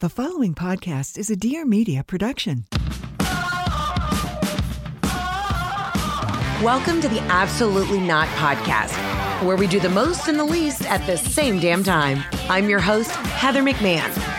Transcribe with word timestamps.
The 0.00 0.10
following 0.10 0.54
podcast 0.54 1.16
is 1.16 1.30
a 1.30 1.36
Dear 1.36 1.64
Media 1.64 2.04
production. 2.04 2.66
Welcome 6.62 7.00
to 7.00 7.08
the 7.08 7.20
Absolutely 7.30 8.00
Not 8.00 8.28
Podcast, 8.36 8.92
where 9.42 9.56
we 9.56 9.66
do 9.66 9.80
the 9.80 9.88
most 9.88 10.28
and 10.28 10.38
the 10.38 10.44
least 10.44 10.82
at 10.82 11.06
the 11.06 11.16
same 11.16 11.58
damn 11.60 11.82
time. 11.82 12.22
I'm 12.50 12.68
your 12.68 12.80
host, 12.80 13.10
Heather 13.12 13.62
McMahon. 13.62 14.35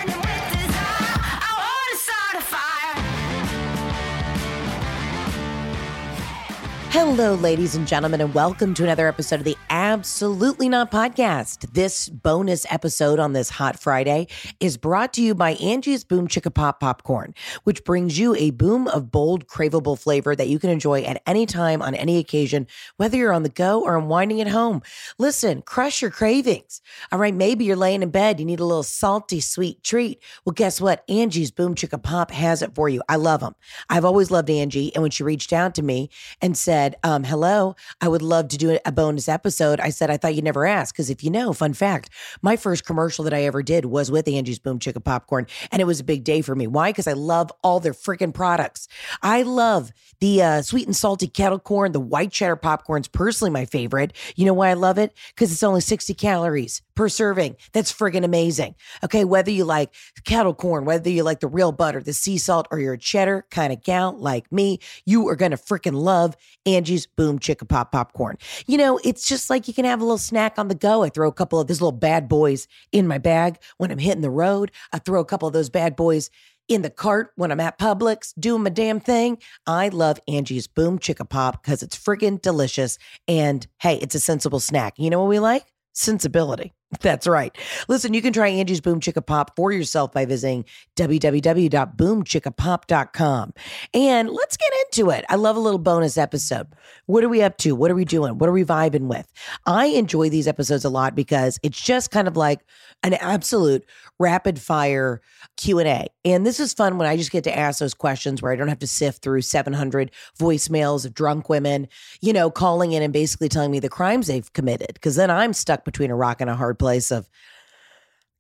Hello, 7.00 7.36
ladies 7.36 7.76
and 7.76 7.88
gentlemen, 7.88 8.22
and 8.22 8.34
welcome 8.34 8.74
to 8.74 8.82
another 8.82 9.08
episode 9.08 9.40
of 9.40 9.46
the 9.46 9.56
Absolutely 9.70 10.68
Not 10.68 10.90
Podcast. 10.90 11.72
This 11.74 12.10
bonus 12.10 12.66
episode 12.72 13.20
on 13.20 13.34
this 13.34 13.52
hot 13.52 13.80
Friday 13.80 14.26
is 14.60 14.78
brought 14.78 15.14
to 15.14 15.22
you 15.22 15.36
by 15.36 15.52
Angie's 15.54 16.04
Boom 16.04 16.28
Chicka 16.28 16.52
Pop 16.52 16.80
Popcorn, 16.80 17.36
which 17.66 17.84
brings 17.84 18.18
you 18.18 18.34
a 18.34 18.50
boom 18.50 18.88
of 18.88 19.12
bold, 19.12 19.46
craveable 19.46 19.98
flavor 19.98 20.36
that 20.36 20.48
you 20.48 20.58
can 20.58 20.72
enjoy 20.72 21.04
at 21.04 21.22
any 21.28 21.46
time 21.46 21.84
on 21.84 21.94
any 21.94 22.18
occasion, 22.18 22.66
whether 22.98 23.16
you're 23.16 23.32
on 23.32 23.44
the 23.44 23.50
go 23.50 23.84
or 23.84 23.96
unwinding 23.96 24.42
at 24.42 24.48
home. 24.48 24.82
Listen, 25.20 25.62
crush 25.62 26.02
your 26.02 26.10
cravings. 26.10 26.82
All 27.12 27.20
right, 27.20 27.34
maybe 27.34 27.64
you're 27.64 27.76
laying 27.76 28.02
in 28.02 28.10
bed, 28.10 28.40
you 28.40 28.46
need 28.46 28.60
a 28.60 28.66
little 28.66 28.82
salty, 28.82 29.40
sweet 29.40 29.84
treat. 29.84 30.20
Well, 30.46 30.54
guess 30.54 30.82
what? 30.82 31.04
Angie's 31.08 31.52
Boom 31.52 31.76
Chicka 31.76 32.02
Pop 32.02 32.32
has 32.32 32.64
it 32.64 32.74
for 32.74 32.90
you. 32.90 33.04
I 33.08 33.18
love 33.18 33.42
them. 33.42 33.54
I've 33.88 34.04
always 34.04 34.32
loved 34.32 34.50
Angie, 34.50 34.92
and 34.96 35.04
when 35.04 35.12
she 35.12 35.22
reached 35.22 35.54
out 35.54 35.76
to 35.76 35.84
me 35.84 36.10
and 36.42 36.58
said, 36.58 36.87
um, 37.04 37.24
hello, 37.24 37.76
I 38.02 38.08
would 38.08 38.22
love 38.22 38.48
to 38.50 38.58
do 38.58 38.78
a 38.86 38.92
bonus 38.92 39.28
episode. 39.28 39.80
I 39.80 39.90
said, 39.90 40.10
I 40.10 40.18
thought 40.18 40.36
you'd 40.36 40.44
never 40.44 40.66
ask. 40.66 40.94
Because 40.94 41.10
if 41.10 41.24
you 41.24 41.30
know, 41.30 41.54
fun 41.54 41.74
fact, 41.74 42.10
my 42.42 42.56
first 42.56 42.86
commercial 42.86 43.24
that 43.26 43.34
I 43.34 43.44
ever 43.44 43.62
did 43.62 43.86
was 43.86 44.12
with 44.12 44.28
Angie's 44.28 44.60
Boom 44.60 44.80
Chicka 44.80 45.04
Popcorn. 45.04 45.48
And 45.72 45.82
it 45.82 45.86
was 45.86 46.00
a 46.00 46.04
big 46.04 46.24
day 46.24 46.42
for 46.42 46.56
me. 46.56 46.68
Why? 46.68 46.90
Because 46.90 47.08
I 47.08 47.14
love 47.14 47.52
all 47.64 47.80
their 47.80 47.94
freaking 47.94 48.34
products. 48.34 48.88
I 49.22 49.42
love 49.42 49.92
the 50.20 50.42
uh, 50.42 50.62
sweet 50.62 50.88
and 50.88 50.96
salty 50.96 51.28
kettle 51.28 51.60
corn, 51.60 51.92
the 51.92 52.00
white 52.00 52.32
cheddar 52.32 52.56
popcorn's 52.56 53.08
personally 53.08 53.52
my 53.52 53.66
favorite. 53.66 54.14
You 54.36 54.46
know 54.46 54.54
why 54.54 54.70
I 54.70 54.74
love 54.74 54.98
it? 54.98 55.14
Because 55.30 55.52
it's 55.52 55.64
only 55.64 55.82
60 55.82 56.14
calories 56.14 56.82
per 56.96 57.10
serving. 57.10 57.56
That's 57.74 57.94
friggin' 57.94 58.24
amazing. 58.26 58.76
Okay, 59.04 59.24
whether 59.24 59.52
you 59.52 59.66
like 59.66 59.94
kettle 60.26 60.54
corn, 60.54 60.86
whether 60.86 61.10
you 61.10 61.24
like 61.24 61.40
the 61.40 61.48
real 61.48 61.72
butter, 61.72 62.02
the 62.02 62.14
sea 62.14 62.38
salt, 62.38 62.68
or 62.72 62.80
you're 62.80 62.94
a 62.94 62.98
cheddar 62.98 63.46
kind 63.52 63.72
of 63.72 63.84
gal 63.84 64.18
like 64.18 64.52
me, 64.52 64.80
you 65.06 65.28
are 65.30 65.36
gonna 65.36 65.58
freaking 65.58 65.94
love 65.94 66.36
Angie's 66.66 66.77
Angie's, 66.78 67.08
boom 67.08 67.40
Chicka 67.40 67.68
Pop 67.68 67.92
Popcorn. 67.92 68.38
You 68.68 68.78
know, 68.78 69.00
it's 69.04 69.28
just 69.28 69.50
like 69.50 69.68
you 69.68 69.74
can 69.74 69.86
have 69.86 70.00
a 70.00 70.04
little 70.04 70.20
snack 70.20 70.60
on 70.60 70.68
the 70.68 70.76
go. 70.76 71.04
I 71.04 71.10
throw 71.10 71.28
a 71.28 71.34
couple 71.34 71.60
of 71.60 71.68
these 71.68 71.82
little 71.82 71.92
bad 71.92 72.30
boys 72.30 72.68
in 72.92 73.08
my 73.08 73.18
bag 73.18 73.58
when 73.78 73.92
I'm 73.92 73.98
hitting 73.98 74.22
the 74.22 74.30
road. 74.30 74.72
I 74.94 75.00
throw 75.00 75.20
a 75.20 75.26
couple 75.26 75.48
of 75.48 75.54
those 75.54 75.70
bad 75.70 75.96
boys 75.96 76.30
in 76.68 76.82
the 76.84 76.90
cart 76.90 77.32
when 77.36 77.52
I'm 77.52 77.60
at 77.60 77.80
Publix 77.80 78.34
doing 78.40 78.64
my 78.64 78.70
damn 78.70 79.00
thing. 79.00 79.40
I 79.66 79.90
love 79.90 80.20
Angie's 80.28 80.68
Boom 80.68 81.00
Chicka 81.00 81.28
Pop 81.28 81.64
because 81.64 81.82
it's 81.82 81.98
friggin' 81.98 82.42
delicious. 82.42 82.98
And 83.28 83.66
hey, 83.80 83.96
it's 83.96 84.16
a 84.16 84.20
sensible 84.20 84.60
snack. 84.60 84.94
You 84.98 85.10
know 85.10 85.20
what 85.20 85.30
we 85.30 85.40
like? 85.40 85.66
Sensibility. 85.94 86.74
That's 87.02 87.28
right. 87.28 87.54
Listen, 87.90 88.14
you 88.14 88.22
can 88.22 88.32
try 88.32 88.48
Angie's 88.48 88.80
Boom 88.80 89.02
Chicka 89.02 89.26
Pop 89.26 89.58
for 89.58 89.74
yourself 89.74 90.14
by 90.14 90.24
visiting 90.24 90.64
www.boomchickapop.com. 90.96 93.54
And 93.94 94.30
let's 94.30 94.56
get 94.56 94.72
into 94.86 95.10
it. 95.10 95.26
I 95.28 95.36
love 95.36 95.58
a 95.58 95.60
little 95.60 95.80
bonus 95.80 96.18
episode. 96.18 96.68
What 97.06 97.26
are 97.26 97.30
we 97.30 97.42
up 97.42 97.58
to? 97.58 97.76
What 97.76 97.92
are 97.92 97.96
we 97.96 98.06
doing? 98.06 98.38
What 98.38 98.48
are 98.48 98.54
we 98.54 98.64
vibing 98.64 99.08
with? 99.08 99.30
I 99.66 99.88
enjoy 99.88 100.30
these 100.30 100.48
episodes 100.48 100.86
a 100.86 100.90
lot 100.90 101.14
because 101.14 101.60
it's 101.62 101.82
just 101.82 102.10
kind 102.10 102.30
of 102.30 102.38
like 102.38 102.62
an 103.04 103.16
absolute 103.16 103.84
rapid 104.18 104.60
fire 104.60 105.22
Q&A. 105.58 106.08
And 106.26 106.46
this 106.46 106.60
is 106.60 106.74
fun 106.74 106.98
when 106.98 107.08
I 107.08 107.18
just 107.18 107.32
get 107.32 107.44
to 107.46 107.58
ask 107.58 107.80
those 107.80 107.94
questions 107.94 108.42
where 108.42 108.52
I 108.52 108.56
don't 108.56 108.68
have 108.68 108.80
to 108.80 108.88
sift 108.88 109.22
through 109.22 109.42
700 109.42 110.12
voicemails 110.40 111.06
of 111.06 111.14
drunk 111.14 111.50
women, 111.50 111.88
you 112.22 112.34
know, 112.34 112.50
calling 112.50 112.94
in 112.94 113.04
and 113.04 113.14
basically 113.14 113.50
telling 113.50 113.72
me 113.72 113.80
the 113.80 113.90
crimes 113.90 114.28
they've 114.28 114.52
committed 114.54 114.94
because 114.94 115.16
then 115.16 115.30
I'm 115.30 115.54
stuck 115.54 115.84
between 115.84 116.12
a 116.12 116.16
rock 116.16 116.42
and 116.42 116.50
a 116.50 116.56
hard 116.56 116.77
place 116.80 117.12
of 117.12 117.28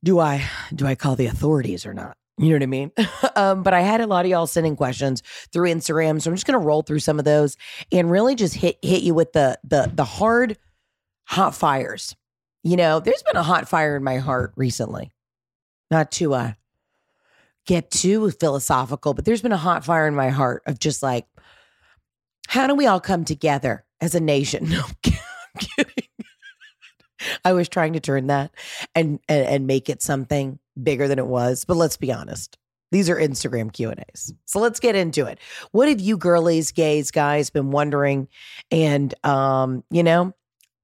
do 0.03 0.19
I 0.19 0.43
do 0.73 0.85
I 0.85 0.95
call 0.95 1.15
the 1.15 1.25
authorities 1.25 1.85
or 1.85 1.93
not? 1.93 2.17
You 2.37 2.49
know 2.49 2.55
what 2.55 2.63
I 2.63 2.67
mean? 2.67 2.91
um, 3.35 3.63
but 3.63 3.73
I 3.73 3.81
had 3.81 4.01
a 4.01 4.07
lot 4.07 4.25
of 4.25 4.31
y'all 4.31 4.47
sending 4.47 4.75
questions 4.75 5.23
through 5.51 5.69
Instagram, 5.69 6.21
so 6.21 6.29
I'm 6.29 6.35
just 6.35 6.45
gonna 6.45 6.59
roll 6.59 6.83
through 6.83 6.99
some 6.99 7.19
of 7.19 7.25
those 7.25 7.57
and 7.91 8.11
really 8.11 8.35
just 8.35 8.53
hit 8.53 8.77
hit 8.81 9.03
you 9.03 9.13
with 9.13 9.33
the 9.33 9.59
the 9.63 9.91
the 9.93 10.03
hard 10.03 10.57
hot 11.25 11.55
fires. 11.55 12.15
You 12.63 12.77
know, 12.77 12.99
there's 12.99 13.23
been 13.23 13.37
a 13.37 13.43
hot 13.43 13.67
fire 13.67 13.95
in 13.95 14.03
my 14.03 14.17
heart 14.17 14.53
recently. 14.55 15.11
Not 15.89 16.11
to 16.13 16.33
uh 16.33 16.53
get 17.65 17.91
too 17.91 18.31
philosophical, 18.31 19.13
but 19.13 19.25
there's 19.25 19.41
been 19.41 19.51
a 19.51 19.57
hot 19.57 19.83
fire 19.83 20.07
in 20.07 20.15
my 20.15 20.29
heart 20.29 20.63
of 20.65 20.79
just 20.79 21.03
like, 21.03 21.27
how 22.47 22.65
do 22.65 22.73
we 22.73 22.87
all 22.87 22.99
come 22.99 23.25
together 23.25 23.85
as 24.01 24.15
a 24.15 24.19
nation? 24.19 24.69
No, 24.77 24.83
I'm 24.83 25.69
kidding. 25.75 26.06
I 27.45 27.53
was 27.53 27.69
trying 27.69 27.93
to 27.93 27.99
turn 27.99 28.27
that 28.27 28.51
and, 28.95 29.19
and 29.27 29.47
and 29.47 29.67
make 29.67 29.89
it 29.89 30.01
something 30.01 30.59
bigger 30.81 31.07
than 31.07 31.19
it 31.19 31.27
was. 31.27 31.65
But 31.65 31.77
let's 31.77 31.97
be 31.97 32.11
honest. 32.11 32.57
These 32.89 33.09
are 33.09 33.17
Instagram 33.17 33.73
Q&As. 33.73 34.33
So 34.45 34.59
let's 34.59 34.79
get 34.79 34.95
into 34.95 35.25
it. 35.25 35.39
What 35.71 35.89
have 35.89 35.99
you 35.99 36.17
girlies, 36.17 36.71
gays, 36.71 37.11
guys 37.11 37.49
been 37.49 37.71
wondering? 37.71 38.29
And 38.71 39.13
um, 39.25 39.83
you 39.91 40.03
know, 40.03 40.33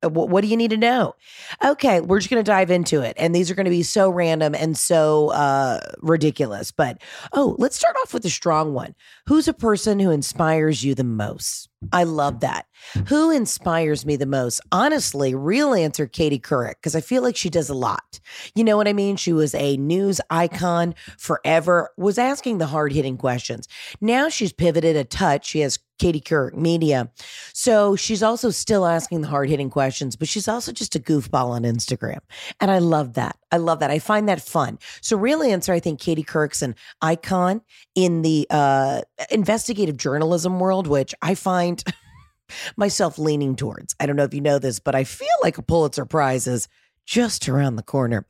what, 0.02 0.30
what 0.30 0.42
do 0.42 0.48
you 0.48 0.58
need 0.58 0.72
to 0.72 0.78
know? 0.78 1.16
Okay, 1.64 2.02
we're 2.02 2.20
just 2.20 2.30
going 2.30 2.44
to 2.44 2.50
dive 2.50 2.72
into 2.72 3.02
it. 3.02 3.16
And 3.18 3.34
these 3.34 3.50
are 3.50 3.56
going 3.56 3.66
to 3.66 3.72
be 3.72 3.84
so 3.84 4.10
random 4.10 4.56
and 4.56 4.78
so 4.78 5.30
uh, 5.30 5.80
ridiculous. 6.02 6.72
But 6.72 7.02
oh, 7.32 7.56
let's 7.58 7.76
start 7.76 7.96
off 8.02 8.14
with 8.14 8.26
a 8.26 8.30
strong 8.30 8.74
one. 8.74 8.96
Who's 9.28 9.48
a 9.48 9.54
person 9.54 10.00
who 10.00 10.12
inspires 10.12 10.84
you 10.84 10.96
the 10.96 11.04
most? 11.04 11.70
I 11.92 12.04
love 12.04 12.40
that. 12.42 12.66
Who 13.08 13.32
inspires 13.32 14.06
me 14.06 14.16
the 14.16 14.26
most? 14.26 14.62
Honestly, 14.72 15.36
real 15.36 15.74
answer 15.74 16.06
Katie 16.06 16.40
Couric, 16.40 16.76
because 16.76 16.96
I 16.96 17.02
feel 17.02 17.24
like 17.24 17.36
she 17.36 17.50
does 17.50 17.70
a 17.70 17.74
lot. 17.74 18.20
You 18.56 18.64
know 18.64 18.78
what 18.78 18.88
I 18.88 18.94
mean? 18.94 19.16
She 19.16 19.34
was 19.34 19.56
a 19.56 19.78
news 19.78 20.20
icon 20.30 20.96
forever, 21.18 21.92
was 21.98 22.18
asking 22.18 22.58
the 22.58 22.68
hard 22.68 22.92
hitting 22.92 23.18
questions. 23.18 23.68
Now 24.02 24.30
she's 24.30 24.54
pivoted 24.54 24.96
a 24.96 25.04
touch. 25.04 25.46
She 25.48 25.60
has 25.60 25.80
Katie 26.00 26.22
Couric 26.22 26.56
Media. 26.56 27.10
So 27.54 27.96
she's 27.96 28.24
also 28.24 28.50
still 28.50 28.86
asking 28.86 29.22
the 29.22 29.28
hard 29.28 29.50
hitting 29.50 29.70
questions, 29.70 30.16
but 30.16 30.28
she's 30.28 30.48
also 30.48 30.72
just 30.72 30.96
a 30.96 31.00
goofball 31.00 31.50
on 31.50 31.64
Instagram. 31.64 32.20
And 32.60 32.72
I 32.72 32.80
love 32.80 33.14
that. 33.14 33.38
I 33.54 33.58
love 33.58 33.80
that. 33.80 33.92
I 33.92 34.00
find 34.00 34.28
that 34.28 34.42
fun. 34.42 34.80
So, 35.02 35.16
real 35.16 35.44
answer, 35.44 35.72
I 35.72 35.80
think 35.80 36.00
Katie 36.00 36.24
Couric's 36.24 36.64
an 36.64 36.76
icon 37.02 37.62
in 37.94 38.24
the 38.24 38.48
uh, 38.50 39.02
investigative 39.30 39.96
journalism 39.96 40.60
world, 40.60 40.88
which 40.88 41.14
I 41.22 41.36
find 41.36 41.73
myself 42.78 43.18
leaning 43.18 43.56
towards. 43.56 43.96
I 44.00 44.06
don't 44.06 44.16
know 44.16 44.24
if 44.24 44.34
you 44.34 44.42
know 44.42 44.60
this, 44.60 44.80
but 44.80 44.96
I 44.96 45.04
feel 45.04 45.28
like 45.42 45.58
a 45.58 45.64
Pulitzer 45.64 46.06
Prize 46.06 46.48
is 46.48 46.68
just 47.06 47.50
around 47.50 47.76
the 47.76 47.84
corner. 47.84 48.26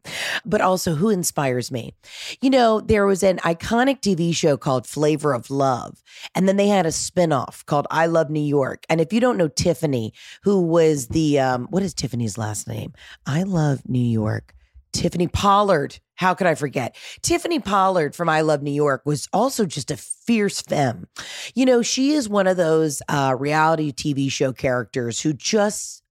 But 0.46 0.62
also, 0.62 0.96
who 0.96 1.10
inspires 1.10 1.72
me? 1.72 1.94
You 2.42 2.50
know, 2.50 2.80
there 2.80 3.06
was 3.06 3.24
an 3.24 3.38
iconic 3.40 4.02
TV 4.02 4.36
show 4.36 4.58
called 4.58 4.88
Flavor 4.88 5.34
of 5.34 5.50
Love, 5.50 6.02
and 6.36 6.48
then 6.48 6.58
they 6.58 6.68
had 6.68 6.86
a 6.86 6.90
spinoff 6.90 7.66
called 7.66 7.88
I 7.92 8.08
Love 8.08 8.30
New 8.30 8.40
York. 8.40 8.86
And 8.90 9.00
if 9.00 9.14
you 9.14 9.20
don't 9.20 9.38
know 9.38 9.48
Tiffany, 9.48 10.14
who 10.44 10.62
was 10.62 11.08
the, 11.08 11.40
um, 11.40 11.68
what 11.70 11.84
is 11.84 11.94
Tiffany's 11.94 12.38
last 12.38 12.68
name? 12.68 12.94
I 13.26 13.44
Love 13.44 13.88
New 13.88 14.00
York. 14.00 14.56
Tiffany 14.94 15.28
Pollard. 15.28 16.00
How 16.16 16.34
could 16.34 16.48
I 16.48 16.56
forget? 16.56 16.96
Tiffany 17.22 17.60
Pollard 17.60 18.16
from 18.16 18.30
I 18.30 18.42
Love 18.42 18.62
New 18.62 18.72
York 18.72 19.02
was 19.06 19.28
also 19.34 19.66
just 19.66 19.92
a 19.92 19.98
fierce 19.98 20.62
femme. 20.62 21.08
You 21.56 21.66
know, 21.66 21.82
she 21.82 22.12
is 22.12 22.30
one 22.30 22.48
of 22.48 22.56
those 22.56 23.02
uh, 23.10 23.36
reality 23.38 23.92
TV 23.92 24.32
show 24.32 24.54
characters 24.54 25.20
who 25.20 25.34
just 25.34 26.04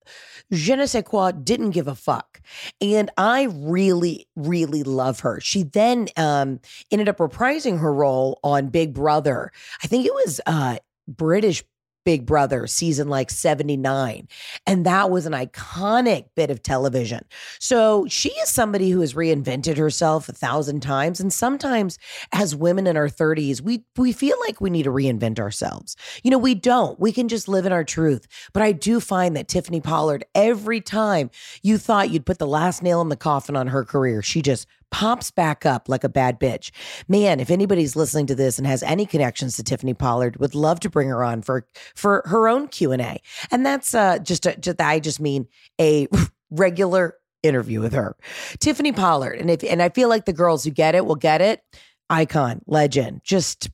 je 0.53 0.77
ne 0.77 0.87
sais 0.87 1.03
quoi, 1.05 1.33
didn't 1.33 1.71
give 1.71 1.89
a 1.89 1.95
fuck. 1.95 2.41
And 2.81 3.11
I 3.17 3.49
really, 3.51 4.27
really 4.37 4.83
love 4.83 5.21
her. 5.21 5.41
She 5.41 5.63
then 5.63 6.09
um, 6.17 6.61
ended 6.91 7.09
up 7.09 7.19
reprising 7.19 7.81
her 7.81 7.93
role 7.93 8.39
on 8.45 8.69
Big 8.69 8.93
Brother. 8.93 9.51
I 9.83 9.87
think 9.87 10.07
it 10.07 10.13
was 10.13 10.41
uh, 10.47 10.77
British 11.09 11.65
Big 12.05 12.27
Brother 12.27 12.67
season 12.67 13.09
like 13.09 13.31
79. 13.31 14.29
And 14.67 14.87
that 14.87 15.11
was 15.11 15.27
an 15.27 15.33
iconic 15.33 16.27
bit 16.35 16.51
of 16.51 16.63
television. 16.63 17.25
So 17.59 18.07
she 18.09 18.31
is 18.31 18.49
somebody 18.49 18.91
who 18.91 19.01
has 19.01 19.15
reinvented 19.15 19.77
herself 19.77 20.29
a 20.29 20.33
thousand 20.33 20.81
times. 20.81 21.21
And 21.21 21.33
sometimes 21.33 21.99
as 22.33 22.57
women 22.57 22.87
in 22.87 22.97
our 22.97 23.09
30s, 23.09 23.61
we 23.61 23.85
we 23.97 24.13
feel 24.13 24.37
like 24.47 24.61
we 24.61 24.71
need 24.71 24.85
to 24.85 24.91
reinvent 24.91 25.39
ourselves. 25.39 25.97
You 26.23 26.31
know, 26.31 26.39
we 26.39 26.55
don't. 26.55 26.99
We 26.99 27.13
can 27.13 27.29
just 27.29 27.49
live 27.49 27.67
in 27.67 27.73
our 27.73 27.85
truth. 27.85 28.27
But 28.53 28.63
I 28.63 28.73
do 28.73 29.01
find 29.01 29.37
that 29.37 29.49
Tiffany 29.49 29.81
Pollard, 29.81 30.25
every 30.35 30.81
time 30.81 31.31
you 31.63 31.79
thought 31.79 32.11
you'd 32.11 32.27
put 32.27 32.39
the 32.39 32.47
last 32.47 32.83
nail 32.83 33.01
in 33.01 33.09
the 33.09 33.17
coffin 33.17 33.57
on 33.57 33.69
her 33.69 33.85
career, 33.85 34.23
she 34.23 34.43
just 34.43 34.67
pops 34.93 35.33
back 35.33 35.67
up 35.67 35.89
like 35.89 36.05
a 36.05 36.09
bad 36.09 36.39
bitch. 36.39 36.71
Man, 37.09 37.41
if 37.41 37.51
anybody's 37.51 37.97
listening 37.97 38.27
to 38.27 38.37
this 38.37 38.59
and 38.59 38.67
has 38.67 38.85
any 38.85 39.07
connections 39.07 39.57
to 39.57 39.65
Tiffany 39.65 39.95
Pollard, 39.95 40.37
would 40.37 40.55
love 40.55 40.79
to 40.81 40.91
bring 40.91 41.09
her 41.09 41.25
on 41.25 41.43
for 41.43 41.67
for 41.97 42.23
her 42.27 42.49
own 42.49 42.69
Q 42.69 42.93
and 42.93 43.03
A. 43.03 43.21
And 43.51 43.67
that's 43.67 43.95
uh, 43.95 44.19
just 44.19 44.47
a, 44.47 44.57
just 44.57 44.81
I 44.81 45.01
just 45.01 45.19
mean 45.19 45.49
a 45.81 46.07
regular 46.51 47.17
interview 47.43 47.81
with 47.81 47.95
her, 47.95 48.17
Tiffany 48.61 48.93
Pollard. 48.93 49.41
And 49.41 49.51
if 49.51 49.65
and 49.65 49.83
I 49.83 49.89
feel 49.89 50.09
like 50.09 50.27
the 50.27 50.33
girls 50.33 50.63
who 50.63 50.71
get 50.71 50.95
it 50.95 51.05
will 51.05 51.17
get 51.17 51.41
it. 51.41 51.63
Icon, 52.11 52.61
legend, 52.67 53.23
just 53.25 53.71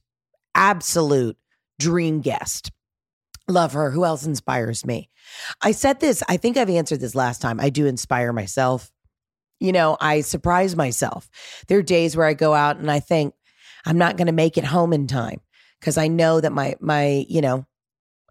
absolute 0.55 1.37
dream 1.81 2.21
guest. 2.21 2.71
Love 3.49 3.73
her. 3.73 3.91
Who 3.91 4.05
else 4.05 4.25
inspires 4.25 4.87
me? 4.87 5.09
I 5.63 5.73
said 5.73 6.01
this, 6.01 6.23
I 6.29 6.37
think 6.37 6.57
I've 6.57 6.71
answered 6.71 7.01
this 7.01 7.15
last 7.15 7.43
time. 7.43 7.59
I 7.59 7.71
do 7.71 7.87
inspire 7.87 8.33
myself 8.33 8.93
you 9.61 9.73
know, 9.73 9.97
I 10.01 10.21
surprise 10.21 10.77
myself. 10.77 11.29
There 11.67 11.79
are 11.79 11.83
days 11.83 12.17
where 12.17 12.27
I 12.27 12.35
go 12.35 12.55
out 12.55 12.77
and 12.79 12.91
I 12.91 13.01
think 13.01 13.35
I'm 13.85 13.99
not 13.99 14.17
going 14.17 14.27
to 14.27 14.33
make 14.33 14.59
it 14.59 14.65
home 14.65 14.93
in 14.93 15.07
time 15.07 15.41
because 15.81 15.99
I 15.99 16.09
know 16.09 16.41
that 16.41 16.53
my 16.53 16.77
my, 16.81 17.25
you 17.29 17.41
know, 17.41 17.67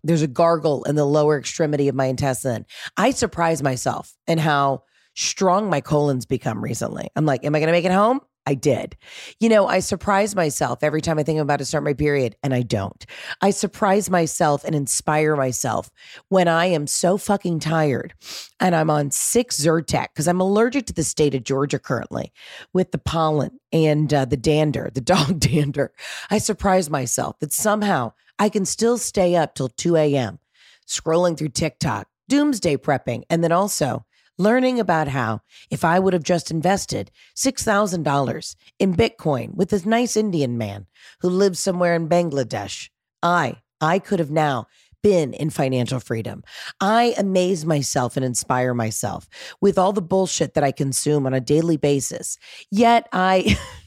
there's 0.03 0.21
a 0.21 0.27
gargle 0.27 0.83
in 0.85 0.95
the 0.95 1.05
lower 1.05 1.37
extremity 1.37 1.87
of 1.87 1.95
my 1.95 2.05
intestine. 2.05 2.65
I 2.95 3.11
surprise 3.11 3.61
myself 3.63 4.13
and 4.27 4.39
how 4.39 4.83
strong 5.15 5.69
my 5.69 5.81
colon's 5.81 6.25
become 6.25 6.63
recently. 6.63 7.09
I'm 7.15 7.25
like, 7.25 7.43
am 7.43 7.55
I 7.55 7.59
going 7.59 7.67
to 7.67 7.73
make 7.73 7.85
it 7.85 7.91
home? 7.91 8.21
I 8.47 8.53
did. 8.53 8.95
You 9.41 9.49
know, 9.49 9.67
I 9.67 9.79
surprise 9.79 10.33
myself 10.33 10.81
every 10.81 11.01
time 11.01 11.19
I 11.19 11.23
think 11.23 11.35
I'm 11.35 11.43
about 11.43 11.57
to 11.57 11.65
start 11.65 11.83
my 11.83 11.93
period, 11.93 12.37
and 12.41 12.53
I 12.53 12.61
don't. 12.61 13.05
I 13.41 13.49
surprise 13.49 14.09
myself 14.09 14.63
and 14.63 14.73
inspire 14.73 15.35
myself 15.35 15.91
when 16.29 16.47
I 16.47 16.67
am 16.67 16.87
so 16.87 17.17
fucking 17.17 17.59
tired 17.59 18.13
and 18.61 18.73
I'm 18.73 18.89
on 18.89 19.11
six 19.11 19.59
Zyrtec 19.59 20.07
because 20.13 20.29
I'm 20.29 20.39
allergic 20.39 20.85
to 20.85 20.93
the 20.93 21.03
state 21.03 21.35
of 21.35 21.43
Georgia 21.43 21.77
currently 21.77 22.31
with 22.71 22.91
the 22.91 22.97
pollen 22.97 23.59
and 23.73 24.13
uh, 24.13 24.23
the 24.23 24.37
dander, 24.37 24.89
the 24.93 25.01
dog 25.17 25.41
dander. 25.41 25.91
I 26.31 26.37
surprise 26.37 26.89
myself 26.89 27.37
that 27.39 27.51
somehow 27.51 28.13
I 28.39 28.47
can 28.47 28.63
still 28.63 28.97
stay 28.97 29.35
up 29.35 29.55
till 29.55 29.67
2 29.67 29.97
a.m. 29.97 30.39
scrolling 30.87 31.37
through 31.37 31.49
TikTok, 31.49 32.07
doomsday 32.29 32.77
prepping, 32.77 33.23
and 33.29 33.43
then 33.43 33.51
also 33.51 34.05
learning 34.37 34.79
about 34.79 35.07
how 35.07 35.41
if 35.69 35.83
I 35.83 35.99
would 35.99 36.13
have 36.13 36.23
just 36.23 36.51
invested 36.51 37.11
$6,000 37.35 38.55
in 38.79 38.95
Bitcoin 38.95 39.55
with 39.55 39.69
this 39.69 39.85
nice 39.85 40.15
Indian 40.15 40.57
man 40.57 40.87
who 41.21 41.29
lives 41.29 41.59
somewhere 41.59 41.95
in 41.95 42.09
Bangladesh, 42.09 42.89
I, 43.21 43.57
I 43.81 43.99
could 43.99 44.19
have 44.19 44.31
now 44.31 44.67
been 45.03 45.33
in 45.33 45.49
financial 45.49 45.99
freedom. 45.99 46.43
I 46.81 47.13
amaze 47.17 47.65
myself 47.65 48.17
and 48.17 48.25
inspire 48.25 48.73
myself 48.73 49.27
with 49.61 49.77
all 49.77 49.93
the 49.93 50.01
bullshit 50.01 50.53
that 50.55 50.63
I 50.63 50.71
consume 50.71 51.25
on 51.25 51.33
a 51.33 51.39
daily 51.39 51.77
basis. 51.77 52.37
Yet 52.71 53.07
I 53.13 53.57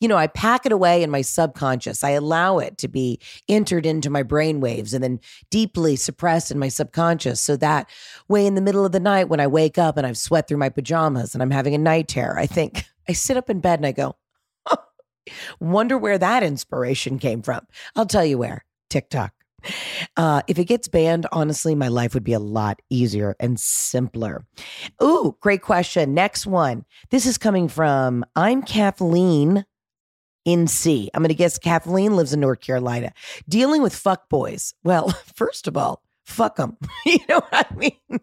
you 0.00 0.08
know, 0.08 0.16
I 0.16 0.26
pack 0.26 0.66
it 0.66 0.72
away 0.72 1.02
in 1.02 1.10
my 1.10 1.22
subconscious. 1.22 2.04
I 2.04 2.10
allow 2.10 2.58
it 2.58 2.78
to 2.78 2.88
be 2.88 3.20
entered 3.48 3.86
into 3.86 4.10
my 4.10 4.22
brain 4.22 4.60
waves 4.60 4.94
and 4.94 5.02
then 5.02 5.20
deeply 5.50 5.96
suppressed 5.96 6.50
in 6.50 6.58
my 6.58 6.68
subconscious. 6.68 7.40
So 7.40 7.56
that 7.56 7.88
way, 8.28 8.46
in 8.46 8.54
the 8.54 8.60
middle 8.60 8.84
of 8.84 8.92
the 8.92 9.00
night, 9.00 9.28
when 9.28 9.40
I 9.40 9.46
wake 9.46 9.78
up 9.78 9.96
and 9.96 10.06
I've 10.06 10.18
sweat 10.18 10.48
through 10.48 10.58
my 10.58 10.68
pajamas 10.68 11.34
and 11.34 11.42
I'm 11.42 11.50
having 11.50 11.74
a 11.74 11.78
night 11.78 12.08
terror, 12.08 12.38
I 12.38 12.46
think, 12.46 12.84
I 13.08 13.12
sit 13.12 13.36
up 13.36 13.50
in 13.50 13.60
bed 13.60 13.78
and 13.78 13.86
I 13.86 13.92
go, 13.92 14.16
oh, 14.70 14.76
wonder 15.60 15.98
where 15.98 16.18
that 16.18 16.42
inspiration 16.42 17.18
came 17.18 17.42
from. 17.42 17.66
I'll 17.94 18.06
tell 18.06 18.24
you 18.24 18.38
where 18.38 18.64
TikTok. 18.90 19.32
Uh, 20.16 20.42
if 20.46 20.58
it 20.58 20.66
gets 20.66 20.88
banned, 20.88 21.26
honestly, 21.32 21.74
my 21.74 21.88
life 21.88 22.14
would 22.14 22.24
be 22.24 22.32
a 22.32 22.38
lot 22.38 22.80
easier 22.90 23.36
and 23.40 23.58
simpler. 23.58 24.44
Ooh, 25.02 25.36
great 25.40 25.62
question. 25.62 26.14
Next 26.14 26.46
one. 26.46 26.84
This 27.10 27.26
is 27.26 27.38
coming 27.38 27.68
from 27.68 28.24
I'm 28.36 28.62
Kathleen 28.62 29.64
in 30.44 30.66
C. 30.66 31.10
I'm 31.14 31.22
going 31.22 31.28
to 31.28 31.34
guess 31.34 31.58
Kathleen 31.58 32.16
lives 32.16 32.32
in 32.32 32.40
North 32.40 32.60
Carolina. 32.60 33.12
Dealing 33.48 33.82
with 33.82 33.94
fuck 33.94 34.28
boys. 34.28 34.74
Well, 34.82 35.10
first 35.34 35.66
of 35.66 35.76
all, 35.76 36.02
fuck 36.24 36.56
them. 36.56 36.76
you 37.06 37.18
know 37.28 37.40
what 37.40 37.66
I 37.70 37.74
mean? 37.74 38.20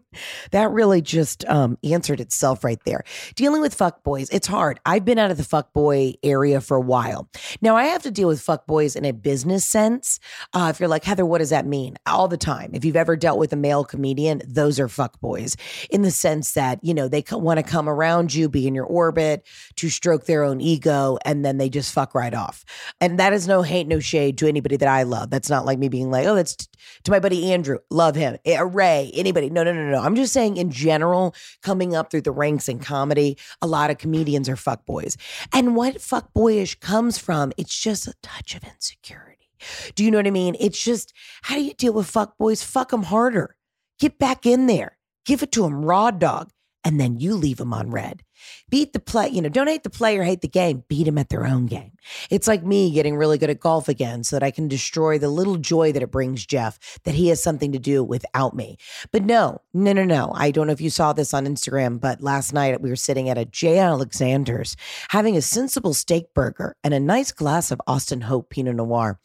That 0.50 0.70
really 0.70 1.00
just 1.00 1.44
um, 1.48 1.78
answered 1.84 2.20
itself 2.20 2.64
right 2.64 2.80
there. 2.84 3.04
Dealing 3.34 3.62
with 3.62 3.74
fuck 3.74 4.02
boys, 4.02 4.28
it's 4.30 4.46
hard. 4.46 4.80
I've 4.84 5.04
been 5.04 5.18
out 5.18 5.30
of 5.30 5.36
the 5.36 5.44
fuck 5.44 5.72
boy 5.72 6.14
area 6.22 6.60
for 6.60 6.76
a 6.76 6.80
while. 6.80 7.28
Now 7.60 7.76
I 7.76 7.84
have 7.84 8.02
to 8.02 8.10
deal 8.10 8.28
with 8.28 8.40
fuck 8.40 8.66
boys 8.66 8.96
in 8.96 9.04
a 9.04 9.12
business 9.12 9.64
sense. 9.64 10.20
Uh, 10.52 10.68
if 10.70 10.80
you're 10.80 10.88
like, 10.88 11.04
Heather, 11.04 11.24
what 11.24 11.38
does 11.38 11.50
that 11.50 11.66
mean? 11.66 11.96
All 12.06 12.28
the 12.28 12.36
time. 12.36 12.70
If 12.74 12.84
you've 12.84 12.96
ever 12.96 13.16
dealt 13.16 13.38
with 13.38 13.52
a 13.52 13.56
male 13.56 13.84
comedian, 13.84 14.42
those 14.46 14.80
are 14.80 14.88
fuck 14.88 15.20
boys 15.20 15.56
in 15.90 16.02
the 16.02 16.10
sense 16.10 16.52
that, 16.52 16.80
you 16.82 16.94
know, 16.94 17.08
they 17.08 17.24
want 17.30 17.58
to 17.58 17.62
come 17.62 17.88
around 17.88 18.34
you, 18.34 18.48
be 18.48 18.66
in 18.66 18.74
your 18.74 18.86
orbit 18.86 19.46
to 19.76 19.88
stroke 19.88 20.26
their 20.26 20.44
own 20.44 20.60
ego, 20.60 21.18
and 21.24 21.44
then 21.44 21.58
they 21.58 21.68
just 21.68 21.92
fuck 21.92 22.14
right 22.14 22.34
off. 22.34 22.64
And 23.00 23.18
that 23.18 23.32
is 23.32 23.46
no 23.46 23.62
hate, 23.62 23.86
no 23.86 24.00
shade 24.00 24.38
to 24.38 24.48
anybody 24.48 24.76
that 24.76 24.88
I 24.88 25.04
love. 25.04 25.30
That's 25.30 25.50
not 25.50 25.64
like 25.64 25.78
me 25.78 25.88
being 25.88 26.10
like, 26.10 26.26
oh, 26.26 26.34
that's 26.34 26.56
t- 26.56 26.66
to 27.04 27.10
my 27.10 27.20
buddy 27.20 27.52
Andrew 27.52 27.78
love 27.92 28.14
him. 28.14 28.36
Eh, 28.44 28.60
Ray, 28.60 29.10
anybody. 29.14 29.50
No, 29.50 29.62
no, 29.62 29.72
no, 29.72 29.90
no. 29.90 30.00
I'm 30.00 30.16
just 30.16 30.32
saying 30.32 30.56
in 30.56 30.70
general, 30.70 31.34
coming 31.62 31.94
up 31.94 32.10
through 32.10 32.22
the 32.22 32.32
ranks 32.32 32.68
in 32.68 32.78
comedy, 32.78 33.38
a 33.60 33.66
lot 33.66 33.90
of 33.90 33.98
comedians 33.98 34.48
are 34.48 34.56
fuckboys. 34.56 35.16
And 35.52 35.76
what 35.76 35.96
fuckboyish 35.96 36.80
comes 36.80 37.18
from, 37.18 37.52
it's 37.56 37.78
just 37.78 38.06
a 38.06 38.14
touch 38.22 38.54
of 38.54 38.64
insecurity. 38.64 39.50
Do 39.94 40.04
you 40.04 40.10
know 40.10 40.18
what 40.18 40.26
I 40.26 40.30
mean? 40.30 40.56
It's 40.58 40.82
just, 40.82 41.12
how 41.42 41.54
do 41.54 41.62
you 41.62 41.74
deal 41.74 41.92
with 41.92 42.10
fuckboys? 42.10 42.64
Fuck 42.64 42.90
them 42.90 43.04
harder. 43.04 43.56
Get 43.98 44.18
back 44.18 44.46
in 44.46 44.66
there. 44.66 44.98
Give 45.24 45.42
it 45.42 45.52
to 45.52 45.62
them 45.62 45.84
raw 45.84 46.10
dog. 46.10 46.50
And 46.84 46.98
then 46.98 47.18
you 47.20 47.34
leave 47.34 47.58
them 47.58 47.72
on 47.72 47.90
red. 47.90 48.22
Beat 48.68 48.92
the 48.92 48.98
play, 48.98 49.28
you 49.28 49.40
know, 49.40 49.48
don't 49.48 49.68
hate 49.68 49.84
the 49.84 49.90
player, 49.90 50.22
hate 50.22 50.40
the 50.40 50.48
game. 50.48 50.82
Beat 50.88 51.04
them 51.04 51.18
at 51.18 51.28
their 51.28 51.46
own 51.46 51.66
game. 51.66 51.92
It's 52.30 52.48
like 52.48 52.64
me 52.64 52.90
getting 52.90 53.16
really 53.16 53.38
good 53.38 53.50
at 53.50 53.60
golf 53.60 53.88
again 53.88 54.24
so 54.24 54.36
that 54.36 54.42
I 54.42 54.50
can 54.50 54.66
destroy 54.66 55.18
the 55.18 55.28
little 55.28 55.56
joy 55.56 55.92
that 55.92 56.02
it 56.02 56.10
brings 56.10 56.44
Jeff 56.44 57.00
that 57.04 57.14
he 57.14 57.28
has 57.28 57.42
something 57.42 57.72
to 57.72 57.78
do 57.78 58.02
without 58.02 58.56
me. 58.56 58.78
But 59.12 59.24
no, 59.24 59.60
no, 59.72 59.92
no, 59.92 60.04
no. 60.04 60.32
I 60.34 60.50
don't 60.50 60.66
know 60.66 60.72
if 60.72 60.80
you 60.80 60.90
saw 60.90 61.12
this 61.12 61.32
on 61.32 61.46
Instagram, 61.46 62.00
but 62.00 62.20
last 62.20 62.52
night 62.52 62.80
we 62.80 62.90
were 62.90 62.96
sitting 62.96 63.28
at 63.28 63.38
a 63.38 63.44
J. 63.44 63.78
Alexander's 63.78 64.76
having 65.10 65.36
a 65.36 65.42
sensible 65.42 65.94
steak 65.94 66.34
burger 66.34 66.76
and 66.82 66.94
a 66.94 67.00
nice 67.00 67.30
glass 67.30 67.70
of 67.70 67.80
Austin 67.86 68.22
Hope 68.22 68.50
Pinot 68.50 68.76
Noir. 68.76 69.20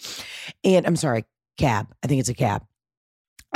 And 0.64 0.86
I'm 0.86 0.96
sorry, 0.96 1.26
cab. 1.58 1.88
I 2.04 2.08
think 2.08 2.20
it's 2.20 2.30
a 2.30 2.36
cab. 2.36 2.64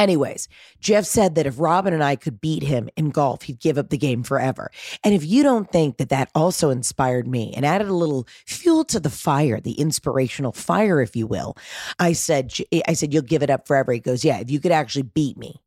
Anyways, 0.01 0.47
Jeff 0.79 1.05
said 1.05 1.35
that 1.35 1.45
if 1.45 1.59
Robin 1.59 1.93
and 1.93 2.03
I 2.03 2.15
could 2.15 2.41
beat 2.41 2.63
him 2.63 2.89
in 2.97 3.11
golf, 3.11 3.43
he'd 3.43 3.59
give 3.59 3.77
up 3.77 3.89
the 3.89 3.99
game 3.99 4.23
forever. 4.23 4.71
And 5.03 5.13
if 5.13 5.23
you 5.23 5.43
don't 5.43 5.71
think 5.71 5.97
that 5.97 6.09
that 6.09 6.31
also 6.33 6.71
inspired 6.71 7.27
me 7.27 7.53
and 7.55 7.63
added 7.63 7.87
a 7.87 7.93
little 7.93 8.27
fuel 8.47 8.83
to 8.85 8.99
the 8.99 9.11
fire, 9.11 9.61
the 9.61 9.73
inspirational 9.73 10.53
fire, 10.53 11.01
if 11.01 11.15
you 11.15 11.27
will, 11.27 11.55
I 11.99 12.13
said, 12.13 12.51
I 12.87 12.93
said, 12.93 13.13
you'll 13.13 13.21
give 13.21 13.43
it 13.43 13.51
up 13.51 13.67
forever. 13.67 13.91
He 13.91 13.99
goes, 13.99 14.25
yeah, 14.25 14.39
if 14.39 14.49
you 14.49 14.59
could 14.59 14.71
actually 14.71 15.03
beat 15.03 15.37
me 15.37 15.61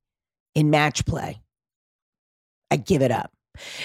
in 0.56 0.68
match 0.68 1.06
play, 1.06 1.40
I'd 2.72 2.86
give 2.86 3.02
it 3.02 3.12
up. 3.12 3.33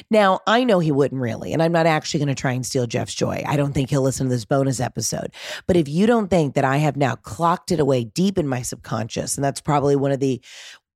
Now, 0.09 0.39
I 0.47 0.63
know 0.63 0.79
he 0.79 0.91
wouldn't 0.91 1.21
really, 1.21 1.53
and 1.53 1.61
I'm 1.61 1.71
not 1.71 1.85
actually 1.85 2.19
going 2.19 2.35
to 2.35 2.41
try 2.41 2.51
and 2.53 2.65
steal 2.65 2.87
Jeff's 2.87 3.13
joy. 3.13 3.43
I 3.45 3.55
don't 3.55 3.73
think 3.73 3.89
he'll 3.89 4.01
listen 4.01 4.27
to 4.27 4.33
this 4.33 4.45
bonus 4.45 4.79
episode. 4.79 5.33
But 5.67 5.77
if 5.77 5.87
you 5.87 6.07
don't 6.07 6.29
think 6.29 6.55
that 6.55 6.65
I 6.65 6.77
have 6.77 6.97
now 6.97 7.15
clocked 7.15 7.71
it 7.71 7.79
away 7.79 8.03
deep 8.03 8.37
in 8.37 8.47
my 8.47 8.61
subconscious, 8.61 9.37
and 9.37 9.43
that's 9.43 9.61
probably 9.61 9.95
one 9.95 10.11
of 10.11 10.19
the, 10.19 10.41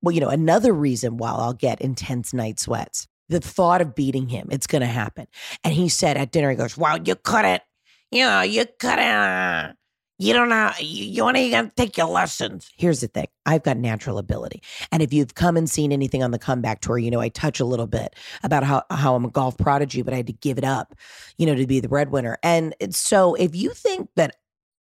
well, 0.01 0.13
you 0.13 0.22
know, 0.22 0.30
another 0.30 0.74
reason 0.74 1.18
why 1.18 1.30
I'll 1.32 1.53
get 1.53 1.82
intense 1.82 2.34
night 2.34 2.60
sweats, 2.60 3.08
the 3.30 3.39
thought 3.39 3.82
of 3.82 3.96
beating 3.96 4.30
him, 4.30 4.48
it's 4.51 4.68
going 4.68 4.82
to 4.82 4.88
happen. 4.88 5.27
And 5.63 5.74
he 5.74 5.89
said 5.89 6.18
at 6.18 6.32
dinner, 6.32 6.50
he 6.50 6.56
goes, 6.56 6.77
Wow, 6.77 6.98
you 7.03 7.15
couldn't, 7.15 7.63
you 8.12 8.24
know, 8.25 8.42
you 8.42 8.65
couldn't, 8.80 9.75
You 10.20 10.34
don't 10.34 10.50
know. 10.50 10.72
You, 10.79 11.05
you 11.05 11.24
want 11.24 11.38
to 11.38 11.43
you 11.43 11.51
gotta 11.51 11.72
take 11.75 11.98
your 11.98 12.08
lessons. 12.08 12.70
Here's 12.77 13.01
the 13.01 13.08
thing 13.08 13.27
I've 13.46 13.63
got 13.63 13.77
natural 13.77 14.17
ability. 14.17 14.62
And 14.91 15.01
if 15.01 15.12
you've 15.12 15.36
come 15.36 15.58
and 15.58 15.70
seen 15.70 15.91
anything 15.91 16.24
on 16.24 16.32
the 16.32 16.39
comeback 16.39 16.82
tour, 16.82 16.98
you 16.98 17.12
know, 17.12 17.20
I 17.20 17.29
touch 17.29 17.60
a 17.60 17.65
little 17.65 17.88
bit 17.88 18.15
about 18.43 18.63
how, 18.63 18.84
how 18.89 19.15
I'm 19.15 19.25
a 19.25 19.29
golf 19.29 19.58
prodigy, 19.58 20.01
but 20.01 20.13
I 20.13 20.17
had 20.17 20.27
to 20.27 20.34
give 20.34 20.58
it 20.58 20.63
up, 20.63 20.96
you 21.38 21.46
know, 21.46 21.55
to 21.55 21.65
be 21.65 21.79
the 21.79 21.89
breadwinner. 21.89 22.38
And 22.43 22.75
so 22.91 23.34
if 23.36 23.55
you 23.55 23.72
think 23.72 24.10
that 24.15 24.36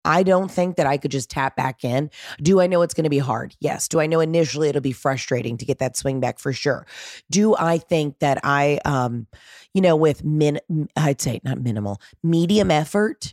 I 0.04 0.22
don't 0.22 0.50
think 0.50 0.76
that 0.76 0.86
I 0.86 0.96
could 0.96 1.12
just 1.12 1.30
tap 1.30 1.54
back 1.54 1.84
in. 1.84 2.10
Do 2.42 2.60
I 2.60 2.66
know 2.66 2.82
it's 2.82 2.94
going 2.94 3.04
to 3.04 3.10
be 3.10 3.18
hard? 3.18 3.54
Yes. 3.60 3.86
Do 3.86 4.00
I 4.00 4.06
know 4.06 4.18
initially 4.18 4.68
it'll 4.68 4.80
be 4.80 4.92
frustrating 4.92 5.56
to 5.58 5.64
get 5.64 5.78
that 5.78 5.96
swing 5.96 6.18
back 6.18 6.40
for 6.40 6.52
sure? 6.52 6.86
Do 7.30 7.54
I 7.54 7.78
think 7.78 8.18
that 8.18 8.40
I, 8.42 8.80
um, 8.84 9.28
you 9.74 9.80
know, 9.80 9.94
with 9.94 10.24
min, 10.24 10.58
I'd 10.96 11.20
say 11.20 11.40
not 11.44 11.60
minimal, 11.60 12.00
medium 12.22 12.70
effort, 12.70 13.32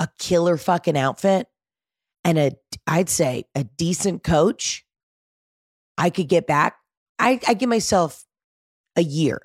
a 0.00 0.08
killer 0.18 0.56
fucking 0.56 0.98
outfit, 0.98 1.46
and 2.24 2.38
a, 2.38 2.52
I'd 2.86 3.08
say 3.08 3.44
a 3.54 3.62
decent 3.62 4.24
coach, 4.24 4.84
I 5.96 6.10
could 6.10 6.28
get 6.28 6.46
back. 6.46 6.76
I, 7.18 7.38
I 7.46 7.54
give 7.54 7.68
myself 7.68 8.24
a 8.96 9.02
year. 9.02 9.40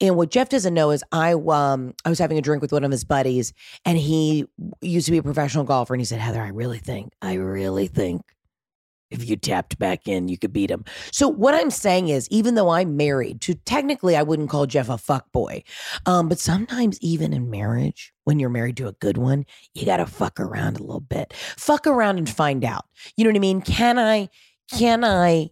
And 0.00 0.16
what 0.16 0.30
Jeff 0.30 0.48
doesn't 0.48 0.74
know 0.74 0.90
is 0.90 1.04
I 1.12 1.32
um 1.32 1.94
I 2.04 2.08
was 2.08 2.18
having 2.18 2.38
a 2.38 2.42
drink 2.42 2.62
with 2.62 2.72
one 2.72 2.84
of 2.84 2.90
his 2.90 3.04
buddies 3.04 3.52
and 3.84 3.98
he 3.98 4.46
used 4.80 5.06
to 5.06 5.12
be 5.12 5.18
a 5.18 5.22
professional 5.22 5.64
golfer 5.64 5.94
and 5.94 6.00
he 6.00 6.04
said, 6.04 6.20
"Heather, 6.20 6.40
I 6.40 6.48
really 6.48 6.78
think, 6.78 7.12
I 7.20 7.34
really 7.34 7.88
think 7.88 8.22
if 9.10 9.28
you 9.28 9.36
tapped 9.36 9.78
back 9.78 10.08
in, 10.08 10.28
you 10.28 10.38
could 10.38 10.52
beat 10.52 10.70
him." 10.70 10.84
So 11.12 11.28
what 11.28 11.54
I'm 11.54 11.70
saying 11.70 12.08
is 12.08 12.28
even 12.30 12.54
though 12.54 12.70
I'm 12.70 12.96
married 12.96 13.40
to 13.42 13.54
technically 13.54 14.16
I 14.16 14.22
wouldn't 14.22 14.50
call 14.50 14.66
Jeff 14.66 14.88
a 14.88 14.98
fuck 14.98 15.30
boy. 15.32 15.62
Um 16.06 16.28
but 16.28 16.38
sometimes 16.38 16.98
even 17.00 17.32
in 17.32 17.50
marriage, 17.50 18.14
when 18.26 18.40
you're 18.40 18.50
married 18.50 18.76
to 18.76 18.88
a 18.88 18.92
good 18.92 19.16
one, 19.16 19.46
you 19.72 19.86
got 19.86 19.98
to 19.98 20.06
fuck 20.06 20.40
around 20.40 20.76
a 20.76 20.82
little 20.82 21.00
bit. 21.00 21.32
Fuck 21.56 21.86
around 21.86 22.18
and 22.18 22.28
find 22.28 22.64
out. 22.64 22.84
You 23.16 23.24
know 23.24 23.30
what 23.30 23.36
I 23.36 23.40
mean? 23.40 23.62
Can 23.62 23.98
I 23.98 24.28
can 24.70 25.04
I 25.04 25.50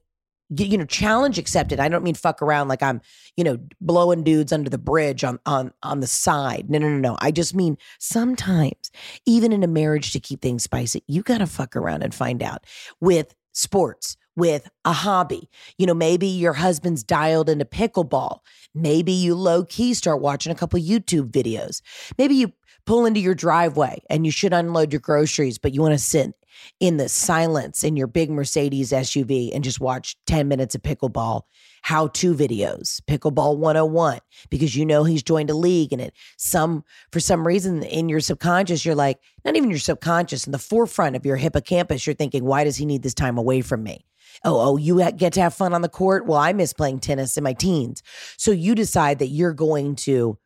you 0.50 0.76
know 0.76 0.84
challenge 0.84 1.38
accepted 1.38 1.80
i 1.80 1.88
don't 1.88 2.04
mean 2.04 2.14
fuck 2.14 2.42
around 2.42 2.68
like 2.68 2.82
i'm 2.82 3.00
you 3.34 3.42
know 3.42 3.58
blowing 3.80 4.22
dudes 4.22 4.52
under 4.52 4.68
the 4.68 4.78
bridge 4.78 5.24
on 5.24 5.38
on 5.46 5.72
on 5.82 6.00
the 6.00 6.06
side 6.06 6.68
no 6.68 6.78
no 6.78 6.88
no 6.88 6.98
no 6.98 7.16
i 7.20 7.30
just 7.30 7.54
mean 7.54 7.78
sometimes 7.98 8.90
even 9.24 9.52
in 9.52 9.62
a 9.62 9.66
marriage 9.66 10.12
to 10.12 10.20
keep 10.20 10.42
things 10.42 10.62
spicy 10.62 11.02
you 11.08 11.22
gotta 11.22 11.46
fuck 11.46 11.74
around 11.74 12.02
and 12.02 12.14
find 12.14 12.42
out 12.42 12.64
with 13.00 13.34
sports 13.52 14.18
with 14.36 14.68
a 14.84 14.92
hobby 14.92 15.48
you 15.78 15.86
know 15.86 15.94
maybe 15.94 16.26
your 16.26 16.52
husband's 16.52 17.02
dialed 17.02 17.48
into 17.48 17.64
pickleball 17.64 18.40
maybe 18.74 19.12
you 19.12 19.34
low 19.34 19.64
key 19.64 19.94
start 19.94 20.20
watching 20.20 20.52
a 20.52 20.56
couple 20.56 20.78
youtube 20.78 21.30
videos 21.30 21.80
maybe 22.18 22.34
you 22.34 22.52
pull 22.86 23.06
into 23.06 23.20
your 23.20 23.34
driveway 23.34 24.02
and 24.10 24.24
you 24.24 24.32
should 24.32 24.52
unload 24.52 24.92
your 24.92 25.00
groceries 25.00 25.58
but 25.58 25.72
you 25.72 25.80
want 25.80 25.92
to 25.92 25.98
sit 25.98 26.34
in 26.80 26.96
the 26.96 27.08
silence 27.08 27.82
in 27.82 27.96
your 27.96 28.06
big 28.06 28.30
Mercedes 28.30 28.92
SUV 28.92 29.50
and 29.54 29.64
just 29.64 29.80
watch 29.80 30.16
10 30.26 30.48
minutes 30.48 30.74
of 30.74 30.82
pickleball 30.82 31.42
how 31.82 32.06
to 32.08 32.34
videos, 32.34 33.00
pickleball 33.02 33.58
101, 33.58 34.18
because 34.48 34.74
you 34.74 34.86
know 34.86 35.04
he's 35.04 35.22
joined 35.22 35.50
a 35.50 35.54
league 35.54 35.92
and 35.92 36.00
it 36.00 36.14
some 36.38 36.82
for 37.12 37.20
some 37.20 37.46
reason 37.46 37.82
in 37.82 38.08
your 38.08 38.20
subconscious, 38.20 38.86
you're 38.86 38.94
like, 38.94 39.18
not 39.44 39.54
even 39.54 39.68
your 39.68 39.78
subconscious, 39.78 40.46
in 40.46 40.52
the 40.52 40.58
forefront 40.58 41.14
of 41.14 41.26
your 41.26 41.36
hippocampus, 41.36 42.06
you're 42.06 42.14
thinking, 42.14 42.42
why 42.42 42.64
does 42.64 42.76
he 42.76 42.86
need 42.86 43.02
this 43.02 43.12
time 43.12 43.36
away 43.36 43.60
from 43.60 43.82
me? 43.82 44.06
Oh, 44.44 44.58
oh, 44.60 44.76
you 44.78 45.10
get 45.12 45.34
to 45.34 45.42
have 45.42 45.52
fun 45.52 45.74
on 45.74 45.82
the 45.82 45.88
court? 45.90 46.24
Well, 46.26 46.38
I 46.38 46.54
miss 46.54 46.72
playing 46.72 47.00
tennis 47.00 47.36
in 47.36 47.44
my 47.44 47.52
teens. 47.52 48.02
So 48.38 48.50
you 48.50 48.74
decide 48.74 49.18
that 49.18 49.28
you're 49.28 49.52
going 49.52 49.96
to 49.96 50.38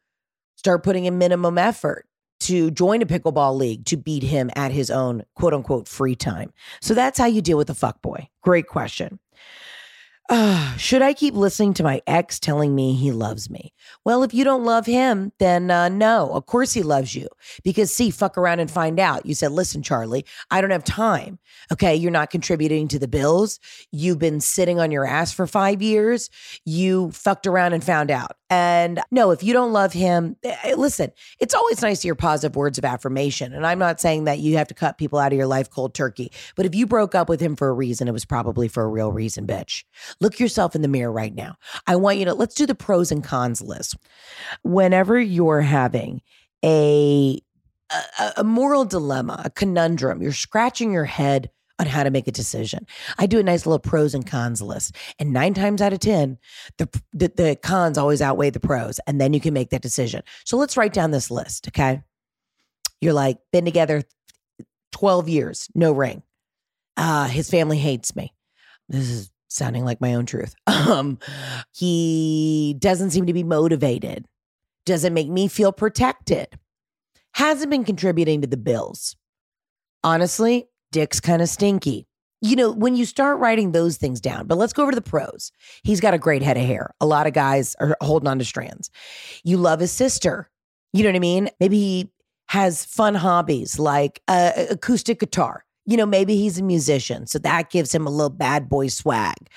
start 0.56 0.82
putting 0.82 1.04
in 1.04 1.18
minimum 1.18 1.56
effort 1.56 2.07
to 2.40 2.70
join 2.70 3.02
a 3.02 3.06
pickleball 3.06 3.56
league 3.56 3.84
to 3.86 3.96
beat 3.96 4.22
him 4.22 4.50
at 4.56 4.72
his 4.72 4.90
own 4.90 5.24
quote 5.34 5.54
unquote 5.54 5.88
free 5.88 6.14
time. 6.14 6.52
So 6.80 6.94
that's 6.94 7.18
how 7.18 7.26
you 7.26 7.42
deal 7.42 7.58
with 7.58 7.70
a 7.70 7.74
fuck 7.74 8.00
boy. 8.02 8.28
Great 8.42 8.66
question. 8.66 9.18
Uh, 10.28 10.76
should 10.76 11.02
I 11.02 11.14
keep 11.14 11.34
listening 11.34 11.74
to 11.74 11.82
my 11.82 12.02
ex 12.06 12.38
telling 12.38 12.74
me 12.74 12.94
he 12.94 13.12
loves 13.12 13.50
me? 13.50 13.72
Well, 14.04 14.22
if 14.22 14.34
you 14.34 14.44
don't 14.44 14.64
love 14.64 14.86
him, 14.86 15.32
then 15.38 15.70
uh, 15.70 15.88
no, 15.88 16.30
of 16.32 16.46
course 16.46 16.72
he 16.72 16.82
loves 16.82 17.14
you. 17.14 17.28
Because, 17.64 17.94
see, 17.94 18.10
fuck 18.10 18.36
around 18.36 18.60
and 18.60 18.70
find 18.70 19.00
out. 19.00 19.26
You 19.26 19.34
said, 19.34 19.52
listen, 19.52 19.82
Charlie, 19.82 20.24
I 20.50 20.60
don't 20.60 20.70
have 20.70 20.84
time. 20.84 21.38
Okay. 21.72 21.94
You're 21.94 22.10
not 22.10 22.30
contributing 22.30 22.88
to 22.88 22.98
the 22.98 23.08
bills. 23.08 23.58
You've 23.90 24.18
been 24.18 24.40
sitting 24.40 24.78
on 24.78 24.90
your 24.90 25.06
ass 25.06 25.32
for 25.32 25.46
five 25.46 25.82
years. 25.82 26.30
You 26.64 27.10
fucked 27.12 27.46
around 27.46 27.72
and 27.72 27.82
found 27.82 28.10
out. 28.10 28.37
And 28.50 29.00
no, 29.10 29.30
if 29.30 29.42
you 29.42 29.52
don't 29.52 29.72
love 29.72 29.92
him, 29.92 30.36
eh, 30.42 30.56
eh, 30.64 30.74
listen, 30.74 31.12
it's 31.38 31.54
always 31.54 31.82
nice 31.82 32.00
to 32.00 32.08
hear 32.08 32.14
positive 32.14 32.56
words 32.56 32.78
of 32.78 32.84
affirmation. 32.84 33.52
And 33.52 33.66
I'm 33.66 33.78
not 33.78 34.00
saying 34.00 34.24
that 34.24 34.38
you 34.38 34.56
have 34.56 34.68
to 34.68 34.74
cut 34.74 34.96
people 34.96 35.18
out 35.18 35.32
of 35.32 35.36
your 35.38 35.46
life 35.46 35.68
cold 35.68 35.94
turkey, 35.94 36.32
but 36.56 36.64
if 36.64 36.74
you 36.74 36.86
broke 36.86 37.14
up 37.14 37.28
with 37.28 37.40
him 37.40 37.56
for 37.56 37.68
a 37.68 37.74
reason, 37.74 38.08
it 38.08 38.12
was 38.12 38.24
probably 38.24 38.68
for 38.68 38.82
a 38.82 38.88
real 38.88 39.12
reason, 39.12 39.46
bitch. 39.46 39.84
Look 40.20 40.40
yourself 40.40 40.74
in 40.74 40.82
the 40.82 40.88
mirror 40.88 41.12
right 41.12 41.34
now. 41.34 41.56
I 41.86 41.96
want 41.96 42.18
you 42.18 42.24
to 42.26 42.34
let's 42.34 42.54
do 42.54 42.66
the 42.66 42.74
pros 42.74 43.12
and 43.12 43.22
cons 43.22 43.60
list. 43.60 43.96
Whenever 44.62 45.20
you're 45.20 45.60
having 45.60 46.22
a 46.64 47.40
a, 47.90 48.32
a 48.38 48.44
moral 48.44 48.84
dilemma, 48.84 49.42
a 49.44 49.50
conundrum, 49.50 50.22
you're 50.22 50.32
scratching 50.32 50.92
your 50.92 51.06
head 51.06 51.50
on 51.78 51.86
how 51.86 52.02
to 52.02 52.10
make 52.10 52.26
a 52.26 52.32
decision. 52.32 52.86
I 53.18 53.26
do 53.26 53.38
a 53.38 53.42
nice 53.42 53.66
little 53.66 53.78
pros 53.78 54.14
and 54.14 54.26
cons 54.26 54.60
list. 54.60 54.96
And 55.18 55.32
nine 55.32 55.54
times 55.54 55.80
out 55.80 55.92
of 55.92 56.00
10, 56.00 56.38
the, 56.76 56.88
the, 57.12 57.28
the 57.28 57.56
cons 57.62 57.98
always 57.98 58.20
outweigh 58.20 58.50
the 58.50 58.60
pros. 58.60 58.98
And 59.06 59.20
then 59.20 59.32
you 59.32 59.40
can 59.40 59.54
make 59.54 59.70
that 59.70 59.82
decision. 59.82 60.22
So 60.44 60.56
let's 60.56 60.76
write 60.76 60.92
down 60.92 61.10
this 61.10 61.30
list, 61.30 61.68
okay? 61.68 62.02
You're 63.00 63.12
like, 63.12 63.38
been 63.52 63.64
together 63.64 64.02
12 64.92 65.28
years, 65.28 65.68
no 65.74 65.92
ring. 65.92 66.22
Uh, 66.96 67.28
his 67.28 67.48
family 67.48 67.78
hates 67.78 68.16
me. 68.16 68.34
This 68.88 69.08
is 69.08 69.30
sounding 69.48 69.84
like 69.84 70.00
my 70.00 70.14
own 70.14 70.26
truth. 70.26 70.54
Um, 70.88 71.18
he 71.72 72.74
doesn't 72.78 73.10
seem 73.10 73.26
to 73.26 73.34
be 73.34 73.44
motivated, 73.44 74.24
doesn't 74.86 75.12
make 75.12 75.28
me 75.28 75.46
feel 75.46 75.70
protected, 75.70 76.58
hasn't 77.32 77.70
been 77.70 77.84
contributing 77.84 78.40
to 78.40 78.46
the 78.46 78.56
bills. 78.56 79.14
Honestly, 80.02 80.66
dick's 80.92 81.20
kind 81.20 81.42
of 81.42 81.48
stinky. 81.48 82.06
You 82.40 82.54
know, 82.54 82.70
when 82.70 82.94
you 82.94 83.04
start 83.04 83.40
writing 83.40 83.72
those 83.72 83.96
things 83.96 84.20
down, 84.20 84.46
but 84.46 84.58
let's 84.58 84.72
go 84.72 84.82
over 84.82 84.92
to 84.92 84.96
the 84.96 85.02
pros. 85.02 85.50
He's 85.82 86.00
got 86.00 86.14
a 86.14 86.18
great 86.18 86.42
head 86.42 86.56
of 86.56 86.64
hair. 86.64 86.94
A 87.00 87.06
lot 87.06 87.26
of 87.26 87.32
guys 87.32 87.74
are 87.80 87.96
holding 88.00 88.28
on 88.28 88.38
to 88.38 88.44
strands. 88.44 88.90
You 89.42 89.56
love 89.56 89.80
his 89.80 89.90
sister. 89.90 90.48
You 90.92 91.02
know 91.02 91.08
what 91.08 91.16
I 91.16 91.20
mean? 91.20 91.50
Maybe 91.58 91.78
he 91.78 92.10
has 92.48 92.84
fun 92.84 93.14
hobbies 93.14 93.78
like 93.78 94.22
uh, 94.28 94.52
acoustic 94.70 95.18
guitar. 95.20 95.64
You 95.84 95.96
know, 95.96 96.06
maybe 96.06 96.36
he's 96.36 96.58
a 96.58 96.62
musician, 96.62 97.26
so 97.26 97.38
that 97.40 97.70
gives 97.70 97.94
him 97.94 98.06
a 98.06 98.10
little 98.10 98.30
bad 98.30 98.68
boy 98.68 98.88
swag. 98.88 99.48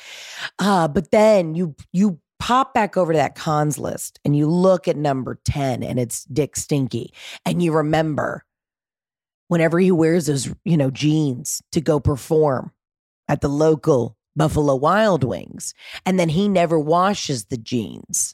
Uh, 0.60 0.88
but 0.88 1.12
then 1.12 1.56
you 1.56 1.76
you 1.92 2.20
pop 2.42 2.74
back 2.74 2.98
over 2.98 3.14
to 3.14 3.18
that 3.18 3.36
cons 3.36 3.78
list 3.78 4.20
and 4.26 4.36
you 4.36 4.48
look 4.50 4.88
at 4.88 4.98
number 4.98 5.40
10 5.46 5.84
and 5.84 6.00
it's 6.00 6.24
Dick 6.26 6.56
Stinky 6.56 7.14
and 7.46 7.62
you 7.62 7.72
remember 7.72 8.44
whenever 9.52 9.78
he 9.80 9.92
wears 9.92 10.28
those, 10.28 10.50
you 10.64 10.78
know, 10.78 10.90
jeans 10.90 11.62
to 11.74 11.82
go 11.82 12.00
perform 12.00 12.72
at 13.28 13.42
the 13.42 13.50
local 13.50 14.16
Buffalo 14.34 14.76
Wild 14.76 15.26
Wings. 15.26 15.74
And 16.06 16.18
then 16.18 16.30
he 16.30 16.48
never 16.48 16.80
washes 16.80 17.44
the 17.44 17.58
jeans. 17.58 18.34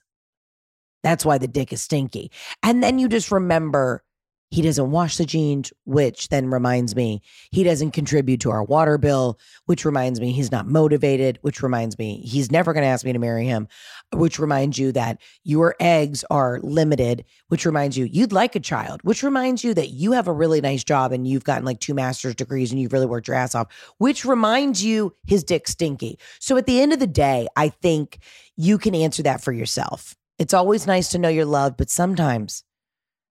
That's 1.01 1.25
why 1.25 1.39
the 1.39 1.47
dick 1.47 1.73
is 1.73 1.81
stinky. 1.81 2.29
And 2.61 2.83
then 2.83 2.99
you 2.99 3.09
just 3.09 3.31
remember 3.31 4.03
he 4.49 4.61
doesn't 4.61 4.91
wash 4.91 5.17
the 5.17 5.25
jeans, 5.25 5.73
which 5.83 6.29
then 6.29 6.49
reminds 6.49 6.95
me 6.95 7.21
he 7.51 7.63
doesn't 7.63 7.91
contribute 7.91 8.39
to 8.41 8.51
our 8.51 8.63
water 8.63 8.97
bill, 8.97 9.37
which 9.65 9.83
reminds 9.83 10.21
me 10.21 10.31
he's 10.31 10.51
not 10.51 10.67
motivated, 10.67 11.37
which 11.41 11.61
reminds 11.61 11.97
me 11.97 12.21
he's 12.21 12.51
never 12.51 12.73
going 12.73 12.83
to 12.83 12.87
ask 12.87 13.05
me 13.05 13.11
to 13.11 13.19
marry 13.19 13.45
him, 13.45 13.67
which 14.13 14.39
reminds 14.39 14.77
you 14.77 14.91
that 14.93 15.19
your 15.43 15.75
eggs 15.79 16.23
are 16.31 16.59
limited, 16.61 17.25
which 17.49 17.65
reminds 17.65 17.97
you 17.97 18.05
you'd 18.05 18.31
like 18.31 18.55
a 18.55 18.59
child, 18.59 19.01
which 19.03 19.21
reminds 19.21 19.63
you 19.63 19.73
that 19.73 19.89
you 19.89 20.13
have 20.13 20.27
a 20.27 20.33
really 20.33 20.61
nice 20.61 20.83
job 20.83 21.11
and 21.11 21.27
you've 21.27 21.43
gotten 21.43 21.65
like 21.65 21.79
two 21.79 21.93
master's 21.93 22.35
degrees 22.35 22.71
and 22.71 22.81
you've 22.81 22.93
really 22.93 23.05
worked 23.05 23.27
your 23.27 23.35
ass 23.35 23.53
off, 23.53 23.67
which 23.97 24.23
reminds 24.23 24.83
you 24.83 25.13
his 25.25 25.43
dick 25.43 25.67
stinky. 25.67 26.17
So 26.39 26.55
at 26.55 26.65
the 26.65 26.79
end 26.79 26.93
of 26.93 26.99
the 26.99 27.07
day, 27.07 27.47
I 27.57 27.69
think 27.69 28.19
you 28.55 28.77
can 28.77 28.95
answer 28.95 29.23
that 29.23 29.43
for 29.43 29.51
yourself. 29.51 30.15
It's 30.39 30.53
always 30.53 30.87
nice 30.87 31.09
to 31.09 31.17
know 31.17 31.29
you're 31.29 31.45
loved, 31.45 31.77
but 31.77 31.89
sometimes 31.89 32.63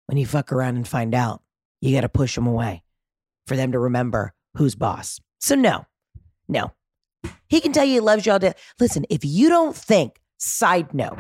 when 0.07 0.19
you 0.19 0.27
fuck 0.27 0.53
around 0.53 0.77
and 0.77 0.87
find 0.87 1.15
out, 1.15 1.43
you 1.81 1.95
got 1.95 2.03
to 2.03 2.09
push 2.09 2.35
them 2.35 2.47
away 2.47 2.83
for 3.47 3.57
them 3.57 3.73
to 3.73 3.79
remember 3.79 4.35
who's 4.57 4.75
boss. 4.75 5.21
So, 5.41 5.55
no, 5.55 5.87
no. 6.49 6.73
He 7.49 7.61
can 7.61 7.73
tell 7.73 7.85
you 7.85 7.95
he 7.95 8.01
loves 8.01 8.27
you 8.27 8.33
all 8.33 8.39
day. 8.39 8.55
Listen, 8.81 9.05
if 9.11 9.25
you 9.25 9.49
don't 9.49 9.77
think, 9.77 10.21
side 10.39 10.95
note, 10.95 11.19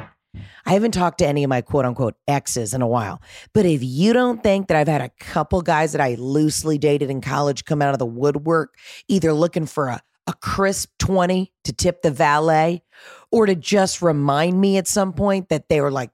I 0.66 0.72
haven't 0.72 0.92
talked 0.92 1.18
to 1.18 1.26
any 1.26 1.44
of 1.44 1.48
my 1.48 1.60
quote 1.60 1.84
unquote 1.84 2.14
exes 2.26 2.74
in 2.74 2.82
a 2.82 2.86
while, 2.86 3.20
but 3.52 3.66
if 3.66 3.82
you 3.82 4.12
don't 4.12 4.42
think 4.42 4.68
that 4.68 4.76
I've 4.76 4.88
had 4.88 5.00
a 5.00 5.10
couple 5.20 5.62
guys 5.62 5.92
that 5.92 6.00
I 6.00 6.14
loosely 6.14 6.78
dated 6.78 7.10
in 7.10 7.20
college 7.20 7.64
come 7.64 7.82
out 7.82 7.92
of 7.92 7.98
the 7.98 8.06
woodwork, 8.06 8.74
either 9.08 9.32
looking 9.32 9.66
for 9.66 9.88
a, 9.88 10.00
a 10.26 10.32
crisp 10.34 10.90
20 10.98 11.52
to 11.64 11.72
tip 11.72 12.02
the 12.02 12.10
valet 12.10 12.82
or 13.30 13.46
to 13.46 13.54
just 13.54 14.02
remind 14.02 14.60
me 14.60 14.76
at 14.76 14.88
some 14.88 15.12
point 15.12 15.48
that 15.50 15.68
they 15.68 15.80
were 15.80 15.92
like, 15.92 16.10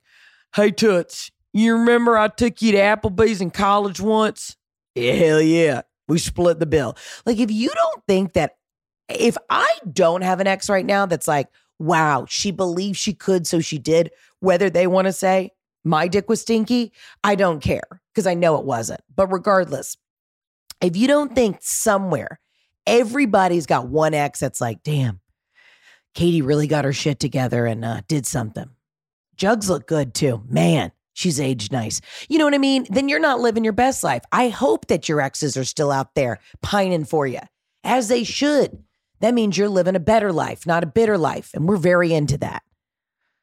hey, 0.55 0.71
Toots, 0.71 1.31
you 1.53 1.77
remember 1.77 2.17
I 2.17 2.29
took 2.29 2.63
you 2.63 2.73
to 2.73 2.79
Applebee's 2.79 3.41
in 3.41 3.51
college 3.51 4.01
once? 4.01 4.57
Yeah, 4.95 5.13
hell 5.13 5.41
yeah. 5.41 5.83
We 6.09 6.19
split 6.19 6.59
the 6.59 6.67
bill. 6.67 6.97
Like, 7.25 7.39
if 7.39 7.51
you 7.51 7.71
don't 7.71 8.03
think 8.07 8.33
that, 8.33 8.57
if 9.09 9.37
I 9.49 9.69
don't 9.93 10.23
have 10.23 10.41
an 10.41 10.47
ex 10.47 10.69
right 10.69 10.85
now 10.85 11.07
that's 11.07 11.29
like, 11.29 11.49
wow, 11.79 12.27
she 12.29 12.51
believed 12.51 12.99
she 12.99 13.15
could, 13.15 13.47
so 13.47 13.61
she 13.61 13.79
did, 13.79 14.11
whether 14.41 14.71
they 14.71 14.87
want 14.87 15.07
to 15.07 15.13
say 15.13 15.51
my 15.85 16.09
dick 16.09 16.29
was 16.29 16.41
stinky, 16.41 16.93
I 17.25 17.35
don't 17.35 17.61
care 17.61 18.03
because 18.13 18.27
I 18.27 18.35
know 18.35 18.59
it 18.59 18.65
wasn't. 18.65 19.01
But 19.15 19.33
regardless, 19.33 19.97
if 20.81 20.97
you 20.97 21.07
don't 21.07 21.35
think 21.35 21.59
somewhere 21.61 22.41
everybody's 22.87 23.67
got 23.67 23.89
one 23.89 24.15
ex 24.15 24.41
that's 24.41 24.61
like, 24.61 24.83
damn, 24.83 25.21
Katie 26.15 26.43
really 26.43 26.67
got 26.67 26.85
her 26.85 26.93
shit 26.93 27.21
together 27.21 27.67
and 27.67 27.85
uh, 27.85 28.03
did 28.09 28.27
something. 28.27 28.69
Jugs 29.37 29.71
look 29.71 29.87
good 29.87 30.13
too. 30.15 30.43
Man, 30.49 30.93
she's 31.21 31.41
aged 31.41 31.73
nice. 31.73 32.01
You 32.29 32.39
know 32.39 32.45
what 32.45 32.55
I 32.55 32.59
mean? 32.59 32.87
Then 32.89 33.09
you're 33.09 33.21
not 33.21 33.41
living 33.41 33.65
your 33.65 33.73
best 33.73 34.03
life. 34.03 34.23
I 34.33 34.49
hope 34.49 34.87
that 34.87 35.09
your 35.09 35.21
exes 35.21 35.57
are 35.57 35.65
still 35.65 35.93
out 35.93 36.15
there 36.15 36.41
pining 36.63 37.05
for 37.05 37.27
you, 37.27 37.41
as 37.85 38.09
they 38.09 38.25
should. 38.25 38.83
That 39.21 39.35
means 39.35 39.59
you're 39.59 39.69
living 39.69 39.97
a 39.97 40.01
better 40.01 40.33
life, 40.33 40.67
not 40.67 40.83
a 40.83 40.87
bitter 40.87 41.19
life. 41.19 41.51
And 41.55 41.69
we're 41.69 41.77
very 41.77 42.13
into 42.13 42.39
that. 42.39 42.63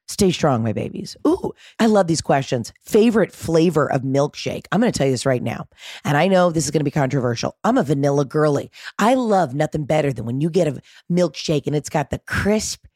Stay 0.08 0.30
strong, 0.30 0.64
my 0.64 0.72
babies. 0.72 1.16
Ooh, 1.26 1.52
I 1.78 1.86
love 1.86 2.06
these 2.06 2.22
questions. 2.22 2.72
Favorite 2.82 3.30
flavor 3.30 3.92
of 3.92 4.02
milkshake? 4.02 4.64
I'm 4.72 4.80
going 4.80 4.90
to 4.90 4.96
tell 4.96 5.06
you 5.06 5.12
this 5.12 5.26
right 5.26 5.42
now. 5.42 5.68
And 6.02 6.16
I 6.16 6.28
know 6.28 6.50
this 6.50 6.64
is 6.64 6.70
going 6.70 6.80
to 6.80 6.84
be 6.84 6.90
controversial. 6.90 7.56
I'm 7.62 7.76
a 7.76 7.82
vanilla 7.82 8.24
girly. 8.24 8.70
I 8.98 9.14
love 9.14 9.54
nothing 9.54 9.84
better 9.84 10.12
than 10.12 10.24
when 10.24 10.40
you 10.40 10.48
get 10.48 10.66
a 10.66 10.80
milkshake 11.12 11.66
and 11.66 11.76
it's 11.76 11.90
got 11.90 12.08
the 12.08 12.20
crisp 12.26 12.86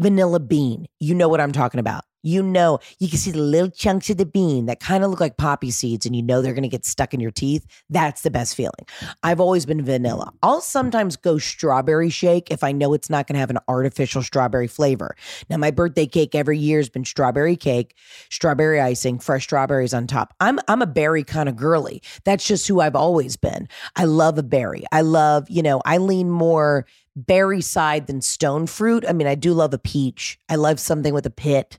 vanilla 0.00 0.40
bean. 0.40 0.86
You 0.98 1.14
know 1.14 1.28
what 1.28 1.40
I'm 1.40 1.52
talking 1.52 1.80
about. 1.80 2.04
You 2.22 2.42
know, 2.42 2.78
you 2.98 3.08
can 3.08 3.18
see 3.18 3.30
the 3.30 3.38
little 3.38 3.70
chunks 3.70 4.10
of 4.10 4.16
the 4.16 4.26
bean 4.26 4.66
that 4.66 4.80
kind 4.80 5.04
of 5.04 5.10
look 5.10 5.20
like 5.20 5.36
poppy 5.36 5.70
seeds, 5.70 6.04
and 6.04 6.16
you 6.16 6.22
know 6.22 6.42
they're 6.42 6.52
going 6.52 6.62
to 6.62 6.68
get 6.68 6.84
stuck 6.84 7.14
in 7.14 7.20
your 7.20 7.30
teeth. 7.30 7.66
That's 7.88 8.22
the 8.22 8.30
best 8.30 8.54
feeling. 8.54 8.72
I've 9.22 9.40
always 9.40 9.66
been 9.66 9.84
vanilla. 9.84 10.32
I'll 10.42 10.60
sometimes 10.60 11.16
go 11.16 11.38
strawberry 11.38 12.10
shake 12.10 12.50
if 12.50 12.64
I 12.64 12.72
know 12.72 12.92
it's 12.92 13.10
not 13.10 13.26
going 13.26 13.34
to 13.34 13.40
have 13.40 13.50
an 13.50 13.58
artificial 13.68 14.22
strawberry 14.22 14.66
flavor. 14.66 15.16
Now, 15.48 15.56
my 15.58 15.70
birthday 15.70 16.06
cake 16.06 16.34
every 16.34 16.58
year 16.58 16.78
has 16.78 16.88
been 16.88 17.04
strawberry 17.04 17.56
cake, 17.56 17.94
strawberry 18.30 18.80
icing, 18.80 19.18
fresh 19.18 19.44
strawberries 19.44 19.94
on 19.94 20.06
top. 20.06 20.34
I'm 20.40 20.58
I'm 20.68 20.82
a 20.82 20.86
berry 20.86 21.24
kind 21.24 21.48
of 21.48 21.56
girly. 21.56 22.02
That's 22.24 22.46
just 22.46 22.66
who 22.66 22.80
I've 22.80 22.96
always 22.96 23.36
been. 23.36 23.68
I 23.96 24.04
love 24.04 24.38
a 24.38 24.42
berry. 24.42 24.84
I 24.92 25.02
love, 25.02 25.48
you 25.48 25.62
know, 25.62 25.80
I 25.84 25.98
lean 25.98 26.30
more 26.30 26.86
berry 27.16 27.60
side 27.60 28.06
than 28.06 28.20
stone 28.20 28.66
fruit. 28.66 29.04
I 29.08 29.12
mean, 29.12 29.26
I 29.26 29.34
do 29.34 29.52
love 29.52 29.74
a 29.74 29.78
peach. 29.78 30.38
I 30.48 30.56
love 30.56 30.78
something 30.80 31.12
with 31.12 31.26
a 31.26 31.30
pit. 31.30 31.78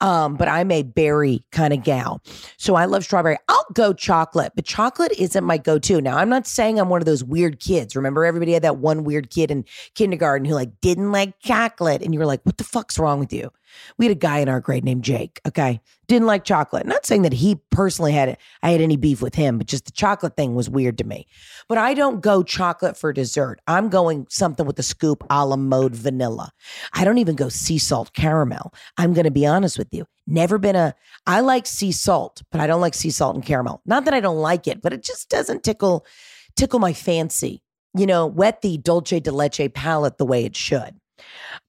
Um, 0.00 0.36
but 0.36 0.48
I'm 0.48 0.70
a 0.70 0.82
berry 0.82 1.44
kind 1.52 1.72
of 1.72 1.82
gal. 1.84 2.22
So 2.56 2.74
I 2.74 2.84
love 2.84 3.04
strawberry. 3.04 3.38
I'll 3.48 3.66
go 3.74 3.92
chocolate, 3.92 4.52
but 4.54 4.64
chocolate 4.64 5.12
isn't 5.18 5.44
my 5.44 5.58
go-to. 5.58 6.00
Now, 6.00 6.18
I'm 6.18 6.28
not 6.28 6.46
saying 6.46 6.78
I'm 6.78 6.88
one 6.88 7.00
of 7.00 7.06
those 7.06 7.24
weird 7.24 7.60
kids. 7.60 7.96
Remember 7.96 8.24
everybody 8.24 8.52
had 8.52 8.62
that 8.62 8.78
one 8.78 9.04
weird 9.04 9.30
kid 9.30 9.50
in 9.50 9.64
kindergarten 9.94 10.44
who 10.44 10.54
like 10.54 10.80
didn't 10.80 11.12
like 11.12 11.38
chocolate 11.40 12.02
and 12.02 12.12
you 12.12 12.20
were 12.20 12.26
like, 12.26 12.40
"What 12.44 12.58
the 12.58 12.64
fuck's 12.64 12.98
wrong 12.98 13.18
with 13.18 13.32
you?" 13.32 13.50
We 13.98 14.06
had 14.06 14.16
a 14.16 14.18
guy 14.18 14.38
in 14.38 14.48
our 14.48 14.60
grade 14.60 14.84
named 14.84 15.04
Jake, 15.04 15.40
okay? 15.46 15.80
Didn't 16.08 16.26
like 16.26 16.44
chocolate. 16.44 16.86
Not 16.86 17.06
saying 17.06 17.22
that 17.22 17.32
he 17.32 17.56
personally 17.70 18.12
had 18.12 18.28
it, 18.28 18.38
I 18.62 18.70
had 18.70 18.80
any 18.80 18.96
beef 18.96 19.22
with 19.22 19.34
him, 19.34 19.58
but 19.58 19.66
just 19.66 19.86
the 19.86 19.92
chocolate 19.92 20.36
thing 20.36 20.54
was 20.54 20.68
weird 20.68 20.98
to 20.98 21.04
me. 21.04 21.26
But 21.68 21.78
I 21.78 21.94
don't 21.94 22.20
go 22.20 22.42
chocolate 22.42 22.96
for 22.96 23.12
dessert. 23.12 23.60
I'm 23.66 23.88
going 23.88 24.26
something 24.28 24.66
with 24.66 24.78
a 24.78 24.82
scoop 24.82 25.24
a 25.30 25.46
la 25.46 25.56
mode 25.56 25.94
vanilla. 25.94 26.52
I 26.92 27.04
don't 27.04 27.18
even 27.18 27.36
go 27.36 27.48
sea 27.48 27.78
salt 27.78 28.12
caramel. 28.12 28.74
I'm 28.96 29.14
going 29.14 29.24
to 29.24 29.30
be 29.30 29.46
honest 29.46 29.78
with 29.78 29.88
you. 29.92 30.06
Never 30.26 30.58
been 30.58 30.76
a 30.76 30.94
I 31.26 31.40
like 31.40 31.66
sea 31.66 31.92
salt, 31.92 32.42
but 32.50 32.60
I 32.60 32.66
don't 32.66 32.80
like 32.80 32.94
sea 32.94 33.10
salt 33.10 33.34
and 33.34 33.44
caramel. 33.44 33.82
Not 33.86 34.04
that 34.04 34.14
I 34.14 34.20
don't 34.20 34.38
like 34.38 34.66
it, 34.66 34.82
but 34.82 34.92
it 34.92 35.02
just 35.02 35.28
doesn't 35.28 35.62
tickle 35.62 36.06
tickle 36.56 36.78
my 36.78 36.92
fancy. 36.92 37.62
You 37.94 38.06
know, 38.06 38.26
wet 38.26 38.62
the 38.62 38.78
dulce 38.78 39.20
de 39.20 39.30
leche 39.30 39.72
palate 39.74 40.18
the 40.18 40.24
way 40.24 40.44
it 40.44 40.56
should. 40.56 40.98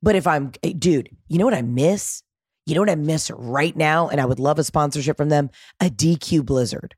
But 0.01 0.15
if 0.15 0.27
I'm, 0.27 0.51
eh, 0.63 0.73
dude, 0.77 1.09
you 1.27 1.37
know 1.37 1.45
what 1.45 1.53
I 1.53 1.61
miss? 1.61 2.23
You 2.65 2.75
know 2.75 2.81
what 2.81 2.89
I 2.89 2.95
miss 2.95 3.31
right 3.31 3.75
now? 3.75 4.09
And 4.09 4.21
I 4.21 4.25
would 4.25 4.39
love 4.39 4.59
a 4.59 4.63
sponsorship 4.63 5.17
from 5.17 5.29
them 5.29 5.49
a 5.79 5.89
DQ 5.89 6.45
Blizzard. 6.45 6.95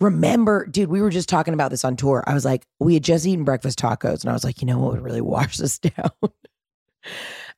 Remember, 0.00 0.66
dude, 0.66 0.90
we 0.90 1.00
were 1.00 1.10
just 1.10 1.28
talking 1.28 1.54
about 1.54 1.70
this 1.70 1.84
on 1.84 1.96
tour. 1.96 2.22
I 2.26 2.34
was 2.34 2.44
like, 2.44 2.66
we 2.78 2.94
had 2.94 3.04
just 3.04 3.26
eaten 3.26 3.44
breakfast 3.44 3.78
tacos, 3.78 4.22
and 4.22 4.28
I 4.28 4.34
was 4.34 4.44
like, 4.44 4.60
you 4.60 4.66
know 4.66 4.78
what 4.78 4.92
would 4.92 5.02
really 5.02 5.20
wash 5.22 5.56
this 5.56 5.78
down? 5.78 6.10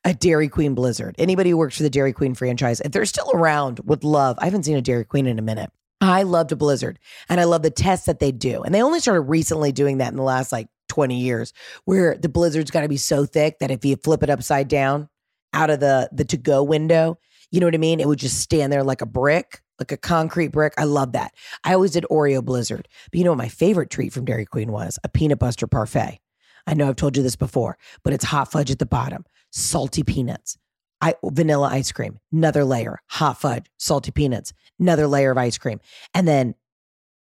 a 0.05 0.13
Dairy 0.13 0.47
Queen 0.47 0.75
Blizzard. 0.75 1.15
Anybody 1.17 1.49
who 1.49 1.57
works 1.57 1.77
for 1.77 1.83
the 1.83 1.89
Dairy 1.89 2.13
Queen 2.13 2.35
franchise, 2.35 2.79
if 2.81 2.91
they're 2.91 3.05
still 3.05 3.31
around, 3.33 3.79
would 3.85 4.03
love. 4.03 4.37
I 4.39 4.45
haven't 4.45 4.63
seen 4.63 4.77
a 4.77 4.81
Dairy 4.81 5.03
Queen 5.03 5.25
in 5.25 5.39
a 5.39 5.41
minute. 5.41 5.71
I 5.99 6.23
loved 6.23 6.51
a 6.51 6.55
Blizzard 6.55 6.99
and 7.29 7.39
I 7.39 7.45
love 7.45 7.63
the 7.63 7.71
tests 7.71 8.05
that 8.05 8.19
they 8.19 8.31
do. 8.31 8.61
And 8.61 8.75
they 8.75 8.83
only 8.83 8.99
started 8.99 9.21
recently 9.21 9.71
doing 9.71 9.97
that 9.97 10.11
in 10.11 10.17
the 10.17 10.23
last 10.23 10.51
like 10.51 10.67
20 10.95 11.19
years, 11.19 11.51
where 11.83 12.15
the 12.15 12.29
blizzard's 12.29 12.71
got 12.71 12.81
to 12.81 12.87
be 12.87 12.95
so 12.95 13.25
thick 13.25 13.59
that 13.59 13.69
if 13.69 13.83
you 13.83 13.97
flip 13.97 14.23
it 14.23 14.29
upside 14.29 14.69
down 14.69 15.09
out 15.51 15.69
of 15.69 15.81
the 15.81 16.09
the 16.13 16.23
to 16.23 16.37
go 16.37 16.63
window, 16.63 17.17
you 17.51 17.59
know 17.59 17.67
what 17.67 17.75
I 17.75 17.79
mean? 17.79 17.99
It 17.99 18.07
would 18.07 18.19
just 18.19 18.39
stand 18.39 18.71
there 18.71 18.83
like 18.83 19.01
a 19.01 19.05
brick, 19.05 19.61
like 19.77 19.91
a 19.91 19.97
concrete 19.97 20.53
brick. 20.53 20.73
I 20.77 20.85
love 20.85 21.11
that. 21.11 21.33
I 21.65 21.73
always 21.73 21.91
did 21.91 22.05
Oreo 22.09 22.43
Blizzard. 22.43 22.87
But 23.11 23.17
you 23.17 23.25
know 23.25 23.31
what 23.31 23.37
my 23.37 23.49
favorite 23.49 23.89
treat 23.89 24.13
from 24.13 24.23
Dairy 24.23 24.45
Queen 24.45 24.71
was? 24.71 24.97
A 25.03 25.09
peanut 25.09 25.39
butter 25.39 25.67
parfait. 25.67 26.19
I 26.65 26.73
know 26.73 26.87
I've 26.87 26.95
told 26.95 27.17
you 27.17 27.23
this 27.23 27.35
before, 27.35 27.77
but 28.03 28.13
it's 28.13 28.23
hot 28.23 28.51
fudge 28.51 28.71
at 28.71 28.79
the 28.79 28.85
bottom, 28.85 29.25
salty 29.51 30.01
peanuts, 30.01 30.57
I, 31.01 31.15
vanilla 31.25 31.67
ice 31.67 31.91
cream, 31.91 32.19
another 32.31 32.63
layer, 32.63 32.99
hot 33.07 33.39
fudge, 33.39 33.65
salty 33.77 34.11
peanuts, 34.11 34.53
another 34.79 35.07
layer 35.07 35.31
of 35.31 35.37
ice 35.37 35.57
cream, 35.57 35.81
and 36.13 36.25
then 36.25 36.55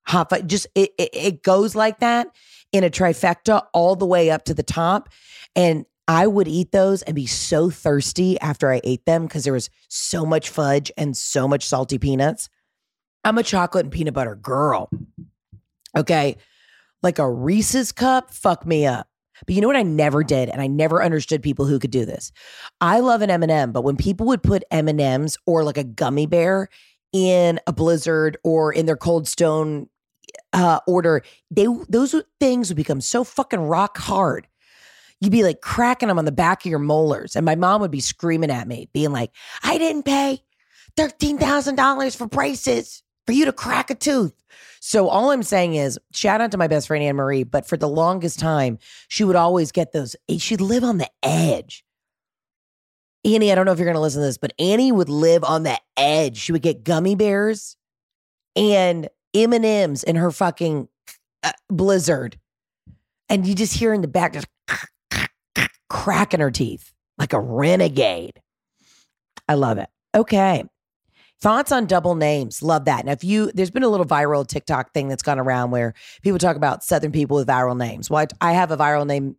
hot 0.07 0.31
fudge. 0.31 0.47
Just 0.47 0.67
it, 0.75 0.91
it, 0.99 1.11
it 1.13 1.43
goes 1.43 1.77
like 1.77 2.01
that 2.01 2.29
in 2.73 2.85
a 2.85 2.91
trifecta 2.91 3.67
all 3.73 3.97
the 3.97 4.07
way 4.07 4.31
up 4.31 4.45
to 4.45 4.55
the 4.55 4.63
top. 4.63 5.09
And 5.57 5.85
I 6.07 6.27
would 6.27 6.49
eat 6.49 6.73
those 6.73 7.03
and 7.03 7.15
be 7.15 7.27
so 7.27 7.69
thirsty 7.71 8.41
after 8.41 8.73
I 8.73 8.81
ate 8.83 9.05
them 9.05 9.27
because 9.27 9.45
there 9.45 9.53
was 9.53 9.69
so 9.89 10.25
much 10.25 10.49
fudge 10.49 10.91
and 10.97 11.17
so 11.17 11.47
much 11.47 11.67
salty 11.67 11.99
peanuts. 11.99 12.49
I'm 13.25 13.39
a 13.39 13.43
chocolate 13.43 13.85
and 13.85 13.93
peanut 13.93 14.15
butter 14.15 14.35
girl. 14.35 14.89
Okay. 15.97 16.37
Like 17.03 17.19
a 17.19 17.31
Reese's 17.31 17.93
cup, 17.93 18.31
fuck 18.31 18.67
me 18.67 18.87
up. 18.87 19.07
But 19.47 19.55
you 19.55 19.61
know 19.61 19.69
what 19.69 19.77
I 19.77 19.83
never 19.83 20.25
did 20.25 20.49
and 20.49 20.61
I 20.61 20.67
never 20.67 21.03
understood 21.03 21.43
people 21.43 21.67
who 21.67 21.79
could 21.79 21.91
do 21.91 22.05
this. 22.05 22.33
I 22.81 23.01
love 23.01 23.23
an 23.23 23.31
M&M, 23.31 23.73
but 23.73 23.85
when 23.85 23.97
people 23.97 24.27
would 24.27 24.43
put 24.43 24.65
M&Ms 24.71 25.37
or 25.47 25.63
like 25.63 25.79
a 25.79 25.85
gummy 25.85 26.27
bear 26.27 26.69
in 27.13 27.61
a 27.67 27.73
blizzard 27.73 28.37
or 28.43 28.73
in 28.73 28.87
their 28.87 28.97
cold 28.97 29.29
stone 29.29 29.89
uh, 30.53 30.81
order, 30.87 31.23
they 31.51 31.67
those 31.89 32.15
things 32.41 32.69
would 32.69 32.77
become 32.77 33.01
so 33.01 33.25
fucking 33.25 33.61
rock 33.61 33.99
hard. 33.99 34.47
You'd 35.21 35.33
be 35.33 35.43
like 35.43 35.61
cracking 35.61 36.09
them 36.09 36.19
on 36.19 36.25
the 36.25 36.33
back 36.33 36.65
of 36.65 36.71
your 36.71 36.79
molars, 36.79 37.37
and 37.37 37.45
my 37.45 37.57
mom 37.57 37.81
would 37.81 37.91
be 37.91 38.01
screaming 38.01 38.51
at 38.51 38.69
me, 38.69 38.89
being 38.93 39.13
like, 39.13 39.33
"I 39.63 39.79
didn't 39.79 40.05
pay 40.05 40.43
thirteen 40.97 41.39
thousand 41.39 41.77
dollars 41.77 42.15
for 42.15 42.27
braces 42.27 43.03
for 43.27 43.33
you 43.33 43.45
to 43.45 43.53
crack 43.53 43.91
a 43.91 43.95
tooth." 43.95 44.33
So 44.81 45.09
all 45.09 45.31
I'm 45.31 45.43
saying 45.43 45.75
is, 45.75 45.99
shout 46.13 46.41
out 46.41 46.53
to 46.53 46.59
my 46.59 46.69
best 46.69 46.87
friend 46.87 47.03
Anne 47.03 47.17
Marie. 47.17 47.43
But 47.45 47.67
for 47.67 47.77
the 47.77 47.89
longest 47.89 48.39
time, 48.39 48.79
she 49.09 49.25
would 49.25 49.37
always 49.37 49.73
get 49.73 49.93
those. 49.93 50.15
Eh, 50.29 50.39
she'd 50.39 50.61
live 50.61 50.85
on 50.85 50.99
the 50.99 51.11
edge. 51.23 51.85
Annie, 53.25 53.51
I 53.51 53.55
don't 53.55 53.67
know 53.67 53.73
if 53.73 53.79
you're 53.79 53.87
going 53.87 53.97
to 53.97 54.01
listen 54.01 54.21
to 54.23 54.27
this, 54.27 54.39
but 54.39 54.53
Annie 54.59 54.93
would 54.93 55.09
live 55.09 55.43
on 55.45 55.65
the 55.65 55.79
edge. 55.97 56.37
She 56.39 56.53
would 56.53 56.63
get 56.63 56.85
gummy 56.85 57.17
bears 57.17 57.77
and 58.55 59.09
M 59.35 59.53
and 59.53 59.65
M's 59.65 60.03
in 60.03 60.17
her 60.17 60.31
fucking 60.31 60.89
uh, 61.43 61.53
blizzard, 61.69 62.39
and 63.29 63.47
you 63.47 63.55
just 63.55 63.75
hear 63.75 63.93
in 63.93 64.01
the 64.01 64.09
back 64.09 64.33
just 64.33 64.47
cracking 65.89 66.41
her 66.41 66.51
teeth 66.51 66.93
like 67.19 67.33
a 67.33 67.41
renegade. 67.41 68.41
I 69.49 69.55
love 69.55 69.79
it. 69.79 69.89
Okay. 70.15 70.65
Thoughts 71.41 71.71
on 71.71 71.87
double 71.87 72.17
names. 72.17 72.63
Love 72.63 72.87
that. 72.87 73.05
Now, 73.05 73.13
if 73.13 73.23
you, 73.23 73.53
there's 73.53 73.71
been 73.71 73.85
a 73.85 73.89
little 73.89 74.07
viral 74.07 74.47
TikTok 74.47 74.93
thing 74.93 75.09
that's 75.09 75.23
gone 75.23 75.39
around 75.39 75.71
where 75.71 75.95
people 76.23 76.39
talk 76.39 76.57
about 76.57 76.83
Southern 76.83 77.13
people 77.13 77.37
with 77.37 77.47
viral 77.47 77.77
names. 77.77 78.11
Well, 78.11 78.27
I, 78.41 78.51
I 78.51 78.53
have 78.53 78.73
a 78.73 78.77
viral 78.77 79.07
name 79.07 79.37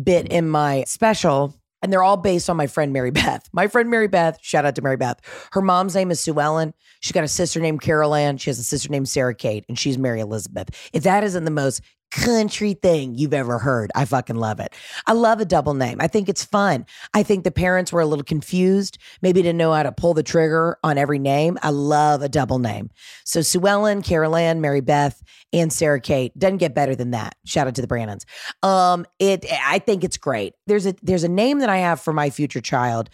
bit 0.00 0.28
in 0.28 0.48
my 0.48 0.84
special 0.86 1.54
and 1.82 1.92
they're 1.92 2.02
all 2.02 2.16
based 2.16 2.48
on 2.48 2.56
my 2.56 2.66
friend 2.66 2.92
Mary 2.92 3.10
Beth. 3.10 3.48
My 3.52 3.66
friend 3.66 3.90
Mary 3.90 4.08
Beth, 4.08 4.38
shout 4.40 4.64
out 4.64 4.74
to 4.76 4.82
Mary 4.82 4.96
Beth. 4.96 5.20
Her 5.52 5.60
mom's 5.60 5.94
name 5.94 6.10
is 6.10 6.20
Sue 6.20 6.38
Ellen. 6.40 6.74
She's 7.00 7.12
got 7.12 7.24
a 7.24 7.28
sister 7.28 7.60
named 7.60 7.82
Carol 7.82 8.14
Ann. 8.14 8.38
She 8.38 8.50
has 8.50 8.58
a 8.58 8.64
sister 8.64 8.88
named 8.88 9.08
Sarah 9.08 9.34
Kate, 9.34 9.64
and 9.68 9.78
she's 9.78 9.98
Mary 9.98 10.20
Elizabeth. 10.20 10.70
If 10.92 11.02
that 11.02 11.24
isn't 11.24 11.44
the 11.44 11.50
most 11.50 11.82
country 12.12 12.74
thing 12.74 13.14
you've 13.14 13.32
ever 13.32 13.58
heard. 13.58 13.90
I 13.94 14.04
fucking 14.04 14.36
love 14.36 14.60
it. 14.60 14.74
I 15.06 15.12
love 15.14 15.40
a 15.40 15.44
double 15.44 15.74
name. 15.74 15.96
I 16.00 16.06
think 16.06 16.28
it's 16.28 16.44
fun. 16.44 16.86
I 17.14 17.22
think 17.22 17.44
the 17.44 17.50
parents 17.50 17.92
were 17.92 18.02
a 18.02 18.06
little 18.06 18.24
confused, 18.24 18.98
maybe 19.22 19.40
didn't 19.40 19.56
know 19.56 19.72
how 19.72 19.82
to 19.82 19.92
pull 19.92 20.12
the 20.14 20.22
trigger 20.22 20.78
on 20.84 20.98
every 20.98 21.18
name. 21.18 21.58
I 21.62 21.70
love 21.70 22.22
a 22.22 22.28
double 22.28 22.58
name. 22.58 22.90
So 23.24 23.40
Sue 23.40 23.66
Ellen, 23.66 24.02
Carol 24.02 24.36
Ann, 24.36 24.60
Mary 24.60 24.82
Beth, 24.82 25.22
and 25.52 25.72
Sarah 25.72 26.00
Kate 26.00 26.38
doesn't 26.38 26.58
get 26.58 26.74
better 26.74 26.94
than 26.94 27.12
that. 27.12 27.34
Shout 27.44 27.66
out 27.66 27.74
to 27.76 27.80
the 27.80 27.88
Brannons. 27.88 28.26
Um, 28.62 29.06
it 29.18 29.46
I 29.64 29.78
think 29.78 30.04
it's 30.04 30.18
great. 30.18 30.54
There's 30.66 30.86
a 30.86 30.94
there's 31.02 31.24
a 31.24 31.28
name 31.28 31.60
that 31.60 31.70
I 31.70 31.78
have 31.78 32.00
for 32.00 32.12
my 32.12 32.30
future 32.30 32.60
child 32.60 33.08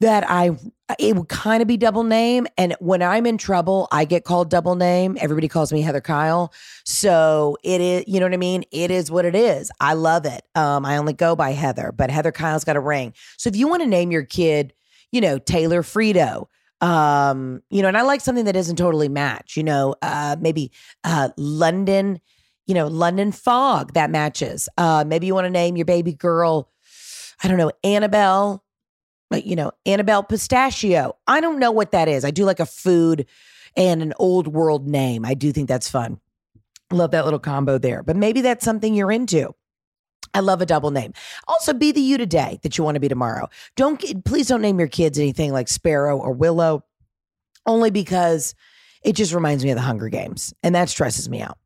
that 0.00 0.28
I 0.28 0.56
it 0.98 1.14
would 1.14 1.28
kind 1.28 1.62
of 1.62 1.68
be 1.68 1.76
double 1.76 2.02
name. 2.02 2.46
And 2.56 2.74
when 2.80 3.02
I'm 3.02 3.26
in 3.26 3.38
trouble, 3.38 3.86
I 3.92 4.04
get 4.04 4.24
called 4.24 4.50
double 4.50 4.74
name. 4.74 5.16
Everybody 5.20 5.46
calls 5.46 5.72
me 5.72 5.82
Heather 5.82 6.00
Kyle. 6.00 6.52
So 6.84 7.56
it 7.62 7.80
is, 7.80 8.04
you 8.06 8.18
know 8.18 8.26
what 8.26 8.34
I 8.34 8.38
mean? 8.38 8.64
It 8.72 8.90
is 8.90 9.10
what 9.10 9.24
it 9.24 9.34
is. 9.36 9.70
I 9.78 9.92
love 9.92 10.26
it. 10.26 10.42
Um, 10.54 10.84
I 10.84 10.96
only 10.96 11.12
go 11.12 11.36
by 11.36 11.52
Heather, 11.52 11.92
but 11.92 12.10
Heather 12.10 12.32
Kyle's 12.32 12.64
got 12.64 12.76
a 12.76 12.80
ring. 12.80 13.14
So 13.36 13.48
if 13.48 13.56
you 13.56 13.68
want 13.68 13.82
to 13.82 13.88
name 13.88 14.10
your 14.10 14.24
kid, 14.24 14.72
you 15.12 15.20
know, 15.20 15.38
Taylor 15.38 15.82
Frito, 15.82 16.46
um, 16.80 17.62
you 17.70 17.82
know, 17.82 17.88
and 17.88 17.96
I 17.96 18.02
like 18.02 18.20
something 18.20 18.46
that 18.46 18.56
isn't 18.56 18.76
totally 18.76 19.08
match, 19.08 19.56
you 19.56 19.62
know, 19.62 19.94
uh, 20.02 20.36
maybe 20.40 20.72
uh 21.04 21.28
London, 21.36 22.20
you 22.66 22.74
know, 22.74 22.86
London 22.86 23.32
fog 23.32 23.92
that 23.92 24.10
matches. 24.10 24.68
Uh, 24.78 25.04
maybe 25.06 25.26
you 25.26 25.34
want 25.34 25.44
to 25.44 25.50
name 25.50 25.76
your 25.76 25.84
baby 25.84 26.14
girl, 26.14 26.70
I 27.44 27.48
don't 27.48 27.58
know, 27.58 27.70
Annabelle 27.84 28.64
like, 29.30 29.46
you 29.46 29.56
know, 29.56 29.72
Annabelle 29.86 30.22
Pistachio. 30.22 31.16
I 31.26 31.40
don't 31.40 31.58
know 31.58 31.70
what 31.70 31.92
that 31.92 32.08
is. 32.08 32.24
I 32.24 32.30
do 32.30 32.44
like 32.44 32.60
a 32.60 32.66
food 32.66 33.26
and 33.76 34.02
an 34.02 34.12
old 34.18 34.48
world 34.48 34.88
name. 34.88 35.24
I 35.24 35.34
do 35.34 35.52
think 35.52 35.68
that's 35.68 35.88
fun. 35.88 36.20
Love 36.90 37.12
that 37.12 37.24
little 37.24 37.38
combo 37.38 37.78
there. 37.78 38.02
But 38.02 38.16
maybe 38.16 38.40
that's 38.40 38.64
something 38.64 38.94
you're 38.94 39.12
into. 39.12 39.54
I 40.34 40.40
love 40.40 40.60
a 40.60 40.66
double 40.66 40.90
name. 40.90 41.12
Also, 41.48 41.72
be 41.72 41.92
the 41.92 42.00
you 42.00 42.18
today 42.18 42.58
that 42.62 42.78
you 42.78 42.84
want 42.84 42.96
to 42.96 43.00
be 43.00 43.08
tomorrow. 43.08 43.48
Don't 43.76 44.24
please 44.24 44.48
don't 44.48 44.62
name 44.62 44.78
your 44.78 44.88
kids 44.88 45.18
anything 45.18 45.52
like 45.52 45.68
Sparrow 45.68 46.18
or 46.18 46.32
Willow, 46.32 46.84
only 47.66 47.90
because 47.90 48.54
it 49.02 49.14
just 49.14 49.32
reminds 49.32 49.64
me 49.64 49.70
of 49.70 49.76
the 49.76 49.82
Hunger 49.82 50.08
Games, 50.08 50.52
and 50.62 50.74
that 50.74 50.88
stresses 50.88 51.28
me 51.28 51.40
out. 51.40 51.58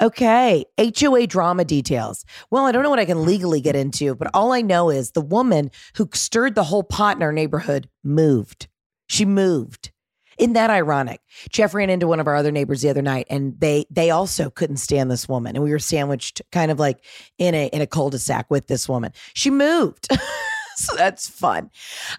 Okay, 0.00 0.64
HOA 0.78 1.26
drama 1.26 1.64
details. 1.64 2.24
Well, 2.50 2.66
I 2.66 2.72
don't 2.72 2.82
know 2.82 2.90
what 2.90 2.98
I 2.98 3.04
can 3.04 3.24
legally 3.24 3.60
get 3.60 3.76
into, 3.76 4.14
but 4.14 4.30
all 4.34 4.52
I 4.52 4.60
know 4.60 4.90
is 4.90 5.12
the 5.12 5.22
woman 5.22 5.70
who 5.96 6.08
stirred 6.12 6.54
the 6.54 6.64
whole 6.64 6.82
pot 6.82 7.16
in 7.16 7.22
our 7.22 7.32
neighborhood 7.32 7.88
moved. 8.04 8.68
She 9.08 9.24
moved. 9.24 9.90
Isn't 10.38 10.54
that 10.54 10.70
ironic? 10.70 11.20
Jeff 11.50 11.74
ran 11.74 11.90
into 11.90 12.06
one 12.06 12.20
of 12.20 12.26
our 12.26 12.34
other 12.34 12.50
neighbors 12.50 12.82
the 12.82 12.88
other 12.88 13.02
night, 13.02 13.26
and 13.30 13.58
they 13.60 13.86
they 13.90 14.10
also 14.10 14.50
couldn't 14.50 14.78
stand 14.78 15.10
this 15.10 15.28
woman, 15.28 15.54
and 15.56 15.64
we 15.64 15.70
were 15.70 15.78
sandwiched 15.78 16.42
kind 16.50 16.70
of 16.70 16.78
like 16.78 17.04
in 17.38 17.54
a 17.54 17.66
in 17.68 17.80
a 17.80 17.86
cul-de-sac 17.86 18.50
with 18.50 18.66
this 18.66 18.88
woman. 18.88 19.12
She 19.34 19.50
moved. 19.50 20.08
so 20.76 20.96
that's 20.96 21.28
fun. 21.28 21.70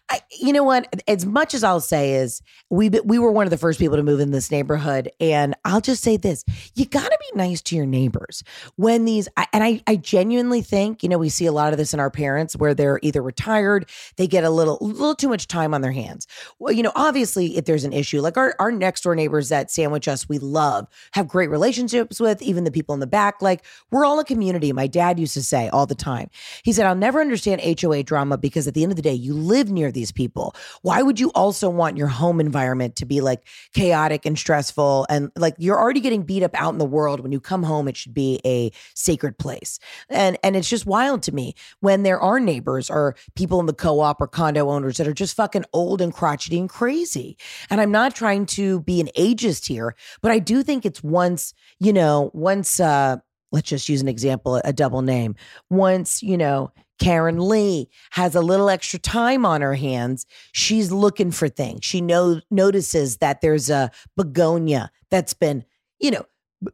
I, 0.09 0.21
you 0.31 0.53
know 0.53 0.63
what? 0.63 1.03
As 1.07 1.25
much 1.25 1.53
as 1.53 1.63
I'll 1.63 1.79
say 1.79 2.13
is 2.13 2.41
we 2.69 2.89
we 2.89 3.19
were 3.19 3.31
one 3.31 3.45
of 3.45 3.51
the 3.51 3.57
first 3.57 3.79
people 3.79 3.97
to 3.97 4.03
move 4.03 4.19
in 4.19 4.31
this 4.31 4.51
neighborhood, 4.51 5.09
and 5.19 5.55
I'll 5.65 5.81
just 5.81 6.03
say 6.03 6.17
this: 6.17 6.43
you 6.75 6.85
got 6.85 7.09
to 7.09 7.17
be 7.19 7.37
nice 7.37 7.61
to 7.63 7.75
your 7.75 7.85
neighbors 7.85 8.43
when 8.75 9.05
these. 9.05 9.27
And 9.51 9.63
I 9.63 9.81
I 9.87 9.95
genuinely 9.95 10.61
think 10.61 11.03
you 11.03 11.09
know 11.09 11.17
we 11.17 11.29
see 11.29 11.45
a 11.45 11.51
lot 11.51 11.73
of 11.73 11.77
this 11.77 11.93
in 11.93 11.99
our 11.99 12.11
parents 12.11 12.55
where 12.55 12.73
they're 12.73 12.99
either 13.01 13.21
retired, 13.21 13.89
they 14.17 14.27
get 14.27 14.43
a 14.43 14.49
little 14.49 14.77
little 14.81 15.15
too 15.15 15.29
much 15.29 15.47
time 15.47 15.73
on 15.73 15.81
their 15.81 15.91
hands. 15.91 16.27
Well, 16.59 16.73
you 16.73 16.83
know, 16.83 16.91
obviously 16.95 17.57
if 17.57 17.65
there's 17.65 17.83
an 17.83 17.93
issue, 17.93 18.21
like 18.21 18.37
our 18.37 18.55
our 18.59 18.71
next 18.71 19.01
door 19.01 19.15
neighbors 19.15 19.49
that 19.49 19.71
sandwich 19.71 20.07
us, 20.07 20.29
we 20.29 20.39
love, 20.39 20.87
have 21.13 21.27
great 21.27 21.49
relationships 21.49 22.19
with, 22.19 22.41
even 22.41 22.63
the 22.63 22.71
people 22.71 22.93
in 22.93 22.99
the 22.99 23.07
back. 23.07 23.41
Like 23.41 23.63
we're 23.91 24.05
all 24.05 24.19
a 24.19 24.25
community. 24.25 24.71
My 24.73 24.87
dad 24.87 25.19
used 25.19 25.33
to 25.33 25.43
say 25.43 25.69
all 25.69 25.85
the 25.85 25.95
time. 25.95 26.29
He 26.63 26.71
said, 26.71 26.85
"I'll 26.85 26.95
never 26.95 27.21
understand 27.21 27.61
HOA 27.81 28.03
drama." 28.03 28.37
Because 28.43 28.67
at 28.67 28.73
the 28.73 28.83
end 28.83 28.91
of 28.91 28.97
the 28.97 29.01
day, 29.01 29.13
you 29.13 29.33
live 29.33 29.71
near 29.71 29.89
these 29.91 30.11
people. 30.11 30.53
Why 30.81 31.01
would 31.01 31.17
you 31.19 31.31
also 31.31 31.69
want 31.69 31.97
your 31.97 32.07
home 32.07 32.41
environment 32.41 32.97
to 32.97 33.05
be 33.05 33.21
like 33.21 33.47
chaotic 33.73 34.25
and 34.25 34.37
stressful? 34.37 35.07
And 35.09 35.31
like 35.37 35.55
you're 35.57 35.79
already 35.79 36.01
getting 36.01 36.23
beat 36.23 36.43
up 36.43 36.53
out 36.53 36.73
in 36.73 36.77
the 36.77 36.85
world. 36.85 37.21
When 37.21 37.31
you 37.31 37.39
come 37.39 37.63
home, 37.63 37.87
it 37.87 37.95
should 37.95 38.13
be 38.13 38.41
a 38.45 38.71
sacred 38.93 39.39
place. 39.39 39.79
And 40.09 40.37
and 40.43 40.57
it's 40.57 40.69
just 40.69 40.85
wild 40.85 41.23
to 41.23 41.33
me 41.33 41.55
when 41.79 42.03
there 42.03 42.19
are 42.19 42.39
neighbors 42.39 42.89
or 42.89 43.15
people 43.35 43.61
in 43.61 43.65
the 43.65 43.73
co-op 43.73 44.21
or 44.21 44.27
condo 44.27 44.69
owners 44.69 44.97
that 44.97 45.07
are 45.07 45.13
just 45.13 45.37
fucking 45.37 45.63
old 45.71 46.01
and 46.01 46.13
crotchety 46.13 46.59
and 46.59 46.69
crazy. 46.69 47.37
And 47.69 47.79
I'm 47.79 47.91
not 47.91 48.13
trying 48.13 48.45
to 48.47 48.81
be 48.81 48.99
an 48.99 49.09
ageist 49.17 49.67
here, 49.67 49.95
but 50.21 50.31
I 50.31 50.39
do 50.39 50.63
think 50.63 50.85
it's 50.85 51.01
once, 51.01 51.53
you 51.79 51.93
know, 51.93 52.29
once 52.33 52.81
uh 52.81 53.17
let's 53.53 53.69
just 53.69 53.87
use 53.87 54.01
an 54.01 54.07
example, 54.09 54.59
a 54.65 54.73
double 54.73 55.03
name. 55.03 55.35
Once, 55.69 56.21
you 56.21 56.37
know, 56.37 56.73
Karen 57.03 57.49
Lee 57.49 57.89
has 58.11 58.33
a 58.33 58.41
little 58.41 58.69
extra 58.69 58.97
time 58.97 59.45
on 59.45 59.61
her 59.61 59.75
hands. 59.75 60.25
She's 60.53 60.91
looking 60.91 61.31
for 61.31 61.49
things. 61.49 61.83
She 61.83 61.99
knows 61.99 62.41
notices 62.49 63.17
that 63.17 63.41
there's 63.41 63.69
a 63.69 63.91
begonia 64.15 64.89
that's 65.11 65.33
been, 65.33 65.65
you 65.99 66.11
know, 66.11 66.25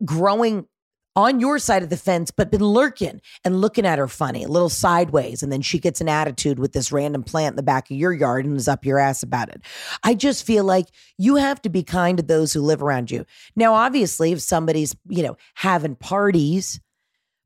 growing 0.05 0.67
on 1.15 1.39
your 1.39 1.57
side 1.57 1.81
of 1.81 1.89
the 1.89 1.97
fence, 1.97 2.29
but 2.29 2.51
been 2.51 2.63
lurking 2.63 3.19
and 3.43 3.59
looking 3.59 3.85
at 3.85 3.97
her 3.97 4.07
funny, 4.07 4.43
a 4.43 4.47
little 4.47 4.69
sideways. 4.69 5.41
And 5.41 5.51
then 5.51 5.63
she 5.63 5.79
gets 5.79 5.99
an 5.99 6.07
attitude 6.07 6.59
with 6.59 6.73
this 6.73 6.91
random 6.91 7.23
plant 7.23 7.53
in 7.53 7.57
the 7.57 7.63
back 7.63 7.89
of 7.89 7.97
your 7.97 8.13
yard 8.13 8.45
and 8.45 8.55
is 8.55 8.67
up 8.67 8.85
your 8.85 8.99
ass 8.99 9.23
about 9.23 9.49
it. 9.49 9.61
I 10.03 10.13
just 10.13 10.45
feel 10.45 10.63
like 10.63 10.85
you 11.17 11.37
have 11.37 11.61
to 11.63 11.69
be 11.69 11.83
kind 11.83 12.17
to 12.17 12.23
those 12.23 12.53
who 12.53 12.61
live 12.61 12.83
around 12.83 13.09
you. 13.09 13.25
Now, 13.55 13.73
obviously, 13.73 14.31
if 14.31 14.41
somebody's, 14.41 14.95
you 15.09 15.23
know, 15.23 15.37
having 15.55 15.95
parties, 15.95 16.79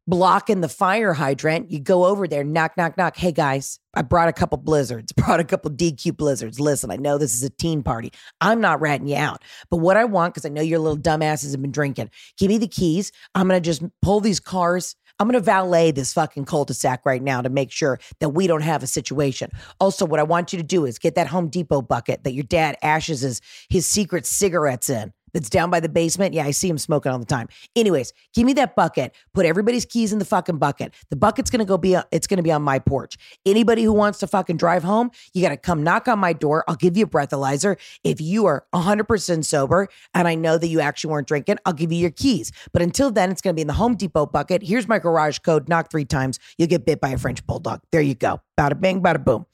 blocking 0.07 0.61
the 0.61 0.69
fire 0.69 1.13
hydrant, 1.13 1.71
you 1.71 1.79
go 1.79 2.05
over 2.05 2.27
there, 2.27 2.43
knock, 2.43 2.75
knock, 2.77 2.97
knock. 2.97 3.15
Hey 3.15 3.31
guys, 3.31 3.79
I 3.93 4.01
brought 4.01 4.27
a 4.27 4.33
couple 4.33 4.57
blizzards, 4.57 5.11
brought 5.17 5.39
a 5.39 5.43
couple 5.43 5.71
DQ 5.71 6.17
blizzards. 6.17 6.59
Listen, 6.59 6.91
I 6.91 6.97
know 6.97 7.17
this 7.17 7.33
is 7.33 7.43
a 7.43 7.49
teen 7.49 7.83
party. 7.83 8.11
I'm 8.41 8.59
not 8.59 8.81
ratting 8.81 9.07
you 9.07 9.15
out. 9.15 9.43
But 9.69 9.77
what 9.77 9.97
I 9.97 10.05
want, 10.05 10.33
because 10.33 10.45
I 10.45 10.49
know 10.49 10.61
your 10.61 10.79
little 10.79 10.97
dumbasses 10.97 11.51
have 11.51 11.61
been 11.61 11.71
drinking, 11.71 12.09
give 12.37 12.49
me 12.49 12.57
the 12.57 12.67
keys. 12.67 13.11
I'm 13.35 13.47
going 13.47 13.61
to 13.61 13.65
just 13.65 13.83
pull 14.01 14.19
these 14.19 14.39
cars. 14.39 14.95
I'm 15.19 15.27
going 15.27 15.39
to 15.39 15.45
valet 15.45 15.91
this 15.91 16.11
fucking 16.11 16.45
cul-de-sac 16.45 17.05
right 17.05 17.21
now 17.21 17.41
to 17.41 17.49
make 17.49 17.71
sure 17.71 17.99
that 18.19 18.29
we 18.29 18.47
don't 18.47 18.63
have 18.63 18.81
a 18.81 18.87
situation. 18.87 19.51
Also, 19.79 20.05
what 20.05 20.19
I 20.19 20.23
want 20.23 20.51
you 20.51 20.57
to 20.57 20.63
do 20.63 20.85
is 20.85 20.97
get 20.97 21.15
that 21.15 21.27
Home 21.27 21.49
Depot 21.49 21.83
bucket 21.83 22.23
that 22.23 22.33
your 22.33 22.43
dad 22.43 22.77
ashes 22.81 23.21
his, 23.21 23.39
his 23.69 23.85
secret 23.85 24.25
cigarettes 24.25 24.89
in 24.89 25.13
that's 25.33 25.49
down 25.49 25.69
by 25.69 25.79
the 25.79 25.89
basement. 25.89 26.33
Yeah, 26.33 26.45
I 26.45 26.51
see 26.51 26.69
him 26.69 26.77
smoking 26.77 27.11
all 27.11 27.19
the 27.19 27.25
time. 27.25 27.47
Anyways, 27.75 28.13
give 28.33 28.45
me 28.45 28.53
that 28.53 28.75
bucket. 28.75 29.15
Put 29.33 29.45
everybody's 29.45 29.85
keys 29.85 30.13
in 30.13 30.19
the 30.19 30.25
fucking 30.25 30.57
bucket. 30.57 30.93
The 31.09 31.15
bucket's 31.15 31.49
gonna 31.49 31.65
go 31.65 31.77
be 31.77 31.97
it's 32.11 32.27
gonna 32.27 32.43
be 32.43 32.51
on 32.51 32.61
my 32.61 32.79
porch. 32.79 33.17
Anybody 33.45 33.83
who 33.83 33.93
wants 33.93 34.19
to 34.19 34.27
fucking 34.27 34.57
drive 34.57 34.83
home, 34.83 35.11
you 35.33 35.41
gotta 35.41 35.57
come 35.57 35.83
knock 35.83 36.07
on 36.07 36.19
my 36.19 36.33
door. 36.33 36.63
I'll 36.67 36.75
give 36.75 36.97
you 36.97 37.05
a 37.05 37.07
breathalyzer. 37.07 37.77
If 38.03 38.21
you 38.21 38.45
are 38.45 38.65
100% 38.73 39.45
sober 39.45 39.87
and 40.13 40.27
I 40.27 40.35
know 40.35 40.57
that 40.57 40.67
you 40.67 40.79
actually 40.79 41.11
weren't 41.11 41.27
drinking, 41.27 41.57
I'll 41.65 41.73
give 41.73 41.91
you 41.91 41.99
your 41.99 42.11
keys. 42.11 42.51
But 42.71 42.81
until 42.81 43.11
then, 43.11 43.31
it's 43.31 43.41
gonna 43.41 43.53
be 43.53 43.61
in 43.61 43.67
the 43.67 43.73
Home 43.73 43.95
Depot 43.95 44.25
bucket. 44.25 44.63
Here's 44.63 44.87
my 44.87 44.99
garage 44.99 45.39
code. 45.39 45.67
Knock 45.67 45.89
three 45.89 46.05
times. 46.05 46.39
You'll 46.57 46.67
get 46.67 46.85
bit 46.85 47.01
by 47.01 47.09
a 47.09 47.17
French 47.17 47.45
bulldog. 47.45 47.81
There 47.91 48.01
you 48.01 48.15
go. 48.15 48.41
Bada 48.57 48.79
bing, 48.79 49.01
bada 49.01 49.23
boom. 49.23 49.45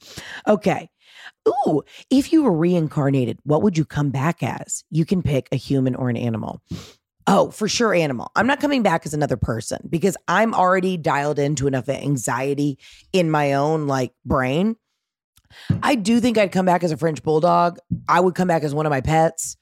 Okay. 0.46 0.90
Ooh, 1.48 1.82
if 2.10 2.32
you 2.32 2.42
were 2.42 2.52
reincarnated, 2.52 3.38
what 3.44 3.62
would 3.62 3.78
you 3.78 3.84
come 3.84 4.10
back 4.10 4.42
as? 4.42 4.84
You 4.90 5.04
can 5.04 5.22
pick 5.22 5.48
a 5.52 5.56
human 5.56 5.94
or 5.94 6.10
an 6.10 6.16
animal. 6.16 6.60
Oh, 7.26 7.50
for 7.50 7.68
sure, 7.68 7.94
animal. 7.94 8.30
I'm 8.34 8.46
not 8.46 8.60
coming 8.60 8.82
back 8.82 9.06
as 9.06 9.14
another 9.14 9.36
person 9.36 9.86
because 9.88 10.16
I'm 10.26 10.54
already 10.54 10.96
dialed 10.96 11.38
into 11.38 11.66
enough 11.66 11.88
anxiety 11.88 12.78
in 13.12 13.30
my 13.30 13.52
own 13.54 13.86
like 13.86 14.12
brain. 14.24 14.76
I 15.82 15.94
do 15.94 16.20
think 16.20 16.38
I'd 16.38 16.52
come 16.52 16.66
back 16.66 16.82
as 16.82 16.92
a 16.92 16.96
French 16.96 17.22
bulldog. 17.22 17.78
I 18.08 18.20
would 18.20 18.34
come 18.34 18.48
back 18.48 18.62
as 18.62 18.74
one 18.74 18.86
of 18.86 18.90
my 18.90 19.00
pets. 19.00 19.56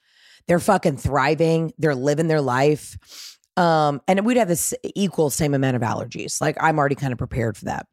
They're 0.47 0.59
fucking 0.59 0.97
thriving. 0.97 1.73
They're 1.77 1.95
living 1.95 2.27
their 2.27 2.41
life. 2.41 3.37
Um, 3.57 4.01
and 4.07 4.25
we'd 4.25 4.37
have 4.37 4.47
this 4.47 4.73
equal 4.95 5.29
same 5.29 5.53
amount 5.53 5.75
of 5.75 5.81
allergies. 5.81 6.39
Like 6.41 6.57
I'm 6.61 6.79
already 6.79 6.95
kind 6.95 7.11
of 7.11 7.17
prepared 7.17 7.57
for 7.57 7.65
that. 7.65 7.87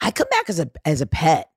I 0.00 0.10
come 0.10 0.28
back 0.30 0.48
as 0.48 0.58
a 0.58 0.70
as 0.84 1.00
a 1.00 1.06
pet 1.06 1.48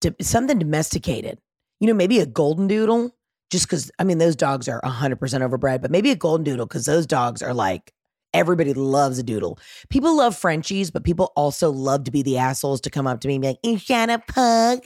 to 0.00 0.14
something 0.20 0.58
domesticated. 0.58 1.38
You 1.80 1.86
know, 1.86 1.94
maybe 1.94 2.18
a 2.18 2.26
golden 2.26 2.66
doodle, 2.66 3.14
just 3.50 3.66
because 3.66 3.90
I 3.98 4.04
mean 4.04 4.18
those 4.18 4.36
dogs 4.36 4.68
are 4.68 4.80
100% 4.82 5.18
overbred, 5.18 5.80
but 5.80 5.90
maybe 5.90 6.10
a 6.10 6.16
golden 6.16 6.44
doodle 6.44 6.66
because 6.66 6.84
those 6.86 7.06
dogs 7.06 7.42
are 7.42 7.54
like 7.54 7.92
everybody 8.34 8.74
loves 8.74 9.18
a 9.18 9.22
doodle. 9.22 9.58
People 9.88 10.16
love 10.16 10.36
Frenchies, 10.36 10.90
but 10.90 11.04
people 11.04 11.32
also 11.34 11.70
love 11.70 12.04
to 12.04 12.10
be 12.10 12.22
the 12.22 12.38
assholes 12.38 12.80
to 12.82 12.90
come 12.90 13.06
up 13.06 13.20
to 13.20 13.28
me 13.28 13.36
and 13.36 13.42
be 13.42 13.48
like, 13.48 13.60
"Is 13.62 13.86
that 13.86 14.10
a 14.10 14.18
pug?" 14.18 14.84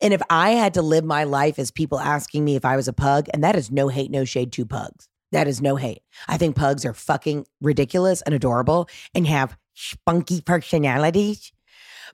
And 0.00 0.12
if 0.12 0.22
I 0.28 0.50
had 0.50 0.74
to 0.74 0.82
live 0.82 1.04
my 1.04 1.24
life 1.24 1.58
as 1.58 1.70
people 1.70 1.98
asking 2.00 2.44
me 2.44 2.56
if 2.56 2.64
I 2.64 2.76
was 2.76 2.88
a 2.88 2.92
pug, 2.92 3.28
and 3.32 3.42
that 3.44 3.56
is 3.56 3.70
no 3.70 3.88
hate, 3.88 4.10
no 4.10 4.24
shade 4.24 4.52
to 4.52 4.66
pugs. 4.66 5.08
That 5.32 5.48
is 5.48 5.62
no 5.62 5.76
hate. 5.76 6.02
I 6.28 6.36
think 6.36 6.56
pugs 6.56 6.84
are 6.84 6.92
fucking 6.92 7.46
ridiculous 7.60 8.20
and 8.22 8.34
adorable 8.34 8.88
and 9.14 9.26
have 9.26 9.56
spunky 9.74 10.40
personalities. 10.42 11.52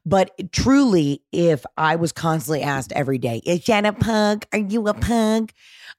But 0.06 0.52
truly, 0.52 1.22
if 1.32 1.64
I 1.76 1.96
was 1.96 2.12
constantly 2.12 2.62
asked 2.62 2.92
every 2.92 3.18
day, 3.18 3.42
is 3.44 3.64
that 3.66 3.84
a 3.84 3.92
pug? 3.92 4.46
Are 4.52 4.58
you 4.58 4.88
a 4.88 4.94
pug? 4.94 5.52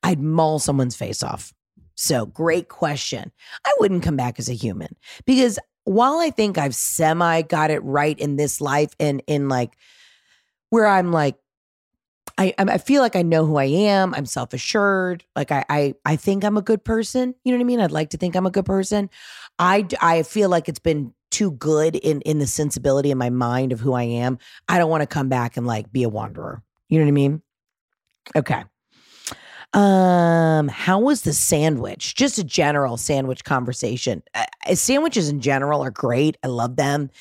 I'd 0.04 0.20
maul 0.20 0.60
someone's 0.60 0.96
face 0.96 1.22
off. 1.22 1.54
So, 1.96 2.26
great 2.26 2.70
question. 2.70 3.32
I 3.66 3.74
wouldn't 3.80 4.04
come 4.04 4.16
back 4.16 4.40
as 4.40 4.50
a 4.50 4.54
human 4.54 4.96
because 5.26 5.60
while 5.84 6.20
I 6.20 6.30
think 6.30 6.58
I've 6.58 6.76
semi 6.76 7.42
got 7.42 7.72
it 7.72 7.84
right 7.84 8.18
in 8.18 8.36
this 8.36 8.62
life 8.62 8.94
and 9.00 9.22
in 9.28 9.50
like 9.50 9.76
where 10.70 10.86
I'm 10.88 11.12
like, 11.12 11.36
I, 12.38 12.54
I 12.58 12.78
feel 12.78 13.02
like 13.02 13.18
I 13.18 13.22
know 13.22 13.46
who 13.46 13.58
I 13.58 13.66
am. 13.66 14.14
I'm 14.14 14.26
self 14.26 14.54
assured. 14.54 15.26
Like 15.36 15.52
I, 15.52 15.66
I, 15.68 15.94
I 16.06 16.16
think 16.16 16.46
I'm 16.46 16.56
a 16.58 16.62
good 16.62 16.86
person. 16.86 17.36
You 17.44 17.52
know 17.52 17.58
what 17.58 17.64
I 17.64 17.66
mean? 17.66 17.80
I'd 17.82 17.92
like 17.92 18.12
to 18.12 18.18
think 18.18 18.36
I'm 18.36 18.46
a 18.46 18.52
good 18.52 18.66
person. 18.66 19.10
I, 19.58 19.86
I 20.00 20.24
feel 20.24 20.48
like 20.48 20.70
it's 20.70 20.80
been 20.80 21.14
too 21.40 21.52
good 21.52 21.96
in 21.96 22.20
in 22.22 22.40
the 22.40 22.46
sensibility 22.46 23.12
in 23.12 23.18
my 23.18 23.30
mind 23.30 23.72
of 23.72 23.80
who 23.80 23.94
I 23.94 24.04
am. 24.04 24.38
I 24.68 24.78
don't 24.78 24.90
want 24.90 25.04
to 25.04 25.08
come 25.08 25.30
back 25.30 25.56
and 25.56 25.66
like 25.66 25.90
be 25.90 26.04
a 26.04 26.10
wanderer. 26.10 26.62
You 26.90 27.00
know 27.00 27.06
what 27.06 27.10
I 27.10 27.14
mean? 27.14 27.42
Okay. 28.36 28.64
Um, 29.74 30.68
how 30.68 31.00
was 31.00 31.22
the 31.22 31.34
sandwich? 31.34 32.16
Just 32.16 32.40
a 32.40 32.44
general 32.44 32.98
sandwich 32.98 33.44
conversation. 33.44 34.24
Uh, 34.34 34.46
sandwiches 34.74 35.30
in 35.30 35.42
general 35.42 35.84
are 35.84 35.92
great. 35.92 36.38
I 36.44 36.48
love 36.48 36.76
them. 36.76 37.12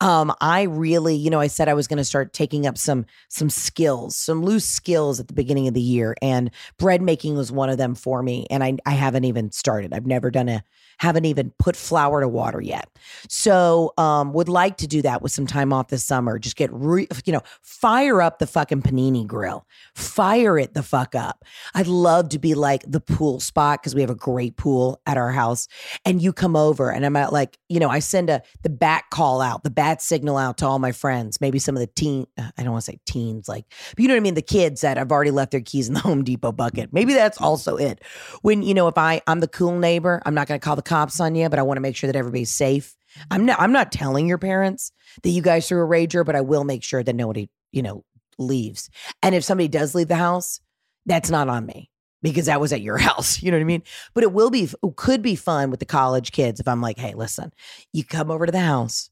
Um, 0.00 0.32
I 0.40 0.62
really, 0.62 1.16
you 1.16 1.30
know, 1.30 1.40
I 1.40 1.48
said 1.48 1.68
I 1.68 1.74
was 1.74 1.88
going 1.88 1.96
to 1.98 2.04
start 2.04 2.32
taking 2.32 2.64
up 2.64 2.78
some 2.78 3.06
some 3.28 3.50
skills, 3.50 4.14
some 4.14 4.42
loose 4.42 4.64
skills 4.64 5.18
at 5.18 5.26
the 5.26 5.34
beginning 5.34 5.66
of 5.66 5.74
the 5.74 5.80
year, 5.80 6.14
and 6.22 6.50
bread 6.78 7.02
making 7.02 7.36
was 7.36 7.50
one 7.50 7.70
of 7.70 7.78
them 7.78 7.96
for 7.96 8.22
me. 8.22 8.46
And 8.50 8.62
I 8.62 8.76
I 8.86 8.92
haven't 8.92 9.24
even 9.24 9.50
started. 9.50 9.92
I've 9.92 10.06
never 10.06 10.30
done 10.30 10.48
a 10.48 10.62
haven't 10.98 11.26
even 11.26 11.52
put 11.58 11.76
flour 11.76 12.20
to 12.20 12.28
water 12.28 12.60
yet. 12.60 12.88
So, 13.28 13.92
um, 13.98 14.32
would 14.32 14.48
like 14.48 14.78
to 14.78 14.86
do 14.86 15.02
that 15.02 15.22
with 15.22 15.32
some 15.32 15.46
time 15.46 15.72
off 15.72 15.88
this 15.88 16.04
summer. 16.04 16.38
Just 16.38 16.56
get, 16.56 16.70
re- 16.72 17.08
you 17.24 17.32
know, 17.32 17.42
fire 17.62 18.22
up 18.22 18.38
the 18.38 18.46
fucking 18.46 18.82
panini 18.82 19.26
grill, 19.26 19.66
fire 19.94 20.58
it 20.58 20.74
the 20.74 20.82
fuck 20.82 21.14
up. 21.14 21.44
I'd 21.74 21.86
love 21.96 22.28
to 22.30 22.38
be 22.38 22.54
like 22.54 22.82
the 22.86 23.00
pool 23.00 23.40
spot 23.40 23.80
because 23.80 23.94
we 23.94 24.00
have 24.00 24.10
a 24.10 24.14
great 24.14 24.56
pool 24.56 25.00
at 25.06 25.16
our 25.16 25.30
house. 25.30 25.68
And 26.04 26.20
you 26.22 26.32
come 26.32 26.56
over 26.56 26.90
and 26.90 27.04
I'm 27.04 27.16
at 27.16 27.32
like, 27.32 27.58
you 27.68 27.80
know, 27.80 27.88
I 27.88 27.98
send 27.98 28.30
a 28.30 28.42
the 28.62 28.70
bat 28.70 29.04
call 29.10 29.40
out, 29.40 29.64
the 29.64 29.70
bat 29.70 30.02
signal 30.02 30.36
out 30.36 30.58
to 30.58 30.66
all 30.66 30.78
my 30.78 30.92
friends, 30.92 31.40
maybe 31.40 31.58
some 31.58 31.76
of 31.76 31.80
the 31.80 31.86
teen, 31.86 32.26
uh, 32.38 32.50
I 32.56 32.62
don't 32.62 32.72
want 32.72 32.84
to 32.84 32.92
say 32.92 33.00
teens, 33.06 33.48
like, 33.48 33.64
but 33.90 34.00
you 34.00 34.08
know 34.08 34.14
what 34.14 34.20
I 34.20 34.22
mean? 34.22 34.34
The 34.34 34.42
kids 34.42 34.82
that 34.82 34.96
have 34.96 35.10
already 35.10 35.30
left 35.30 35.52
their 35.52 35.60
keys 35.60 35.88
in 35.88 35.94
the 35.94 36.00
Home 36.06 36.24
Depot 36.24 36.52
bucket. 36.52 36.92
Maybe 36.92 37.14
that's 37.14 37.40
also 37.40 37.76
it. 37.76 38.02
When, 38.42 38.62
you 38.62 38.74
know, 38.74 38.88
if 38.88 38.98
I, 38.98 39.22
I'm 39.26 39.40
the 39.40 39.48
cool 39.48 39.78
neighbor, 39.78 40.22
I'm 40.24 40.34
not 40.34 40.46
going 40.46 40.60
to 40.60 40.64
call 40.64 40.76
the 40.76 40.82
cops 40.82 41.20
on 41.20 41.34
you, 41.34 41.48
but 41.48 41.58
I 41.58 41.62
want 41.62 41.76
to 41.76 41.82
make 41.82 41.96
sure 41.96 42.08
that 42.08 42.16
everybody's 42.16 42.50
safe. 42.50 42.96
I'm 43.30 43.46
not 43.46 43.60
I'm 43.60 43.72
not 43.72 43.92
telling 43.92 44.26
your 44.26 44.38
parents 44.38 44.92
that 45.22 45.30
you 45.30 45.42
guys 45.42 45.68
threw 45.68 45.82
a 45.82 45.88
rager, 45.88 46.24
but 46.24 46.36
I 46.36 46.42
will 46.42 46.64
make 46.64 46.82
sure 46.82 47.02
that 47.02 47.14
nobody, 47.14 47.48
you 47.72 47.82
know, 47.82 48.04
leaves. 48.38 48.90
And 49.22 49.34
if 49.34 49.44
somebody 49.44 49.68
does 49.68 49.94
leave 49.94 50.08
the 50.08 50.16
house, 50.16 50.60
that's 51.06 51.30
not 51.30 51.48
on 51.48 51.64
me 51.64 51.90
because 52.22 52.46
that 52.46 52.60
was 52.60 52.72
at 52.72 52.82
your 52.82 52.98
house. 52.98 53.42
You 53.42 53.50
know 53.50 53.56
what 53.56 53.62
I 53.62 53.66
mean? 53.66 53.82
But 54.14 54.24
it 54.24 54.32
will 54.32 54.50
be 54.50 54.64
it 54.64 54.96
could 54.96 55.22
be 55.22 55.36
fun 55.36 55.70
with 55.70 55.80
the 55.80 55.86
college 55.86 56.32
kids 56.32 56.60
if 56.60 56.68
I'm 56.68 56.80
like, 56.80 56.98
hey, 56.98 57.14
listen, 57.14 57.52
you 57.92 58.04
come 58.04 58.30
over 58.30 58.46
to 58.46 58.52
the 58.52 58.60
house. 58.60 59.10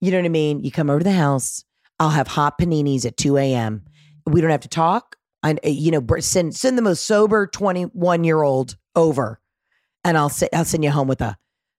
You 0.00 0.10
know 0.10 0.18
what 0.18 0.26
I 0.26 0.30
mean? 0.30 0.64
You 0.64 0.70
come 0.70 0.88
over 0.88 1.00
to 1.00 1.04
the 1.04 1.12
house. 1.12 1.64
I'll 1.98 2.10
have 2.10 2.28
hot 2.28 2.58
paninis 2.58 3.04
at 3.04 3.18
2 3.18 3.36
a.m. 3.36 3.84
We 4.26 4.40
don't 4.40 4.50
have 4.50 4.60
to 4.60 4.68
talk. 4.68 5.16
I, 5.42 5.56
eh, 5.62 5.68
you 5.68 5.90
know, 5.90 6.04
send 6.20 6.54
send 6.54 6.78
the 6.78 6.82
most 6.82 7.04
sober 7.04 7.46
21 7.46 8.24
year 8.24 8.42
old 8.42 8.76
over 8.94 9.40
and 10.04 10.16
I'll 10.16 10.28
say 10.28 10.48
I'll 10.52 10.64
send 10.64 10.84
you 10.84 10.90
home 10.90 11.08
with 11.08 11.20
a, 11.20 11.36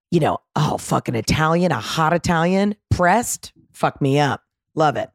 you 0.09 0.19
know, 0.19 0.39
oh 0.55 0.77
fucking 0.77 1.15
Italian, 1.15 1.71
a 1.71 1.79
hot 1.79 2.13
Italian 2.13 2.75
pressed. 2.89 3.53
Fuck 3.71 4.01
me 4.01 4.19
up. 4.19 4.41
Love 4.75 4.95
it. 4.95 5.09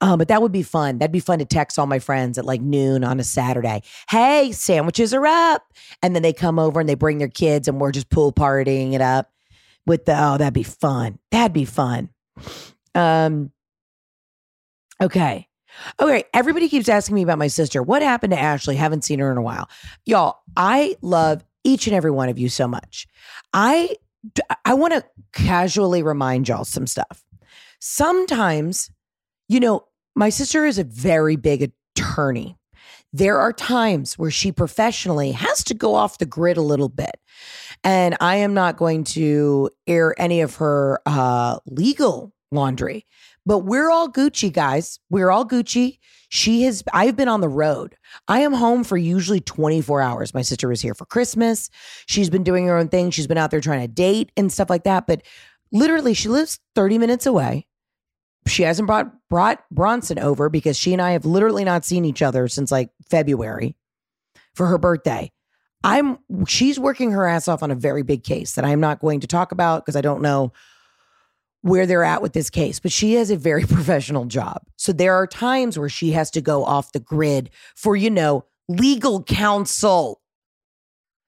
Um, 0.00 0.18
but 0.18 0.28
that 0.28 0.42
would 0.42 0.52
be 0.52 0.62
fun. 0.62 0.98
That'd 0.98 1.12
be 1.12 1.20
fun 1.20 1.38
to 1.38 1.44
text 1.44 1.78
all 1.78 1.86
my 1.86 1.98
friends 1.98 2.38
at 2.38 2.44
like 2.44 2.60
noon 2.60 3.04
on 3.04 3.20
a 3.20 3.24
Saturday. 3.24 3.82
Hey, 4.08 4.52
sandwiches 4.52 5.14
are 5.14 5.26
up. 5.26 5.62
And 6.02 6.14
then 6.14 6.22
they 6.22 6.32
come 6.32 6.58
over 6.58 6.80
and 6.80 6.88
they 6.88 6.94
bring 6.94 7.18
their 7.18 7.28
kids 7.28 7.68
and 7.68 7.80
we're 7.80 7.92
just 7.92 8.10
pool 8.10 8.32
partying 8.32 8.92
it 8.92 9.00
up 9.00 9.30
with 9.86 10.04
the 10.04 10.14
oh, 10.16 10.38
that'd 10.38 10.54
be 10.54 10.62
fun. 10.62 11.18
That'd 11.30 11.52
be 11.52 11.64
fun. 11.64 12.10
Um 12.94 13.50
okay. 15.00 15.48
Okay, 16.00 16.24
everybody 16.32 16.68
keeps 16.68 16.88
asking 16.88 17.16
me 17.16 17.22
about 17.22 17.38
my 17.38 17.48
sister. 17.48 17.82
What 17.82 18.02
happened 18.02 18.32
to 18.32 18.38
Ashley? 18.38 18.76
Haven't 18.76 19.02
seen 19.02 19.18
her 19.18 19.32
in 19.32 19.38
a 19.38 19.42
while. 19.42 19.68
Y'all, 20.04 20.38
I 20.56 20.96
love 21.02 21.44
each 21.64 21.86
and 21.86 21.96
every 21.96 22.12
one 22.12 22.28
of 22.28 22.38
you 22.38 22.48
so 22.48 22.68
much. 22.68 23.08
I 23.52 23.96
I 24.64 24.74
want 24.74 24.94
to 24.94 25.04
casually 25.32 26.02
remind 26.02 26.48
y'all 26.48 26.64
some 26.64 26.86
stuff. 26.86 27.24
Sometimes, 27.80 28.90
you 29.48 29.60
know, 29.60 29.84
my 30.14 30.28
sister 30.28 30.64
is 30.64 30.78
a 30.78 30.84
very 30.84 31.36
big 31.36 31.72
attorney. 31.96 32.56
There 33.12 33.38
are 33.38 33.52
times 33.52 34.18
where 34.18 34.30
she 34.30 34.50
professionally 34.50 35.32
has 35.32 35.62
to 35.64 35.74
go 35.74 35.94
off 35.94 36.18
the 36.18 36.26
grid 36.26 36.56
a 36.56 36.62
little 36.62 36.88
bit. 36.88 37.14
And 37.84 38.16
I 38.20 38.36
am 38.36 38.54
not 38.54 38.76
going 38.76 39.04
to 39.04 39.70
air 39.86 40.14
any 40.18 40.40
of 40.40 40.56
her 40.56 41.00
uh, 41.06 41.58
legal 41.66 42.32
laundry, 42.50 43.06
but 43.46 43.60
we're 43.60 43.90
all 43.90 44.08
Gucci, 44.08 44.52
guys. 44.52 44.98
We're 45.10 45.30
all 45.30 45.46
Gucci. 45.46 45.98
She 46.28 46.62
has, 46.62 46.82
I've 46.92 47.16
been 47.16 47.28
on 47.28 47.40
the 47.40 47.48
road. 47.48 47.94
I 48.26 48.40
am 48.40 48.52
home 48.52 48.82
for 48.82 48.96
usually 48.96 49.40
24 49.40 50.00
hours. 50.00 50.34
My 50.34 50.42
sister 50.42 50.68
was 50.68 50.80
here 50.80 50.94
for 50.94 51.06
Christmas. 51.06 51.70
She's 52.06 52.30
been 52.30 52.42
doing 52.42 52.66
her 52.66 52.76
own 52.76 52.88
thing. 52.88 53.10
She's 53.10 53.28
been 53.28 53.38
out 53.38 53.50
there 53.50 53.60
trying 53.60 53.82
to 53.82 53.88
date 53.88 54.32
and 54.36 54.50
stuff 54.50 54.70
like 54.70 54.84
that. 54.84 55.06
But 55.06 55.22
literally, 55.70 56.14
she 56.14 56.28
lives 56.28 56.58
30 56.74 56.98
minutes 56.98 57.26
away. 57.26 57.66
She 58.46 58.62
hasn't 58.62 58.86
brought 58.86 59.12
brought 59.30 59.64
Bronson 59.70 60.18
over 60.18 60.48
because 60.48 60.78
she 60.78 60.92
and 60.92 61.00
I 61.00 61.12
have 61.12 61.24
literally 61.24 61.64
not 61.64 61.84
seen 61.84 62.04
each 62.04 62.22
other 62.22 62.46
since 62.48 62.70
like 62.70 62.90
February 63.08 63.74
for 64.54 64.66
her 64.66 64.78
birthday. 64.78 65.32
I'm 65.82 66.18
she's 66.46 66.78
working 66.78 67.10
her 67.10 67.26
ass 67.26 67.48
off 67.48 67.62
on 67.62 67.70
a 67.70 67.74
very 67.74 68.02
big 68.02 68.24
case 68.24 68.54
that 68.54 68.64
I'm 68.64 68.80
not 68.80 69.00
going 69.00 69.20
to 69.20 69.26
talk 69.26 69.52
about 69.52 69.84
because 69.84 69.96
I 69.96 70.00
don't 70.00 70.22
know 70.22 70.52
where 71.64 71.86
they're 71.86 72.04
at 72.04 72.20
with 72.20 72.34
this 72.34 72.50
case, 72.50 72.78
but 72.78 72.92
she 72.92 73.14
has 73.14 73.30
a 73.30 73.36
very 73.36 73.64
professional 73.66 74.26
job. 74.26 74.62
So 74.76 74.92
there 74.92 75.14
are 75.14 75.26
times 75.26 75.78
where 75.78 75.88
she 75.88 76.12
has 76.12 76.30
to 76.32 76.42
go 76.42 76.64
off 76.64 76.92
the 76.92 77.00
grid 77.00 77.50
for, 77.74 77.96
you 77.96 78.10
know, 78.10 78.44
legal 78.68 79.22
counsel. 79.24 80.20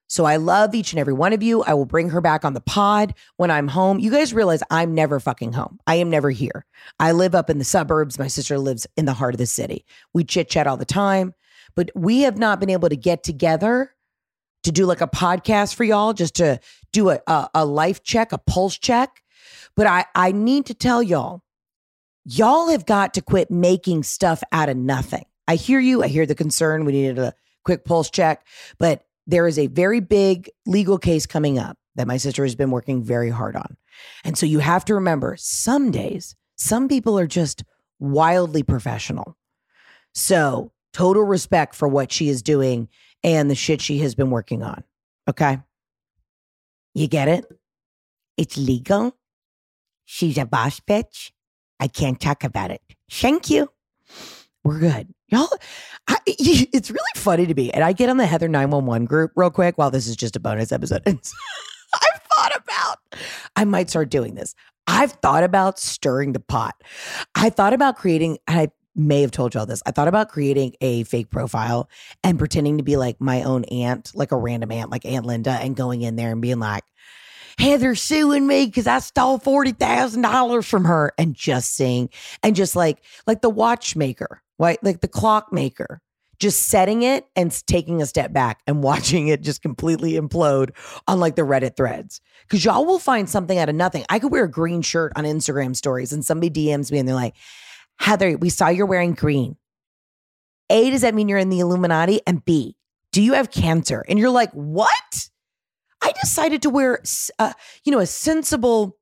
So 0.09 0.25
I 0.25 0.37
love 0.37 0.75
each 0.75 0.93
and 0.93 1.01
every 1.01 1.13
one 1.13 1.33
of 1.33 1.43
you. 1.43 1.63
I 1.65 1.75
will 1.75 1.85
bring 1.85 2.11
her 2.11 2.21
back 2.21 2.45
on 2.45 2.55
the 2.55 2.61
pod 2.61 3.15
when 3.37 3.51
I'm 3.51 3.69
home. 3.69 3.99
You 3.99 4.11
guys 4.11 4.33
realize 4.33 4.63
I'm 4.71 4.95
never 4.95 5.19
fucking 5.19 5.53
home. 5.53 5.79
I 5.87 5.97
am 5.97 6.11
never 6.11 6.31
here. 6.31 6.65
I 7.01 7.13
live 7.13 7.35
up 7.35 7.51
in 7.51 7.59
the 7.59 7.65
suburbs. 7.65 8.19
My 8.19 8.29
sister 8.29 8.59
lives 8.59 8.87
in 8.97 9.05
the 9.05 9.15
heart 9.15 9.35
of 9.35 9.39
the 9.39 9.47
city. 9.47 9.85
We 10.15 10.25
chit 10.25 10.49
chat 10.49 10.67
all 10.67 10.77
the 10.77 10.85
time, 10.85 11.35
but 11.75 11.91
we 11.95 12.21
have 12.23 12.39
not 12.39 12.61
been 12.61 12.71
able 12.71 12.89
to 12.89 12.97
get 12.97 13.23
together 13.23 13.93
to 14.63 14.73
do 14.73 14.87
like 14.87 15.01
a 15.01 15.09
podcast 15.09 15.75
for 15.75 15.85
y'all, 15.85 16.13
just 16.13 16.37
to 16.37 16.61
do 16.93 17.11
a, 17.11 17.21
a, 17.27 17.49
a 17.55 17.65
life 17.65 18.03
check, 18.03 18.33
a 18.33 18.39
pulse 18.39 18.79
check 18.79 19.23
but 19.77 19.87
I, 19.87 20.07
I 20.15 20.33
need 20.33 20.67
to 20.67 20.75
tell 20.75 21.03
y'all, 21.03 21.43
y'all 22.25 22.69
have 22.69 22.87
got 22.87 23.15
to 23.15 23.21
quit 23.21 23.51
making 23.51 24.03
stuff 24.03 24.43
out 24.51 24.69
of 24.69 24.77
nothing. 24.77 25.25
I 25.47 25.57
hear 25.57 25.79
you. 25.79 26.03
I 26.03 26.09
hear 26.09 26.27
the 26.27 26.35
concern. 26.35 26.85
We 26.85 26.93
needed 26.93 27.19
a 27.19 27.35
quick 27.65 27.85
pulse 27.85 28.11
check, 28.11 28.47
but 28.79 29.05
there 29.27 29.47
is 29.47 29.59
a 29.59 29.67
very 29.67 30.01
big 30.01 30.51
legal 30.67 30.99
case 30.99 31.27
coming 31.27 31.59
up 31.59 31.77
that 31.97 32.07
my 32.07 32.17
sister 32.17 32.45
has 32.45 32.55
been 32.55 32.71
working 32.71 33.03
very 33.03 33.31
hard 33.31 33.57
on. 33.57 33.77
And 34.25 34.37
so 34.37 34.47
you 34.47 34.59
have 34.59 34.85
to 34.87 34.95
remember 34.95 35.37
some 35.39 35.91
days, 35.91 36.37
some 36.57 36.89
people 36.89 37.19
are 37.19 37.27
just 37.27 37.65
wildly 37.99 38.63
professional. 38.63 39.37
So 40.15 40.73
total 40.93 41.25
respect 41.25 41.75
for 41.75 41.89
what 41.89 42.13
she 42.13 42.29
is 42.29 42.43
doing 42.43 42.89
and 43.23 43.51
the 43.51 43.55
shit 43.55 43.81
she 43.81 43.99
has 43.99 44.15
been 44.15 44.31
working 44.31 44.63
on. 44.63 44.85
Okay. 45.29 45.59
You 46.95 47.09
get 47.09 47.29
it? 47.29 47.45
It's 48.37 48.57
legal. 48.57 49.17
She's 50.05 50.39
a 50.39 50.47
boss 50.47 50.81
bitch. 50.81 51.33
I 51.81 51.89
can't 51.89 52.21
talk 52.21 52.45
about 52.45 52.71
it. 52.71 52.81
Thank 53.11 53.51
you. 53.51 53.71
We're 54.63 54.79
good. 54.79 55.13
Y'all, 55.29 55.49
I, 56.07 56.19
it's 56.27 56.91
really 56.91 57.03
funny 57.17 57.47
to 57.47 57.55
me. 57.55 57.71
And 57.73 57.83
I 57.83 57.93
get 57.93 58.09
on 58.09 58.17
the 58.17 58.27
Heather 58.27 58.49
911 58.49 59.07
group 59.07 59.33
real 59.35 59.51
quick 59.51 59.77
while 59.77 59.91
this 59.91 60.07
is 60.07 60.17
just 60.17 60.37
a 60.37 60.41
bonus 60.41 60.71
episode. 60.71 61.03
I've 61.07 61.17
thought 61.17 62.53
about, 62.57 62.99
I 63.57 63.65
might 63.65 63.91
start 63.91 64.11
doing 64.11 64.35
this. 64.35 64.55
I've 64.87 65.13
thought 65.13 65.43
about 65.43 65.79
stirring 65.79 66.33
the 66.33 66.41
pot. 66.41 66.81
I 67.35 67.51
thought 67.51 67.73
about 67.73 67.97
creating, 67.97 68.39
I 68.47 68.71
may 68.95 69.21
have 69.23 69.33
told 69.33 69.55
y'all 69.55 69.67
this. 69.67 69.83
I 69.85 69.91
thought 69.91 70.09
about 70.09 70.29
creating 70.29 70.75
a 70.81 71.03
fake 71.05 71.31
profile 71.31 71.89
and 72.23 72.39
pretending 72.39 72.79
to 72.79 72.85
be 72.85 72.97
like 72.97 73.21
my 73.21 73.43
own 73.43 73.65
aunt, 73.65 74.13
like 74.15 74.33
a 74.33 74.37
random 74.37 74.71
aunt, 74.71 74.91
like 74.91 75.05
Aunt 75.05 75.27
Linda, 75.27 75.51
and 75.51 75.75
going 75.75 76.03
in 76.03 76.17
there 76.17 76.31
and 76.33 76.41
being 76.41 76.61
like, 76.61 76.85
Heather 77.59 77.95
suing 77.95 78.47
me 78.47 78.67
because 78.67 78.87
I 78.87 78.99
stole 78.99 79.39
$40,000 79.39 80.65
from 80.65 80.85
her 80.85 81.13
and 81.17 81.35
just 81.35 81.75
saying, 81.75 82.11
and 82.43 82.55
just 82.55 82.77
like, 82.77 83.03
like 83.27 83.41
the 83.41 83.51
watchmaker, 83.51 84.43
right? 84.59 84.83
Like 84.83 85.01
the 85.01 85.09
clockmaker, 85.09 86.01
just 86.39 86.69
setting 86.69 87.03
it 87.03 87.27
and 87.35 87.51
taking 87.67 88.03
a 88.03 88.07
step 88.07 88.33
back 88.33 88.61
and 88.67 88.83
watching 88.83 89.29
it 89.29 89.43
just 89.43 89.63
completely 89.63 90.13
implode 90.13 90.71
on 91.07 91.21
like 91.21 91.37
the 91.37 91.43
Reddit 91.43 91.77
threads. 91.77 92.21
Cause 92.49 92.65
y'all 92.65 92.85
will 92.85 92.99
find 92.99 93.29
something 93.29 93.59
out 93.59 93.69
of 93.69 93.75
nothing. 93.75 94.05
I 94.09 94.19
could 94.19 94.33
wear 94.33 94.45
a 94.45 94.51
green 94.51 94.83
shirt 94.83 95.13
on 95.17 95.25
Instagram 95.25 95.75
stories 95.75 96.13
and 96.13 96.25
somebody 96.25 96.51
DMs 96.51 96.93
me 96.93 96.99
and 96.99 97.09
they're 97.09 97.15
like, 97.15 97.35
Heather, 97.99 98.37
we 98.37 98.51
saw 98.51 98.69
you're 98.69 98.87
wearing 98.87 99.15
green. 99.15 99.57
A, 100.69 100.91
does 100.91 101.03
that 101.03 101.15
mean 101.15 101.29
you're 101.29 101.39
in 101.39 101.49
the 101.49 101.61
Illuminati? 101.61 102.21
And 102.27 102.45
B, 102.45 102.77
do 103.13 103.23
you 103.23 103.35
have 103.35 103.51
cancer? 103.51 104.05
And 104.09 104.19
you're 104.19 104.31
like, 104.31 104.51
what? 104.53 105.29
I 106.03 106.13
decided 106.21 106.63
to 106.63 106.71
wear, 106.71 107.01
uh, 107.39 107.53
you 107.85 107.93
know, 107.93 108.01
a 108.01 108.07
sensible, 108.07 108.99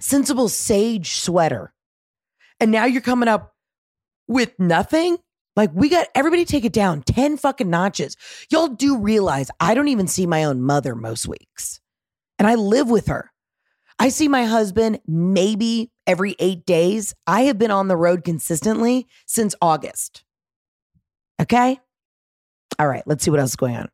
sensible 0.00 0.48
sage 0.48 1.12
sweater. 1.12 1.72
And 2.60 2.70
now 2.70 2.84
you're 2.84 3.00
coming 3.00 3.28
up 3.28 3.51
with 4.28 4.58
nothing? 4.58 5.18
Like, 5.54 5.70
we 5.74 5.88
got 5.88 6.06
everybody 6.14 6.44
take 6.44 6.64
it 6.64 6.72
down 6.72 7.02
10 7.02 7.36
fucking 7.36 7.68
notches. 7.68 8.16
Y'all 8.50 8.68
do 8.68 8.98
realize 8.98 9.50
I 9.60 9.74
don't 9.74 9.88
even 9.88 10.06
see 10.06 10.26
my 10.26 10.44
own 10.44 10.62
mother 10.62 10.94
most 10.94 11.28
weeks. 11.28 11.80
And 12.38 12.48
I 12.48 12.54
live 12.54 12.90
with 12.90 13.06
her. 13.08 13.30
I 13.98 14.08
see 14.08 14.28
my 14.28 14.44
husband 14.44 15.00
maybe 15.06 15.90
every 16.06 16.34
eight 16.38 16.66
days. 16.66 17.14
I 17.26 17.42
have 17.42 17.58
been 17.58 17.70
on 17.70 17.88
the 17.88 17.96
road 17.96 18.24
consistently 18.24 19.06
since 19.26 19.54
August. 19.60 20.24
Okay. 21.40 21.78
All 22.78 22.88
right, 22.88 23.02
let's 23.06 23.24
see 23.24 23.30
what 23.30 23.40
else 23.40 23.50
is 23.50 23.56
going 23.56 23.76
on. 23.76 23.88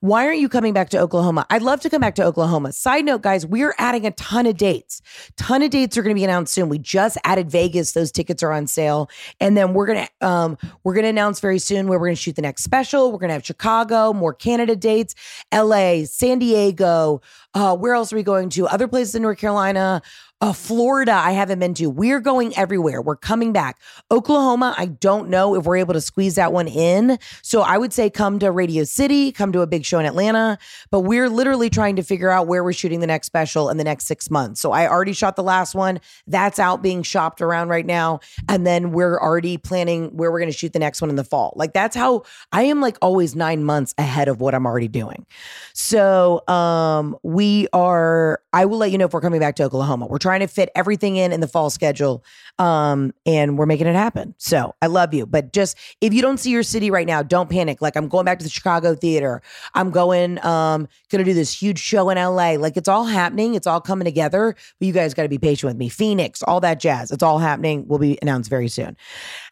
Why 0.00 0.26
aren't 0.26 0.40
you 0.40 0.48
coming 0.48 0.72
back 0.72 0.90
to 0.90 0.98
Oklahoma? 0.98 1.46
I'd 1.50 1.62
love 1.62 1.80
to 1.80 1.90
come 1.90 2.00
back 2.00 2.14
to 2.16 2.24
Oklahoma. 2.24 2.72
Side 2.72 3.04
note, 3.04 3.22
guys, 3.22 3.46
we're 3.46 3.74
adding 3.78 4.06
a 4.06 4.10
ton 4.12 4.46
of 4.46 4.56
dates. 4.56 5.00
Ton 5.36 5.62
of 5.62 5.70
dates 5.70 5.96
are 5.96 6.02
going 6.02 6.14
to 6.14 6.18
be 6.18 6.24
announced 6.24 6.54
soon. 6.54 6.68
We 6.68 6.78
just 6.78 7.18
added 7.24 7.50
Vegas; 7.50 7.92
those 7.92 8.12
tickets 8.12 8.42
are 8.42 8.52
on 8.52 8.66
sale, 8.66 9.08
and 9.40 9.56
then 9.56 9.74
we're 9.74 9.86
gonna 9.86 10.08
um, 10.20 10.58
we're 10.82 10.94
gonna 10.94 11.08
announce 11.08 11.40
very 11.40 11.58
soon 11.58 11.86
where 11.86 11.98
we're 11.98 12.08
gonna 12.08 12.16
shoot 12.16 12.36
the 12.36 12.42
next 12.42 12.64
special. 12.64 13.12
We're 13.12 13.18
gonna 13.18 13.32
have 13.32 13.46
Chicago, 13.46 14.12
more 14.12 14.34
Canada 14.34 14.76
dates, 14.76 15.14
L.A., 15.52 16.04
San 16.04 16.38
Diego. 16.38 17.20
Uh, 17.54 17.76
where 17.76 17.94
else 17.94 18.12
are 18.12 18.16
we 18.16 18.22
going 18.22 18.50
to? 18.50 18.66
Other 18.66 18.88
places 18.88 19.14
in 19.14 19.22
North 19.22 19.38
Carolina. 19.38 20.02
Uh, 20.40 20.52
Florida, 20.52 21.12
I 21.12 21.30
haven't 21.30 21.60
been 21.60 21.72
to. 21.74 21.88
We're 21.88 22.20
going 22.20 22.54
everywhere. 22.56 23.00
We're 23.00 23.16
coming 23.16 23.52
back. 23.52 23.80
Oklahoma, 24.10 24.74
I 24.76 24.86
don't 24.86 25.30
know 25.30 25.54
if 25.54 25.64
we're 25.64 25.76
able 25.76 25.94
to 25.94 26.00
squeeze 26.00 26.34
that 26.34 26.52
one 26.52 26.68
in. 26.68 27.18
So 27.40 27.62
I 27.62 27.78
would 27.78 27.92
say 27.92 28.10
come 28.10 28.38
to 28.40 28.50
Radio 28.50 28.84
City, 28.84 29.32
come 29.32 29.52
to 29.52 29.62
a 29.62 29.66
big 29.66 29.86
show 29.86 29.98
in 30.00 30.06
Atlanta. 30.06 30.58
But 30.90 31.00
we're 31.00 31.30
literally 31.30 31.70
trying 31.70 31.96
to 31.96 32.02
figure 32.02 32.30
out 32.30 32.46
where 32.46 32.62
we're 32.62 32.74
shooting 32.74 33.00
the 33.00 33.06
next 33.06 33.26
special 33.28 33.70
in 33.70 33.78
the 33.78 33.84
next 33.84 34.06
six 34.06 34.28
months. 34.28 34.60
So 34.60 34.72
I 34.72 34.86
already 34.86 35.14
shot 35.14 35.36
the 35.36 35.42
last 35.42 35.74
one. 35.74 35.98
That's 36.26 36.58
out 36.58 36.82
being 36.82 37.02
shopped 37.02 37.40
around 37.40 37.68
right 37.68 37.86
now. 37.86 38.20
And 38.48 38.66
then 38.66 38.90
we're 38.90 39.18
already 39.18 39.56
planning 39.56 40.14
where 40.16 40.30
we're 40.30 40.40
going 40.40 40.52
to 40.52 40.58
shoot 40.58 40.72
the 40.72 40.78
next 40.78 41.00
one 41.00 41.10
in 41.10 41.16
the 41.16 41.24
fall. 41.24 41.54
Like 41.56 41.72
that's 41.72 41.96
how 41.96 42.24
I 42.52 42.64
am 42.64 42.80
like 42.80 42.98
always 43.00 43.34
nine 43.34 43.64
months 43.64 43.94
ahead 43.96 44.28
of 44.28 44.40
what 44.40 44.54
I'm 44.54 44.66
already 44.66 44.88
doing. 44.88 45.24
So 45.72 46.46
um 46.48 47.16
we 47.22 47.68
are, 47.72 48.40
I 48.52 48.66
will 48.66 48.78
let 48.78 48.90
you 48.90 48.98
know 48.98 49.06
if 49.06 49.14
we're 49.14 49.20
coming 49.22 49.40
back 49.40 49.56
to 49.56 49.64
Oklahoma. 49.64 50.06
We're 50.06 50.18
trying 50.18 50.33
to 50.40 50.46
fit 50.46 50.70
everything 50.74 51.16
in 51.16 51.32
in 51.32 51.40
the 51.40 51.48
fall 51.48 51.70
schedule 51.70 52.24
um 52.58 53.12
and 53.26 53.58
we're 53.58 53.66
making 53.66 53.86
it 53.86 53.94
happen. 53.94 54.34
So 54.38 54.74
i 54.82 54.86
love 54.86 55.12
you. 55.14 55.26
But 55.26 55.52
just 55.52 55.76
if 56.00 56.14
you 56.14 56.22
don't 56.22 56.38
see 56.38 56.50
your 56.50 56.62
city 56.62 56.90
right 56.90 57.06
now 57.06 57.22
don't 57.22 57.50
panic. 57.50 57.80
Like 57.82 57.96
i'm 57.96 58.08
going 58.08 58.24
back 58.24 58.38
to 58.38 58.44
the 58.44 58.50
chicago 58.50 58.94
theater. 58.94 59.42
I'm 59.74 59.90
going 59.90 60.44
um 60.44 60.88
gonna 61.10 61.24
do 61.24 61.34
this 61.34 61.52
huge 61.52 61.78
show 61.78 62.10
in 62.10 62.18
la 62.18 62.50
like 62.52 62.76
it's 62.76 62.88
all 62.88 63.04
happening. 63.04 63.54
It's 63.54 63.66
all 63.66 63.80
coming 63.80 64.04
together. 64.04 64.54
But 64.78 64.86
you 64.86 64.92
guys 64.92 65.14
got 65.14 65.24
to 65.24 65.28
be 65.28 65.38
patient 65.38 65.68
with 65.70 65.76
me. 65.76 65.88
Phoenix 65.88 66.42
all 66.42 66.60
that 66.60 66.80
jazz. 66.80 67.10
It's 67.10 67.22
all 67.22 67.38
happening. 67.38 67.86
Will 67.88 67.98
be 67.98 68.18
announced 68.22 68.50
very 68.50 68.68
soon. 68.68 68.96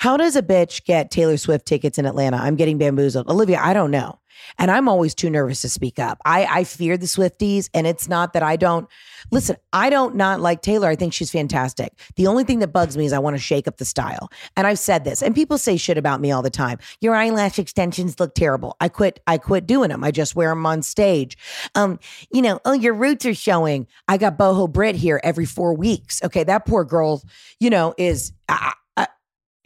How 0.00 0.16
does 0.16 0.36
a 0.36 0.42
bitch 0.42 0.84
get 0.84 1.10
taylor 1.10 1.36
swift 1.36 1.66
tickets 1.66 1.98
in 1.98 2.06
atlanta? 2.06 2.36
I'm 2.36 2.56
getting 2.56 2.78
bamboozled. 2.78 3.28
Olivia 3.28 3.58
i 3.60 3.72
don't 3.72 3.90
know 3.90 4.18
and 4.58 4.70
I'm 4.70 4.88
always 4.88 5.14
too 5.14 5.30
nervous 5.30 5.62
to 5.62 5.68
speak 5.68 5.98
up. 5.98 6.18
I, 6.24 6.44
I 6.44 6.64
fear 6.64 6.96
the 6.96 7.06
Swifties, 7.06 7.68
and 7.74 7.86
it's 7.86 8.08
not 8.08 8.32
that 8.32 8.42
I 8.42 8.56
don't 8.56 8.88
listen. 9.30 9.56
I 9.72 9.90
don't 9.90 10.16
not 10.16 10.40
like 10.40 10.62
Taylor. 10.62 10.88
I 10.88 10.96
think 10.96 11.12
she's 11.12 11.30
fantastic. 11.30 11.92
The 12.16 12.26
only 12.26 12.44
thing 12.44 12.58
that 12.60 12.68
bugs 12.68 12.96
me 12.96 13.06
is 13.06 13.12
I 13.12 13.18
want 13.18 13.36
to 13.36 13.42
shake 13.42 13.66
up 13.66 13.78
the 13.78 13.84
style. 13.84 14.30
And 14.56 14.66
I've 14.66 14.78
said 14.78 15.04
this, 15.04 15.22
and 15.22 15.34
people 15.34 15.58
say 15.58 15.76
shit 15.76 15.98
about 15.98 16.20
me 16.20 16.30
all 16.30 16.42
the 16.42 16.50
time. 16.50 16.78
Your 17.00 17.14
eyelash 17.14 17.58
extensions 17.58 18.18
look 18.20 18.34
terrible. 18.34 18.76
I 18.80 18.88
quit. 18.88 19.20
I 19.26 19.38
quit 19.38 19.66
doing 19.66 19.90
them. 19.90 20.04
I 20.04 20.10
just 20.10 20.36
wear 20.36 20.50
them 20.50 20.66
on 20.66 20.82
stage. 20.82 21.36
Um, 21.74 21.98
you 22.32 22.42
know, 22.42 22.60
oh, 22.64 22.72
your 22.72 22.94
roots 22.94 23.26
are 23.26 23.34
showing. 23.34 23.86
I 24.08 24.16
got 24.16 24.38
boho 24.38 24.70
Brit 24.70 24.96
here 24.96 25.20
every 25.22 25.46
four 25.46 25.74
weeks. 25.74 26.22
Okay, 26.22 26.44
that 26.44 26.66
poor 26.66 26.84
girl, 26.84 27.22
you 27.60 27.70
know, 27.70 27.94
is. 27.98 28.32
I, 28.48 28.74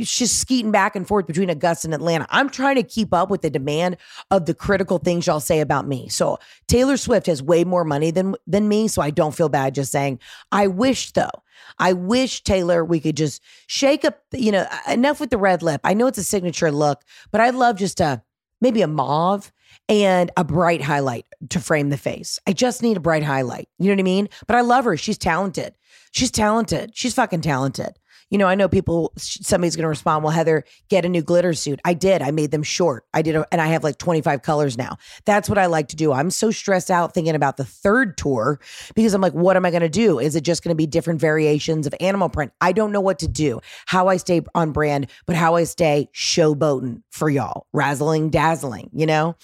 she's 0.01 0.33
skeeting 0.33 0.71
back 0.71 0.95
and 0.95 1.07
forth 1.07 1.27
between 1.27 1.51
Augusta 1.51 1.87
and 1.87 1.95
Atlanta. 1.95 2.27
I'm 2.31 2.51
trying 2.51 2.77
to 2.77 2.83
keep 2.83 3.15
up 3.15 3.31
with 3.31 3.43
the 3.43 3.51
demand 3.51 3.97
of 4.31 4.47
the 4.47 4.55
critical 4.55 4.99
things 4.99 5.27
y'all 5.27 5.41
say 5.41 5.61
about 5.61 5.87
me. 5.87 6.09
So 6.09 6.39
Taylor 6.69 6.97
Swift 6.97 7.27
has 7.27 7.43
way 7.43 7.65
more 7.65 7.85
money 7.85 8.11
than 8.11 8.35
than 8.47 8.69
me, 8.69 8.89
so 8.89 9.03
I 9.03 9.11
don't 9.11 9.35
feel 9.35 9.49
bad 9.49 9.75
just 9.75 9.93
saying. 9.93 10.19
I 10.53 10.67
wish 10.67 11.13
though. 11.13 11.31
I 11.79 11.95
wish 11.95 12.43
Taylor 12.43 12.85
we 12.85 13.01
could 13.01 13.17
just 13.17 13.43
shake 13.67 14.05
up, 14.05 14.21
you 14.33 14.53
know, 14.53 14.67
enough 14.89 15.21
with 15.21 15.31
the 15.31 15.39
red 15.39 15.63
lip. 15.63 15.81
I 15.85 15.95
know 15.95 16.07
it's 16.07 16.19
a 16.19 16.25
signature 16.25 16.71
look, 16.71 17.03
but 17.31 17.41
I'd 17.41 17.55
love 17.55 17.77
just 17.77 18.01
a 18.01 18.23
maybe 18.61 18.83
a 18.83 18.89
mauve 18.89 19.53
and 19.89 20.31
a 20.37 20.45
bright 20.45 20.83
highlight 20.83 21.27
to 21.51 21.61
frame 21.61 21.91
the 21.91 21.97
face. 21.97 22.39
I 22.47 22.53
just 22.53 22.83
need 22.83 22.97
a 22.97 23.01
bright 23.01 23.23
highlight. 23.23 23.69
You 23.79 23.87
know 23.87 23.95
what 23.95 24.01
I 24.01 24.05
mean? 24.05 24.29
But 24.47 24.57
I 24.57 24.61
love 24.63 24.85
her. 24.85 24.97
She's 24.97 25.19
talented. 25.19 25.77
She's 26.13 26.31
talented. 26.31 26.93
She's 26.95 27.15
fucking 27.15 27.43
talented 27.43 27.99
you 28.31 28.39
know, 28.39 28.47
I 28.47 28.57
know 28.57 28.69
people, 28.69 29.13
somebody's 29.17 29.77
going 29.77 29.85
to 29.85 29.89
respond, 29.89 30.25
well, 30.25 30.33
Heather, 30.33 30.65
get 30.89 31.05
a 31.05 31.09
new 31.09 31.23
glitter 31.23 31.53
suit. 31.53 31.81
I 31.85 31.95
did. 31.95 32.23
I 32.23 32.33
made 32.33 32.51
them 32.51 32.65
short. 32.65 33.05
I 33.15 33.23
did. 33.23 33.37
A, 33.37 33.47
and 33.53 33.61
I 33.61 33.69
have 33.69 33.85
like 33.85 33.99
25 33.99 34.43
colors 34.43 34.77
now. 34.77 34.99
That's 35.25 35.49
what 35.49 35.59
I 35.59 35.67
like 35.67 35.89
to 35.89 35.97
do. 35.97 36.13
I'm 36.13 36.31
so 36.31 36.51
stressed 36.51 36.91
out 36.91 37.15
thinking 37.15 37.37
about 37.37 37.57
the 37.57 37.65
third 37.65 38.19
tour 38.19 38.59
because 38.95 39.15
I'm 39.15 39.21
like, 39.21 39.33
what 39.33 39.57
am 39.57 39.65
I 39.65 39.71
going 39.71 39.83
to 39.83 39.89
do? 39.89 40.19
Is 40.19 40.35
it 40.35 40.43
just 40.43 40.65
going 40.65 40.71
to 40.71 40.77
be 40.77 40.87
different 40.87 41.21
variations 41.21 41.87
of 41.87 41.95
animal 42.01 42.29
print? 42.29 42.53
I 42.61 42.73
don't 42.73 42.91
know 42.91 43.01
what 43.01 43.21
to 43.21 43.29
do, 43.29 43.61
how 43.87 44.09
I 44.09 44.17
stay 44.17 44.43
on 44.55 44.73
brand, 44.73 45.09
but 45.27 45.37
how 45.37 45.55
I 45.55 45.65
stay 45.65 46.09
showboating 46.13 47.03
for 47.11 47.31
y'all, 47.31 47.67
razzling, 47.73 48.31
dazzling, 48.31 48.91
you 48.93 49.07
know? 49.07 49.37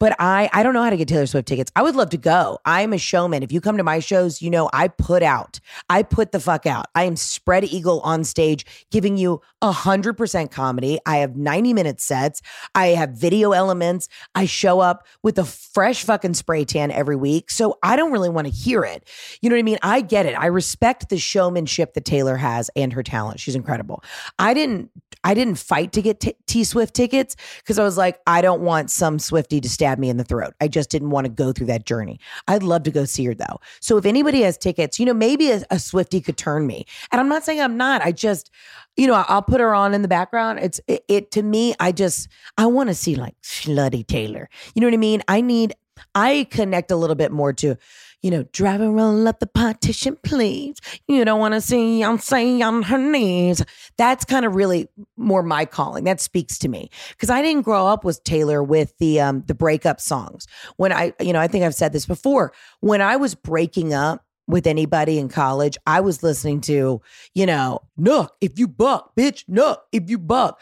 But 0.00 0.16
I, 0.18 0.50
I 0.52 0.64
don't 0.64 0.74
know 0.74 0.82
how 0.82 0.90
to 0.90 0.96
get 0.96 1.06
Taylor 1.06 1.26
Swift 1.26 1.46
tickets. 1.46 1.70
I 1.76 1.82
would 1.82 1.94
love 1.94 2.10
to 2.10 2.16
go. 2.16 2.58
I'm 2.64 2.92
a 2.92 2.98
showman. 2.98 3.44
If 3.44 3.52
you 3.52 3.60
come 3.60 3.76
to 3.76 3.84
my 3.84 4.00
shows, 4.00 4.42
you 4.42 4.50
know, 4.50 4.68
I 4.72 4.88
put 4.88 5.22
out, 5.22 5.60
I 5.88 6.02
put 6.02 6.32
the 6.32 6.40
fuck 6.40 6.66
out. 6.66 6.86
I 6.96 7.04
am 7.04 7.16
spread 7.16 7.64
eagle 7.64 8.00
on 8.00 8.23
stage 8.24 8.66
giving 8.90 9.16
you 9.16 9.40
a 9.62 9.72
hundred 9.72 10.14
percent 10.14 10.50
comedy. 10.50 10.98
I 11.06 11.18
have 11.18 11.36
90 11.36 11.72
minute 11.72 12.00
sets. 12.00 12.42
I 12.74 12.88
have 12.88 13.10
video 13.10 13.52
elements. 13.52 14.08
I 14.34 14.46
show 14.46 14.80
up 14.80 15.06
with 15.22 15.38
a 15.38 15.44
fresh 15.44 16.04
fucking 16.04 16.34
spray 16.34 16.64
tan 16.64 16.90
every 16.90 17.16
week. 17.16 17.50
So 17.50 17.78
I 17.82 17.96
don't 17.96 18.12
really 18.12 18.28
want 18.28 18.46
to 18.46 18.52
hear 18.52 18.84
it. 18.84 19.08
You 19.40 19.50
know 19.50 19.56
what 19.56 19.60
I 19.60 19.64
mean? 19.64 19.78
I 19.82 20.00
get 20.00 20.26
it. 20.26 20.38
I 20.38 20.46
respect 20.46 21.08
the 21.08 21.18
showmanship 21.18 21.94
that 21.94 22.04
Taylor 22.04 22.36
has 22.36 22.70
and 22.76 22.92
her 22.92 23.02
talent. 23.02 23.40
She's 23.40 23.54
incredible. 23.54 24.02
I 24.38 24.54
didn't 24.54 24.90
I 25.24 25.32
didn't 25.32 25.56
fight 25.56 25.92
to 25.92 26.02
get 26.02 26.22
T 26.46 26.64
Swift 26.64 26.94
tickets 26.94 27.34
because 27.58 27.78
I 27.78 27.84
was 27.84 27.96
like, 27.96 28.20
I 28.26 28.42
don't 28.42 28.60
want 28.60 28.90
some 28.90 29.18
Swifty 29.18 29.60
to 29.60 29.68
stab 29.68 29.98
me 29.98 30.10
in 30.10 30.18
the 30.18 30.24
throat. 30.24 30.52
I 30.60 30.68
just 30.68 30.90
didn't 30.90 31.10
want 31.10 31.24
to 31.24 31.30
go 31.30 31.50
through 31.50 31.68
that 31.68 31.86
journey. 31.86 32.20
I'd 32.46 32.62
love 32.62 32.82
to 32.84 32.90
go 32.90 33.06
see 33.06 33.24
her 33.24 33.34
though. 33.34 33.60
So 33.80 33.96
if 33.96 34.04
anybody 34.04 34.42
has 34.42 34.58
tickets, 34.58 35.00
you 35.00 35.06
know, 35.06 35.14
maybe 35.14 35.50
a, 35.50 35.62
a 35.70 35.78
Swifty 35.78 36.20
could 36.20 36.36
turn 36.36 36.66
me. 36.66 36.84
And 37.10 37.20
I'm 37.20 37.28
not 37.28 37.42
saying 37.42 37.60
I'm 37.60 37.76
not. 37.76 38.02
I 38.02 38.12
just, 38.16 38.50
you 38.96 39.06
know, 39.06 39.24
I'll 39.28 39.42
put 39.42 39.60
her 39.60 39.74
on 39.74 39.94
in 39.94 40.02
the 40.02 40.08
background. 40.08 40.60
It's 40.60 40.80
it, 40.86 41.04
it 41.08 41.30
to 41.32 41.42
me. 41.42 41.74
I 41.80 41.92
just 41.92 42.28
I 42.56 42.66
want 42.66 42.88
to 42.88 42.94
see 42.94 43.14
like 43.14 43.34
slutty 43.42 44.06
Taylor. 44.06 44.48
You 44.74 44.80
know 44.80 44.86
what 44.86 44.94
I 44.94 44.98
mean? 44.98 45.22
I 45.28 45.40
need. 45.40 45.74
I 46.14 46.48
connect 46.50 46.90
a 46.90 46.96
little 46.96 47.16
bit 47.16 47.30
more 47.30 47.52
to 47.54 47.76
you 48.24 48.30
know, 48.30 48.44
drive 48.52 48.80
and 48.80 48.96
roll 48.96 49.28
up 49.28 49.38
the 49.38 49.46
partition, 49.46 50.16
please. 50.24 50.76
You 51.06 51.26
don't 51.26 51.38
want 51.38 51.52
to 51.52 51.60
see 51.60 52.02
say 52.20 52.62
on 52.62 52.80
her 52.80 52.96
knees. 52.96 53.62
That's 53.98 54.24
kind 54.24 54.46
of 54.46 54.54
really 54.54 54.88
more 55.18 55.42
my 55.42 55.66
calling. 55.66 56.04
That 56.04 56.22
speaks 56.22 56.58
to 56.60 56.68
me 56.68 56.88
because 57.10 57.28
I 57.28 57.42
didn't 57.42 57.64
grow 57.64 57.86
up 57.86 58.02
with 58.02 58.24
Taylor 58.24 58.62
with 58.62 58.96
the 58.96 59.20
um 59.20 59.44
the 59.46 59.54
breakup 59.54 60.00
songs. 60.00 60.46
When 60.76 60.90
I, 60.90 61.12
you 61.20 61.34
know, 61.34 61.38
I 61.38 61.48
think 61.48 61.66
I've 61.66 61.74
said 61.74 61.92
this 61.92 62.06
before. 62.06 62.54
When 62.80 63.02
I 63.02 63.16
was 63.16 63.34
breaking 63.34 63.92
up 63.92 64.23
with 64.46 64.66
anybody 64.66 65.18
in 65.18 65.28
college, 65.28 65.76
I 65.86 66.00
was 66.00 66.22
listening 66.22 66.60
to, 66.62 67.00
you 67.34 67.46
know, 67.46 67.80
Knuck, 67.98 68.30
if 68.40 68.58
you 68.58 68.68
buck, 68.68 69.14
bitch, 69.16 69.44
Knuck, 69.48 69.78
if 69.92 70.08
you 70.08 70.18
buck, 70.18 70.60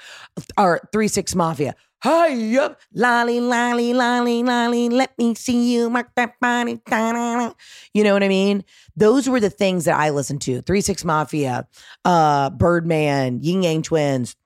or 0.57 0.81
Three 0.92 1.09
Six 1.09 1.35
Mafia. 1.35 1.75
Hey 2.03 2.57
up, 2.59 2.81
lolly, 2.92 3.38
lolly, 3.38 3.95
lolly, 3.95 4.42
lolly, 4.42 4.88
let 4.88 5.16
me 5.18 5.37
see 5.37 5.73
you 5.73 5.88
mark 5.88 6.09
that 6.16 6.35
body. 6.40 6.81
Da-da-da. 6.87 7.53
You 7.95 8.03
know 8.03 8.12
what 8.12 8.25
I 8.25 8.29
mean? 8.29 8.64
Those 8.97 9.29
were 9.29 9.38
the 9.38 9.51
things 9.51 9.85
that 9.85 9.97
I 9.97 10.11
listened 10.11 10.40
to. 10.42 10.62
Three 10.62 10.81
Six 10.81 11.05
Mafia, 11.05 11.68
uh, 12.05 12.51
Birdman, 12.51 13.38
Ying 13.40 13.62
Yang 13.62 13.83
Twins, 13.83 14.37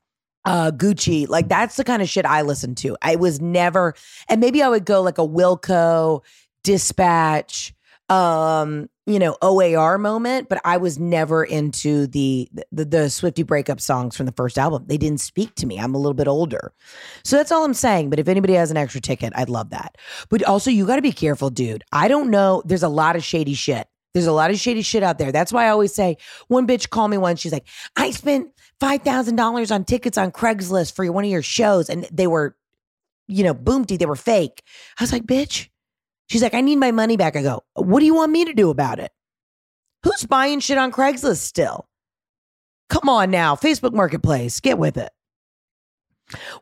uh, 0.45 0.71
Gucci. 0.71 1.27
Like 1.27 1.49
that's 1.49 1.77
the 1.77 1.85
kind 1.85 2.03
of 2.03 2.11
shit 2.11 2.27
I 2.27 2.43
listened 2.43 2.77
to. 2.79 2.95
I 3.01 3.17
was 3.17 3.41
never, 3.41 3.95
and 4.29 4.39
maybe 4.39 4.63
I 4.63 4.69
would 4.69 4.85
go 4.85 5.01
like 5.01 5.17
a 5.17 5.27
Wilco, 5.27 6.23
Dispatch, 6.63 7.73
um, 8.11 8.91
you 9.07 9.21
know, 9.21 9.37
OAR 9.41 9.99
moment, 9.99 10.49
but 10.49 10.61
I 10.65 10.79
was 10.79 10.99
never 10.99 11.45
into 11.45 12.09
the, 12.09 12.49
the 12.73 12.85
the 12.85 13.11
Swifty 13.11 13.45
breakup 13.45 13.81
songs 13.81 14.17
from 14.17 14.27
the 14.27 14.33
first 14.33 14.59
album. 14.59 14.85
They 14.89 14.99
didn't 14.99 15.21
speak 15.21 15.55
to 15.57 15.67
me. 15.67 15.79
I'm 15.79 15.95
a 15.95 15.99
little 15.99 16.15
bit 16.15 16.27
older. 16.27 16.73
So 17.25 17.37
that's 17.37 17.53
all 17.53 17.65
I'm 17.65 17.75
saying. 17.75 18.11
But 18.11 18.19
if 18.19 18.27
anybody 18.27 18.55
has 18.55 18.73
an 18.73 18.77
extra 18.77 19.01
ticket, 19.01 19.33
I'd 19.37 19.49
love 19.49 19.71
that. 19.71 19.97
But 20.29 20.43
also 20.43 20.71
you 20.71 20.87
gotta 20.87 21.03
be 21.03 21.13
careful, 21.13 21.51
dude. 21.51 21.85
I 21.93 22.09
don't 22.09 22.31
know. 22.31 22.63
There's 22.67 22.83
a 22.83 22.89
lot 22.89 23.15
of 23.15 23.23
shady 23.23 23.55
shit. 23.55 23.87
There's 24.13 24.27
a 24.27 24.33
lot 24.33 24.51
of 24.51 24.59
shady 24.59 24.83
shit 24.83 25.03
out 25.03 25.19
there. 25.19 25.31
That's 25.31 25.53
why 25.53 25.67
I 25.67 25.69
always 25.69 25.95
say, 25.95 26.17
one 26.49 26.67
bitch 26.67 26.91
called 26.91 27.11
me 27.11 27.19
once. 27.19 27.39
She's 27.39 27.53
like, 27.53 27.69
I 27.97 28.11
spent 28.11 28.49
five 28.81 29.03
thousand 29.03 29.37
dollars 29.37 29.71
on 29.71 29.85
tickets 29.85 30.19
on 30.19 30.33
Craigslist 30.33 30.97
for 30.97 31.11
one 31.13 31.25
of 31.25 31.31
your 31.31 31.43
shows, 31.43 31.89
and 31.89 32.09
they 32.11 32.27
were, 32.27 32.57
you 33.29 33.45
know, 33.45 33.55
boomty. 33.55 33.99
They 33.99 34.07
were 34.07 34.17
fake. 34.17 34.63
I 34.99 35.03
was 35.03 35.13
like, 35.13 35.27
bitch, 35.27 35.69
She's 36.29 36.43
like, 36.43 36.55
I 36.55 36.61
need 36.61 36.77
my 36.77 36.91
money 36.91 37.17
back. 37.17 37.37
I 37.37 37.43
go, 37.43 37.63
what 37.75 38.01
do 38.01 38.07
you 38.07 38.15
want 38.15 38.33
me 38.33 38.45
to 38.45 38.53
do 38.53 38.71
about 38.71 38.99
it? 38.99 39.13
Who's 40.03 40.25
buying 40.25 40.61
shit 40.61 40.79
on 40.79 40.93
Craigslist 40.93 41.39
still? 41.39 41.89
Come 42.89 43.09
on 43.09 43.31
now, 43.31 43.57
Facebook 43.57 43.93
Marketplace, 43.93 44.61
get 44.61 44.79
with 44.79 44.97
it. 44.97 45.11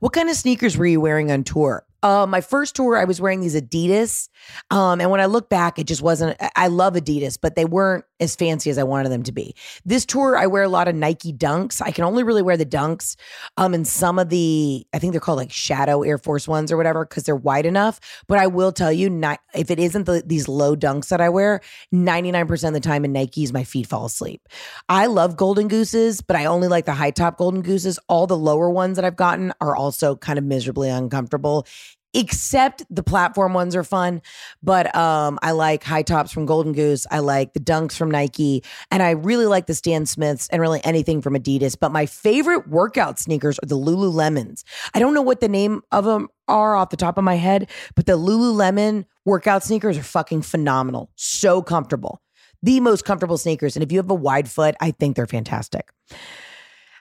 What 0.01 0.13
kind 0.13 0.29
of 0.29 0.37
sneakers 0.37 0.77
were 0.77 0.87
you 0.87 1.01
wearing 1.01 1.31
on 1.31 1.45
tour? 1.45 1.87
Uh, 2.05 2.27
my 2.27 2.43
first 2.43 2.77
tour, 2.77 2.99
I 2.99 3.05
was 3.05 3.19
wearing 3.19 3.41
these 3.41 3.55
Adidas. 3.55 4.29
Um, 4.71 5.01
and 5.01 5.11
when 5.11 5.23
I 5.23 5.25
look 5.25 5.49
back, 5.49 5.79
it 5.79 5.87
just 5.87 6.03
wasn't, 6.03 6.37
I 6.55 6.67
love 6.67 6.93
Adidas, 6.93 7.39
but 7.41 7.57
they 7.57 7.65
weren't 7.65 8.05
as 8.21 8.37
fancy 8.37 8.69
as 8.69 8.77
I 8.77 8.83
wanted 8.83 9.09
them 9.09 9.23
to 9.23 9.33
be. 9.33 9.55
This 9.87 10.05
tour, 10.05 10.37
I 10.37 10.47
wear 10.47 10.65
a 10.65 10.69
lot 10.69 10.87
of 10.87 10.95
Nike 10.95 11.33
Dunks. 11.33 11.81
I 11.81 11.93
can 11.93 12.05
only 12.05 12.23
really 12.23 12.43
wear 12.43 12.59
the 12.59 12.67
Dunks 12.67 13.17
um, 13.57 13.73
and 13.73 13.89
some 13.89 14.19
of 14.19 14.29
the, 14.29 14.87
I 14.93 14.99
think 14.99 15.13
they're 15.13 15.21
called 15.21 15.39
like 15.39 15.51
Shadow 15.51 16.03
Air 16.03 16.19
Force 16.19 16.47
Ones 16.47 16.71
or 16.71 16.77
whatever, 16.77 17.07
because 17.07 17.23
they're 17.25 17.35
wide 17.35 17.65
enough. 17.65 17.99
But 18.27 18.39
I 18.39 18.49
will 18.49 18.71
tell 18.71 18.93
you, 18.93 19.09
not, 19.09 19.41
if 19.55 19.71
it 19.71 19.79
isn't 19.79 20.05
the, 20.05 20.23
these 20.27 20.47
low 20.47 20.77
Dunks 20.77 21.09
that 21.09 21.23
I 21.23 21.31
wear, 21.31 21.63
99% 21.95 22.69
of 22.69 22.75
the 22.75 22.81
time 22.81 23.07
in 23.07 23.15
Nikes, 23.15 23.51
my 23.51 23.65
feet 23.65 23.87
fall 23.87 24.05
asleep. 24.05 24.47
I 24.91 25.07
love 25.07 25.39
Golden 25.39 25.69
Gooses, 25.69 26.21
but 26.21 26.37
I 26.37 26.45
only 26.45 26.69
like 26.69 26.85
the 26.85 26.93
high 26.93 27.13
top 27.13 27.39
Golden 27.39 27.63
Gooses. 27.63 27.99
All 28.09 28.27
the 28.27 28.37
lower 28.37 28.69
ones 28.69 28.97
that 28.97 29.07
I've 29.07 29.17
gotten 29.17 29.55
are 29.63 29.75
also 29.75 30.17
kind 30.17 30.39
of 30.39 30.45
miserably 30.45 30.91
uncomfortable 30.91 31.67
except 32.15 32.85
the 32.89 33.03
platform 33.03 33.53
ones 33.53 33.77
are 33.77 33.85
fun. 33.85 34.23
But 34.63 34.95
um, 34.97 35.39
I 35.43 35.51
like 35.51 35.83
high 35.83 36.03
tops 36.03 36.33
from 36.33 36.47
Golden 36.47 36.73
Goose. 36.73 37.07
I 37.11 37.19
like 37.19 37.53
the 37.53 37.61
dunks 37.61 37.97
from 37.97 38.11
Nike. 38.11 38.63
And 38.91 39.03
I 39.03 39.11
really 39.11 39.47
like 39.47 39.67
the 39.67 39.75
Stan 39.75 40.07
Smiths 40.07 40.49
and 40.49 40.61
really 40.61 40.81
anything 40.85 41.21
from 41.21 41.35
Adidas. 41.35 41.77
But 41.79 41.93
my 41.93 42.07
favorite 42.07 42.69
workout 42.69 43.19
sneakers 43.19 43.59
are 43.59 43.67
the 43.67 43.77
Lululemons. 43.77 44.63
I 44.95 45.01
don't 45.01 45.15
know 45.15 45.23
what 45.23 45.41
the 45.41 45.49
name 45.49 45.83
of 45.93 46.05
them 46.05 46.29
are 46.47 46.77
off 46.77 46.91
the 46.91 46.97
top 46.97 47.19
of 47.19 47.25
my 47.25 47.37
head, 47.37 47.69
but 47.95 48.07
the 48.07 48.19
Lululemon 48.19 49.05
workout 49.25 49.63
sneakers 49.65 49.99
are 49.99 50.03
fucking 50.03 50.43
phenomenal. 50.43 51.11
So 51.17 51.63
comfortable. 51.63 52.21
The 52.63 52.81
most 52.81 53.05
comfortable 53.05 53.37
sneakers. 53.37 53.77
And 53.77 53.83
if 53.83 53.93
you 53.93 53.99
have 53.99 54.11
a 54.11 54.15
wide 54.15 54.49
foot, 54.49 54.75
I 54.81 54.91
think 54.93 55.17
they're 55.17 55.27
fantastic. 55.27 55.91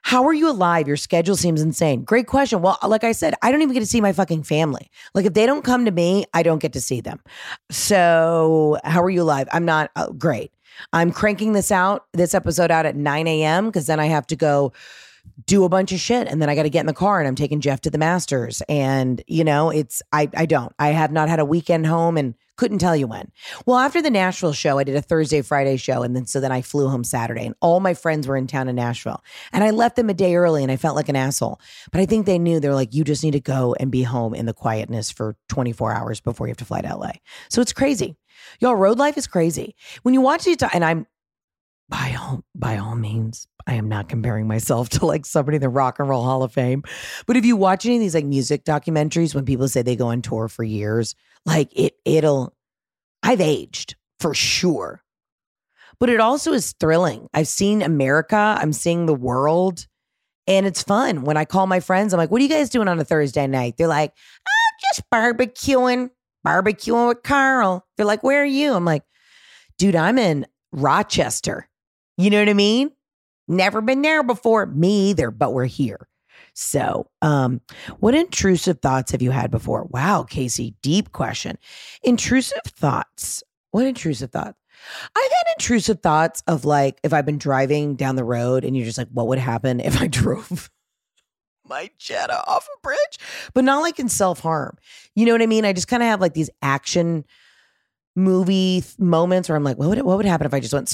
How 0.04 0.26
are 0.26 0.34
you 0.34 0.50
alive? 0.50 0.88
Your 0.88 0.98
schedule 0.98 1.36
seems 1.36 1.62
insane. 1.62 2.04
Great 2.04 2.28
question. 2.28 2.62
Well, 2.62 2.78
like 2.86 3.04
I 3.04 3.14
said, 3.14 3.34
I 3.42 3.52
don't 3.52 3.62
even 3.62 3.74
get 3.74 3.80
to 3.80 3.86
see 3.86 4.02
my 4.02 4.12
fucking 4.12 4.44
family. 4.44 4.92
Like 5.14 5.26
if 5.26 5.34
they 5.34 5.46
don't 5.46 5.64
come 5.64 5.86
to 5.86 5.92
me, 5.92 6.26
I 6.34 6.44
don't 6.44 6.60
get 6.60 6.74
to 6.74 6.82
see 6.82 7.02
them. 7.02 7.20
So, 7.72 8.78
how 8.84 9.02
are 9.02 9.10
you 9.10 9.22
alive? 9.22 9.48
I'm 9.54 9.66
not 9.66 9.92
uh, 9.96 10.12
great. 10.12 10.52
I'm 10.92 11.12
cranking 11.12 11.54
this 11.54 11.72
out, 11.72 12.06
this 12.14 12.34
episode 12.34 12.70
out 12.70 12.86
at 12.86 12.96
9 12.96 13.28
a.m. 13.28 13.68
because 13.68 13.88
then 13.88 14.00
I 14.00 14.06
have 14.08 14.28
to 14.28 14.36
go 14.36 14.74
do 15.46 15.64
a 15.64 15.70
bunch 15.70 15.92
of 15.92 16.00
shit 16.00 16.28
and 16.28 16.42
then 16.42 16.50
I 16.50 16.56
got 16.56 16.64
to 16.64 16.70
get 16.70 16.82
in 16.82 16.86
the 16.86 16.94
car 16.94 17.20
and 17.20 17.28
I'm 17.28 17.36
taking 17.36 17.60
Jeff 17.60 17.82
to 17.82 17.90
the 17.90 17.98
Masters 17.98 18.62
and 18.70 19.22
you 19.28 19.44
know 19.44 19.70
it's 19.70 20.02
I 20.12 20.30
I 20.36 20.46
don't 20.46 20.72
I 20.80 20.90
have 20.90 21.12
not 21.12 21.28
had 21.28 21.40
a 21.40 21.46
weekend 21.46 21.88
home 21.88 22.18
and 22.18 22.36
couldn't 22.56 22.78
tell 22.78 22.96
you 22.96 23.08
when. 23.08 23.32
Well, 23.66 23.78
after 23.78 24.02
the 24.02 24.12
Nashville 24.12 24.54
show, 24.54 24.78
I 24.78 24.84
did 24.84 24.96
a 24.96 25.02
Thursday, 25.02 25.42
Friday 25.42 25.78
show. 25.78 26.04
And 26.04 26.16
then 26.16 26.26
so 26.26 26.40
then 26.40 26.52
I 26.52 26.62
flew 26.62 26.88
home 26.88 27.04
Saturday 27.04 27.46
and 27.46 27.56
all 27.62 27.80
my 27.80 27.94
friends 27.94 28.28
were 28.28 28.38
in 28.38 28.48
town 28.48 28.68
in 28.68 28.76
Nashville. 28.76 29.24
And 29.52 29.64
I 29.64 29.72
left 29.72 29.96
them 29.96 30.10
a 30.10 30.14
day 30.14 30.36
early 30.36 30.62
and 30.62 30.72
I 30.72 30.78
felt 30.78 30.96
like 30.96 31.10
an 31.10 31.16
asshole. 31.16 31.60
But 31.92 32.02
I 32.02 32.06
think 32.06 32.26
they 32.26 32.40
knew 32.40 32.60
they're 32.60 32.76
like, 32.76 32.94
you 32.94 33.04
just 33.04 33.24
need 33.24 33.32
to 33.32 33.40
go 33.40 33.76
and 33.80 33.92
be 33.92 34.04
home 34.04 34.36
in 34.36 34.46
the 34.46 34.54
quietness 34.54 35.10
for 35.10 35.36
24 35.50 35.94
hours 35.94 36.22
before 36.22 36.48
you 36.48 36.52
have 36.52 36.58
to 36.58 36.66
fly 36.66 36.82
to 36.82 36.96
LA. 36.96 37.12
So 37.50 37.62
it's 37.62 37.74
crazy. 37.74 38.16
Y'all, 38.60 38.76
road 38.76 39.00
life 39.00 39.18
is 39.18 39.28
crazy. 39.28 39.76
When 40.04 40.14
you 40.14 40.22
watch 40.22 40.44
these, 40.44 40.58
and 40.74 40.86
I'm 40.86 41.08
by 41.90 42.16
all 42.20 42.44
by 42.56 42.78
all 42.78 42.96
means, 42.96 43.48
I 43.66 43.76
am 43.76 43.88
not 43.88 44.10
comparing 44.10 44.48
myself 44.48 44.90
to 44.90 45.06
like 45.06 45.26
somebody 45.26 45.56
in 45.56 45.62
the 45.62 45.70
Rock 45.70 46.00
and 46.00 46.10
Roll 46.10 46.24
Hall 46.24 46.44
of 46.44 46.54
Fame. 46.54 46.84
But 47.26 47.38
if 47.38 47.46
you 47.46 47.56
watch 47.56 47.86
any 47.86 47.96
of 47.96 48.02
these 48.02 48.16
like 48.16 48.26
music 48.26 48.64
documentaries 48.66 49.34
when 49.36 49.46
people 49.46 49.68
say 49.68 49.82
they 49.82 49.96
go 49.96 50.08
on 50.08 50.22
tour 50.22 50.48
for 50.48 50.64
years, 50.64 51.16
like 51.46 51.70
it 51.76 51.96
it'll 52.06 52.56
I've 53.22 53.42
aged 53.42 53.96
for 54.20 54.34
sure. 54.34 55.02
But 56.00 56.10
it 56.10 56.20
also 56.20 56.54
is 56.54 56.74
thrilling. 56.80 57.28
I've 57.34 57.48
seen 57.48 57.82
America, 57.82 58.58
I'm 58.60 58.74
seeing 58.74 59.06
the 59.06 59.14
world, 59.14 59.88
and 60.48 60.66
it's 60.66 60.84
fun. 60.84 61.24
When 61.24 61.38
I 61.38 61.46
call 61.46 61.68
my 61.68 61.80
friends, 61.80 62.14
I'm 62.14 62.18
like, 62.18 62.32
what 62.32 62.42
are 62.42 62.44
you 62.44 62.50
guys 62.50 62.70
doing 62.70 62.88
on 62.88 63.00
a 63.00 63.06
Thursday 63.06 63.48
night? 63.48 63.76
They're 63.78 63.88
like, 63.88 64.12
oh, 64.48 64.94
just 64.94 65.10
barbecuing, 65.10 66.10
barbecuing 66.46 67.08
with 67.08 67.24
Carl. 67.24 67.86
They're 67.96 68.06
like, 68.06 68.24
where 68.24 68.42
are 68.42 68.46
you? 68.46 68.74
I'm 68.74 68.86
like, 68.86 69.04
dude, 69.78 69.96
I'm 69.96 70.18
in 70.18 70.46
Rochester. 70.74 71.70
You 72.18 72.30
know 72.30 72.40
what 72.40 72.50
I 72.50 72.54
mean? 72.54 72.92
Never 73.48 73.82
been 73.82 74.02
there 74.02 74.24
before. 74.24 74.66
Me 74.66 75.10
either, 75.10 75.32
but 75.32 75.54
we're 75.54 75.66
here. 75.66 76.08
So, 76.54 77.08
um, 77.22 77.62
what 78.00 78.14
intrusive 78.14 78.80
thoughts 78.80 79.12
have 79.12 79.22
you 79.22 79.32
had 79.32 79.50
before? 79.50 79.86
Wow, 79.90 80.24
Casey, 80.24 80.76
deep 80.82 81.12
question. 81.12 81.58
Intrusive 82.04 82.62
thoughts. 82.68 83.44
What 83.72 83.86
intrusive 83.88 84.32
thoughts? 84.32 84.58
I've 85.16 85.32
had 85.32 85.54
intrusive 85.58 86.02
thoughts 86.02 86.44
of 86.48 86.66
like 86.66 87.00
if 87.04 87.14
I've 87.14 87.26
been 87.26 87.38
driving 87.38 87.96
down 87.96 88.16
the 88.16 88.24
road 88.24 88.64
and 88.64 88.76
you're 88.76 88.86
just 88.86 88.98
like, 88.98 89.10
what 89.12 89.28
would 89.28 89.40
happen 89.40 89.80
if 89.80 90.00
I 90.02 90.08
drove 90.08 90.70
my 91.68 91.90
Jetta 91.98 92.44
off 92.48 92.68
a 92.76 92.80
bridge? 92.82 93.18
But 93.54 93.64
not 93.64 93.82
like 93.82 94.00
in 94.00 94.10
self 94.10 94.40
harm. 94.40 94.78
You 95.16 95.26
know 95.26 95.32
what 95.32 95.42
I 95.42 95.48
mean? 95.48 95.66
I 95.66 95.74
just 95.74 95.88
kind 95.88 96.04
of 96.04 96.08
have 96.08 96.22
like 96.22 96.34
these 96.34 96.50
action 96.62 97.26
movie 98.16 98.84
moments 99.00 99.50
where 99.50 99.56
I'm 99.56 99.64
like, 99.64 99.78
what 99.78 99.90
would 99.90 100.02
what 100.02 100.18
would 100.18 100.26
happen 100.26 100.46
if 100.46 100.54
I 100.54 100.60
just 100.60 100.74
went? 100.74 100.94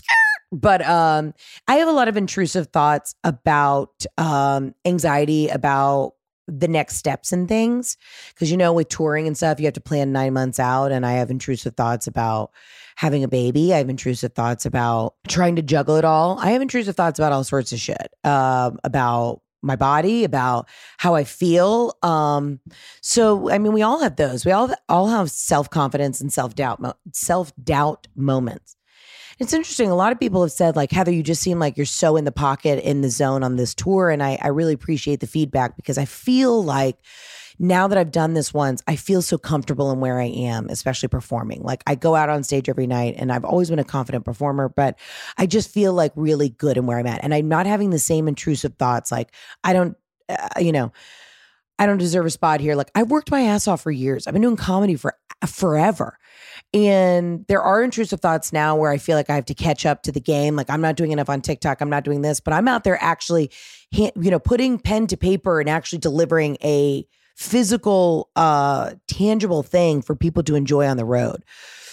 But 0.52 0.86
um, 0.88 1.34
I 1.68 1.76
have 1.76 1.88
a 1.88 1.92
lot 1.92 2.08
of 2.08 2.18
intrusive 2.18 2.68
thoughts 2.68 3.16
about 3.24 4.06
um, 4.18 4.74
anxiety 4.86 5.48
about 5.48 6.14
the 6.48 6.68
next 6.68 6.96
steps 6.96 7.32
and 7.32 7.48
things. 7.48 7.98
Because 8.34 8.50
you 8.50 8.58
know 8.58 8.74
with 8.74 8.90
touring 8.90 9.28
and 9.28 9.38
stuff 9.38 9.60
you 9.60 9.66
have 9.66 9.74
to 9.76 9.82
plan 9.82 10.12
nine 10.12 10.34
months 10.34 10.60
out 10.60 10.92
and 10.92 11.06
i 11.06 11.14
have 11.14 11.30
intrusive 11.30 11.76
thoughts 11.76 12.08
about 12.08 12.52
having 12.96 13.24
a 13.24 13.30
baby. 13.30 13.74
I 13.74 13.78
have 13.78 13.90
intrusive 13.90 14.34
thoughts 14.34 14.66
about 14.66 15.16
trying 15.28 15.56
to 15.56 15.62
juggle 15.62 15.96
it 15.96 16.04
all. 16.04 16.38
I 16.40 16.52
have 16.52 16.62
intrusive 16.62 16.98
thoughts 16.98 17.18
about 17.18 17.32
all 17.32 17.46
sorts 17.46 17.72
of 17.72 17.80
shit 17.80 18.14
um, 18.26 18.78
about 18.84 19.42
my 19.62 19.76
body 19.76 20.24
about 20.24 20.70
how 20.98 21.16
i 21.16 21.26
feel 21.26 21.94
um 22.02 22.62
so 23.02 23.52
i 23.52 23.58
mean 23.58 23.74
we 23.74 23.82
all 23.82 24.00
have 24.00 24.16
those. 24.16 24.46
We 24.46 24.54
all 24.54 24.74
all 24.88 25.08
have 25.08 25.30
self-confidence 25.30 26.22
and 26.22 26.32
self-doubt 26.32 26.80
mo- 26.80 26.94
self-doubt 27.14 28.08
moments 28.16 28.78
it's 29.40 29.54
interesting. 29.54 29.90
A 29.90 29.96
lot 29.96 30.12
of 30.12 30.20
people 30.20 30.42
have 30.42 30.52
said, 30.52 30.76
like, 30.76 30.92
Heather, 30.92 31.12
you 31.12 31.24
just 31.24 31.42
seem 31.42 31.60
like 31.60 31.78
you're 31.78 31.86
so 31.86 32.18
in 32.18 32.26
the 32.26 32.32
pocket, 32.32 32.84
in 32.84 33.02
the 33.02 33.10
zone 33.10 33.42
on 33.42 33.56
this 33.56 33.74
tour. 33.74 34.10
And 34.10 34.22
I, 34.22 34.38
I 34.42 34.50
really 34.50 34.74
appreciate 34.74 35.22
the 35.22 35.28
feedback 35.28 35.78
because 35.78 35.98
I 35.98 36.06
feel 36.06 36.62
like 36.64 36.98
now 37.58 37.88
that 37.88 37.98
I've 37.98 38.12
done 38.12 38.34
this 38.34 38.54
once, 38.54 38.82
I 38.88 38.96
feel 38.96 39.22
so 39.22 39.38
comfortable 39.38 39.92
in 39.92 40.00
where 40.00 40.20
I 40.20 40.26
am, 40.26 40.68
especially 40.70 41.10
performing. 41.10 41.62
Like 41.62 41.84
I 41.88 41.96
go 41.96 42.16
out 42.16 42.30
on 42.30 42.44
stage 42.44 42.70
every 42.70 42.88
night 42.88 43.16
and 43.18 43.32
I've 43.32 43.46
always 43.46 43.70
been 43.70 43.80
a 43.80 43.84
confident 43.84 44.26
performer, 44.26 44.70
but 44.70 44.98
I 45.38 45.46
just 45.46 45.70
feel 45.70 45.94
like 45.94 46.14
really 46.16 46.50
good 46.50 46.78
in 46.78 46.86
where 46.86 46.98
I'm 46.98 47.08
at. 47.08 47.24
And 47.24 47.34
I'm 47.34 47.50
not 47.50 47.66
having 47.66 47.90
the 47.90 48.00
same 48.00 48.28
intrusive 48.28 48.76
thoughts 48.76 49.12
like, 49.12 49.34
I 49.64 49.74
don't, 49.74 49.98
uh, 50.30 50.48
you 50.60 50.72
know, 50.72 50.92
I 51.78 51.86
don't 51.86 51.98
deserve 51.98 52.26
a 52.26 52.30
spot 52.30 52.60
here. 52.60 52.76
Like 52.76 52.92
I've 52.96 53.12
worked 53.12 53.32
my 53.32 53.42
ass 53.42 53.68
off 53.68 53.82
for 53.82 53.92
years. 53.92 54.28
I've 54.28 54.34
been 54.34 54.42
doing 54.42 54.58
comedy 54.58 54.96
for 54.96 55.16
forever. 55.46 56.18
And 56.74 57.46
there 57.48 57.62
are 57.62 57.82
intrusive 57.84 58.20
thoughts 58.20 58.54
now 58.54 58.76
where 58.76 58.92
I 58.92 58.98
feel 58.98 59.18
like 59.18 59.30
I 59.30 59.36
have 59.36 59.46
to 59.46 59.56
catch 59.56 59.86
up 59.86 60.04
to 60.04 60.12
the 60.12 60.20
game. 60.20 60.56
Like 60.56 60.70
I'm 60.70 60.82
not 60.82 60.96
doing 60.96 61.12
enough 61.12 61.30
on 61.30 61.42
TikTok. 61.42 61.82
I'm 61.82 61.90
not 61.90 62.04
doing 62.04 62.22
this, 62.22 62.40
but 62.40 62.54
I'm 62.54 62.68
out 62.68 62.84
there 62.84 62.98
actually, 63.02 63.50
you 63.92 64.12
know, 64.16 64.40
putting 64.40 64.78
pen 64.78 65.08
to 65.08 65.18
paper 65.18 65.60
and 65.60 65.70
actually 65.70 66.00
delivering 66.00 66.58
a 66.64 67.08
physical, 67.36 68.30
uh, 68.36 68.92
tangible 69.08 69.64
thing 69.64 70.02
for 70.02 70.16
people 70.16 70.44
to 70.44 70.56
enjoy 70.56 70.86
on 70.86 70.98
the 70.98 71.06
road. 71.06 71.44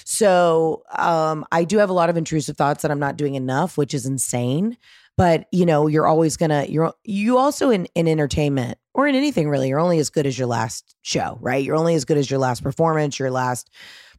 So 0.05 0.83
um, 0.97 1.45
I 1.51 1.65
do 1.65 1.79
have 1.79 1.91
a 1.91 1.95
lot 1.95 2.11
of 2.11 2.17
intrusive 2.17 2.57
thoughts 2.57 2.83
that 2.83 2.91
I'm 2.91 2.99
not 2.99 3.17
doing 3.17 3.35
enough, 3.35 3.79
which 3.79 3.95
is 3.95 4.07
insane. 4.07 4.77
But 5.17 5.47
you 5.51 5.65
know, 5.65 5.87
you're 5.87 6.07
always 6.07 6.37
gonna 6.37 6.67
you're 6.69 6.93
you 7.03 7.39
also 7.39 7.71
in 7.71 7.87
in 7.95 8.07
entertainment 8.07 8.79
or 8.93 9.09
in 9.09 9.15
anything 9.15 9.49
really, 9.49 9.69
you're 9.69 9.81
only 9.81 9.99
as 9.99 10.11
good 10.11 10.27
as 10.27 10.39
your 10.39 10.47
last 10.47 10.95
show, 11.03 11.39
right? 11.41 11.65
You're 11.65 11.77
only 11.77 11.95
as 11.95 12.05
good 12.05 12.19
as 12.19 12.31
your 12.31 12.39
last 12.39 12.63
performance, 12.63 13.19
your 13.19 13.31
last 13.31 13.71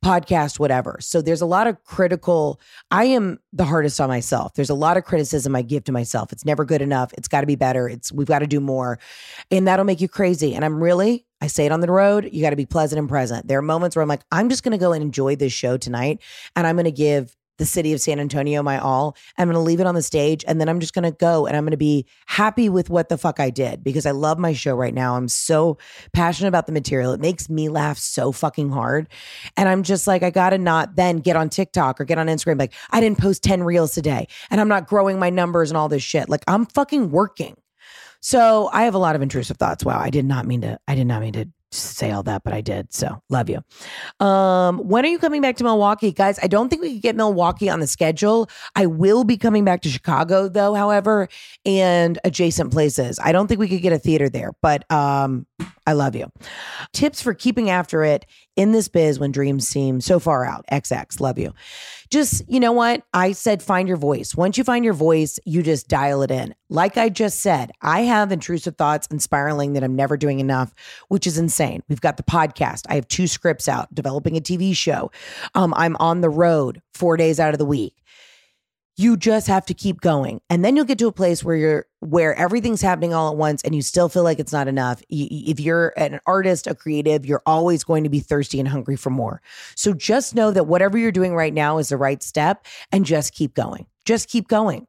podcast, 0.04 0.60
whatever. 0.60 0.98
So 1.00 1.22
there's 1.22 1.42
a 1.42 1.46
lot 1.46 1.68
of 1.68 1.84
critical. 1.84 2.60
I 2.92 3.06
am 3.06 3.40
the 3.54 3.66
hardest 3.66 4.00
on 4.02 4.10
myself. 4.10 4.54
There's 4.54 4.70
a 4.70 4.76
lot 4.76 4.98
of 4.98 5.06
criticism 5.06 5.56
I 5.56 5.62
give 5.62 5.84
to 5.86 5.92
myself. 5.92 6.32
It's 6.32 6.46
never 6.46 6.66
good 6.66 6.82
enough. 6.82 7.14
It's 7.18 7.28
got 7.28 7.42
to 7.42 7.48
be 7.48 7.56
better. 7.56 7.88
It's 7.88 8.12
we've 8.12 8.28
got 8.28 8.40
to 8.40 8.48
do 8.48 8.60
more. 8.60 9.00
And 9.52 9.68
that'll 9.68 9.86
make 9.86 10.02
you 10.02 10.10
crazy. 10.10 10.56
And 10.56 10.66
I'm 10.66 10.82
really, 10.84 11.26
I 11.42 11.48
say 11.48 11.66
it 11.66 11.72
on 11.72 11.82
the 11.82 11.92
road, 11.92 12.30
you 12.32 12.42
got 12.42 12.50
to 12.50 12.56
be 12.56 12.66
pleasant 12.66 13.00
and 13.00 13.08
present. 13.08 13.48
There 13.48 13.60
are 13.60 13.64
moments 13.64 13.96
where 13.96 14.04
I'm 14.04 14.10
like, 14.10 14.24
I'm 14.32 14.50
just 14.50 14.64
going 14.64 14.72
to 14.72 14.78
go 14.78 14.92
and 14.92 15.04
enjoy 15.04 15.36
this 15.36 15.54
show 15.54 15.78
tonight. 15.78 16.20
And 16.56 16.66
I'm 16.66 16.76
going 16.76 16.86
to 16.86 16.92
give 16.92 17.37
the 17.58 17.66
city 17.66 17.94
of 17.94 18.02
San 18.02 18.20
Antonio 18.20 18.64
my 18.64 18.80
all. 18.80 19.16
I'm 19.38 19.48
going 19.48 19.56
to 19.56 19.60
leave 19.60 19.80
it 19.80 19.88
on 19.88 19.96
the 19.96 20.02
stage 20.02 20.44
and 20.48 20.60
then 20.60 20.70
I'm 20.70 20.80
just 20.80 20.94
going 20.94 21.04
to 21.04 21.12
go 21.12 21.46
and 21.46 21.56
I'm 21.56 21.64
going 21.64 21.72
to 21.72 21.78
be 21.78 22.06
happy 22.26 22.70
with 22.70 22.90
what 22.90 23.10
the 23.10 23.18
fuck 23.18 23.40
I 23.40 23.50
did 23.50 23.84
because 23.84 24.06
I 24.06 24.12
love 24.12 24.38
my 24.38 24.54
show 24.54 24.76
right 24.76 24.94
now. 24.94 25.16
I'm 25.16 25.28
so 25.28 25.78
passionate 26.14 26.50
about 26.50 26.66
the 26.66 26.72
material. 26.72 27.14
It 27.14 27.20
makes 27.20 27.50
me 27.50 27.70
laugh 27.70 27.98
so 27.98 28.32
fucking 28.32 28.70
hard. 28.70 29.10
And 29.56 29.68
I'm 29.68 29.84
just 29.84 30.08
like, 30.08 30.24
I 30.24 30.30
got 30.30 30.52
to 30.52 30.58
not 30.58 30.96
then 30.96 31.18
get 31.18 31.36
on 31.36 31.50
TikTok 31.50 32.00
or 32.00 32.06
get 32.06 32.18
on 32.18 32.28
Instagram. 32.28 32.60
Like, 32.60 32.74
I 32.92 33.00
didn't 33.00 33.18
post 33.20 33.44
10 33.44 33.64
reels 33.64 33.94
today 33.94 34.28
and 34.50 34.62
I'm 34.62 34.68
not 34.70 34.88
growing 34.88 35.20
my 35.20 35.30
numbers 35.30 35.72
and 35.72 35.78
all 35.78 35.90
this 35.90 36.04
shit. 36.04 36.30
Like, 36.30 36.44
I'm 36.48 36.66
fucking 36.66 37.12
working. 37.12 37.56
So 38.20 38.70
I 38.74 38.84
have 38.84 38.96
a 38.96 39.00
lot 39.00 39.16
of 39.16 39.22
intrusive 39.22 39.58
thoughts. 39.58 39.86
Wow, 39.86 40.00
I 40.00 40.10
did 40.10 40.26
not 40.26 40.46
mean 40.46 40.62
to. 40.62 40.80
I 40.88 40.96
did 40.96 41.06
not 41.06 41.22
mean 41.22 41.34
to 41.34 41.48
say 41.72 42.12
all 42.12 42.24
that, 42.24 42.44
but 42.44 42.54
I 42.54 42.62
did. 42.62 42.94
So 42.94 43.22
love 43.30 43.50
you. 43.50 43.62
Um, 44.26 44.80
when 44.80 45.06
are 45.06 45.10
you 45.10 45.20
coming 45.20 45.42
back 45.42 45.58
to 45.58 45.64
Milwaukee, 45.64 46.12
guys? 46.12 46.40
I 46.42 46.48
don't 46.48 46.70
think 46.70 46.82
we 46.82 46.94
could 46.94 47.02
get 47.02 47.16
Milwaukee 47.16 47.70
on 47.70 47.80
the 47.80 47.88
schedule. 47.88 48.50
I 48.76 48.86
will 48.86 49.24
be 49.24 49.38
coming 49.38 49.66
back 49.66 49.82
to 49.82 49.90
Chicago, 49.90 50.48
though. 50.48 50.74
However, 50.74 51.28
and 51.66 52.20
adjacent 52.24 52.72
places. 52.72 53.20
I 53.24 53.32
don't 53.32 53.48
think 53.48 53.60
we 53.60 53.68
could 53.68 53.82
get 53.82 53.94
a 53.94 54.00
theater 54.00 54.30
there, 54.30 54.54
but 54.62 54.90
um, 54.92 55.46
I 55.86 55.94
love 55.94 56.16
you. 56.16 56.32
Tips 56.94 57.22
for 57.22 57.34
keeping 57.34 57.70
after 57.70 58.04
it 58.04 58.26
in 58.58 58.74
this 58.74 58.90
biz 58.90 59.20
when 59.20 59.32
dreams 59.32 59.66
seem 59.66 60.02
so 60.02 60.20
far 60.20 60.44
out. 60.44 60.66
XX, 60.70 61.22
love 61.22 61.38
you. 61.38 61.54
Just, 62.10 62.44
you 62.50 62.60
know 62.60 62.72
what? 62.72 63.04
I 63.14 63.32
said 63.32 63.64
find 63.64 63.88
your 63.88 63.98
voice. 63.98 64.36
Once 64.36 64.58
you 64.58 64.64
find 64.64 64.84
your 64.84 64.94
voice, 64.94 65.40
you 65.46 65.64
just 65.64 65.88
dial 65.88 66.24
it 66.24 66.32
in. 66.32 66.56
Like 66.70 66.98
I 66.98 67.10
just 67.10 67.40
said, 67.40 67.72
I 67.82 68.02
have 68.02 68.32
intrusive 68.32 68.76
thoughts 68.76 69.08
and 69.10 69.22
spiraling 69.22 69.74
that 69.74 69.84
I'm 69.84 69.96
never 69.96 70.18
doing 70.18 70.40
enough, 70.40 70.74
which 71.08 71.28
is 71.28 71.38
insane. 71.38 71.84
We've 71.88 72.02
got 72.02 72.18
the 72.18 72.24
podcast. 72.24 72.86
I 72.90 72.96
have 72.96 73.08
two 73.08 73.28
scripts 73.28 73.70
out, 73.70 73.94
developing 73.94 74.36
a 74.36 74.42
TV 74.42 74.76
show. 74.76 75.12
Um, 75.54 75.74
I'm 75.78 75.96
on 75.98 76.22
the 76.22 76.30
road 76.30 76.82
four 76.94 77.16
days 77.16 77.40
out 77.40 77.54
of 77.54 77.60
the 77.60 77.66
week 77.66 77.94
you 78.98 79.16
just 79.16 79.48
have 79.48 79.64
to 79.64 79.74
keep 79.76 80.02
going 80.02 80.42
and 80.50 80.66
then 80.66 80.76
you'll 80.76 80.84
get 80.84 80.98
to 80.98 81.08
a 81.08 81.12
place 81.12 81.44
where 81.44 81.56
you're 81.56 81.86
where 82.00 82.36
everything's 82.36 82.82
happening 82.82 83.14
all 83.14 83.32
at 83.32 83.38
once 83.38 83.62
and 83.64 83.74
you 83.74 83.82
still 83.82 84.08
feel 84.10 84.24
like 84.24 84.40
it's 84.40 84.54
not 84.54 84.68
enough 84.68 85.02
if 85.10 85.60
you're 85.60 85.94
an 85.98 86.20
artist 86.26 86.68
a 86.68 86.76
creative 86.76 87.26
you're 87.26 87.42
always 87.46 87.84
going 87.84 88.04
to 88.04 88.10
be 88.10 88.20
thirsty 88.20 88.60
and 88.60 88.70
hungry 88.70 88.96
for 88.96 89.10
more. 89.10 89.42
So 89.76 89.94
just 89.94 90.36
know 90.36 90.52
that 90.52 90.66
whatever 90.66 90.98
you're 90.98 91.12
doing 91.12 91.34
right 91.36 91.54
now 91.54 91.78
is 91.80 91.90
the 91.90 91.98
right 91.98 92.22
step 92.22 92.66
and 92.92 93.06
just 93.06 93.34
keep 93.34 93.54
going. 93.54 93.88
Just 94.06 94.30
keep 94.30 94.48
going 94.48 94.88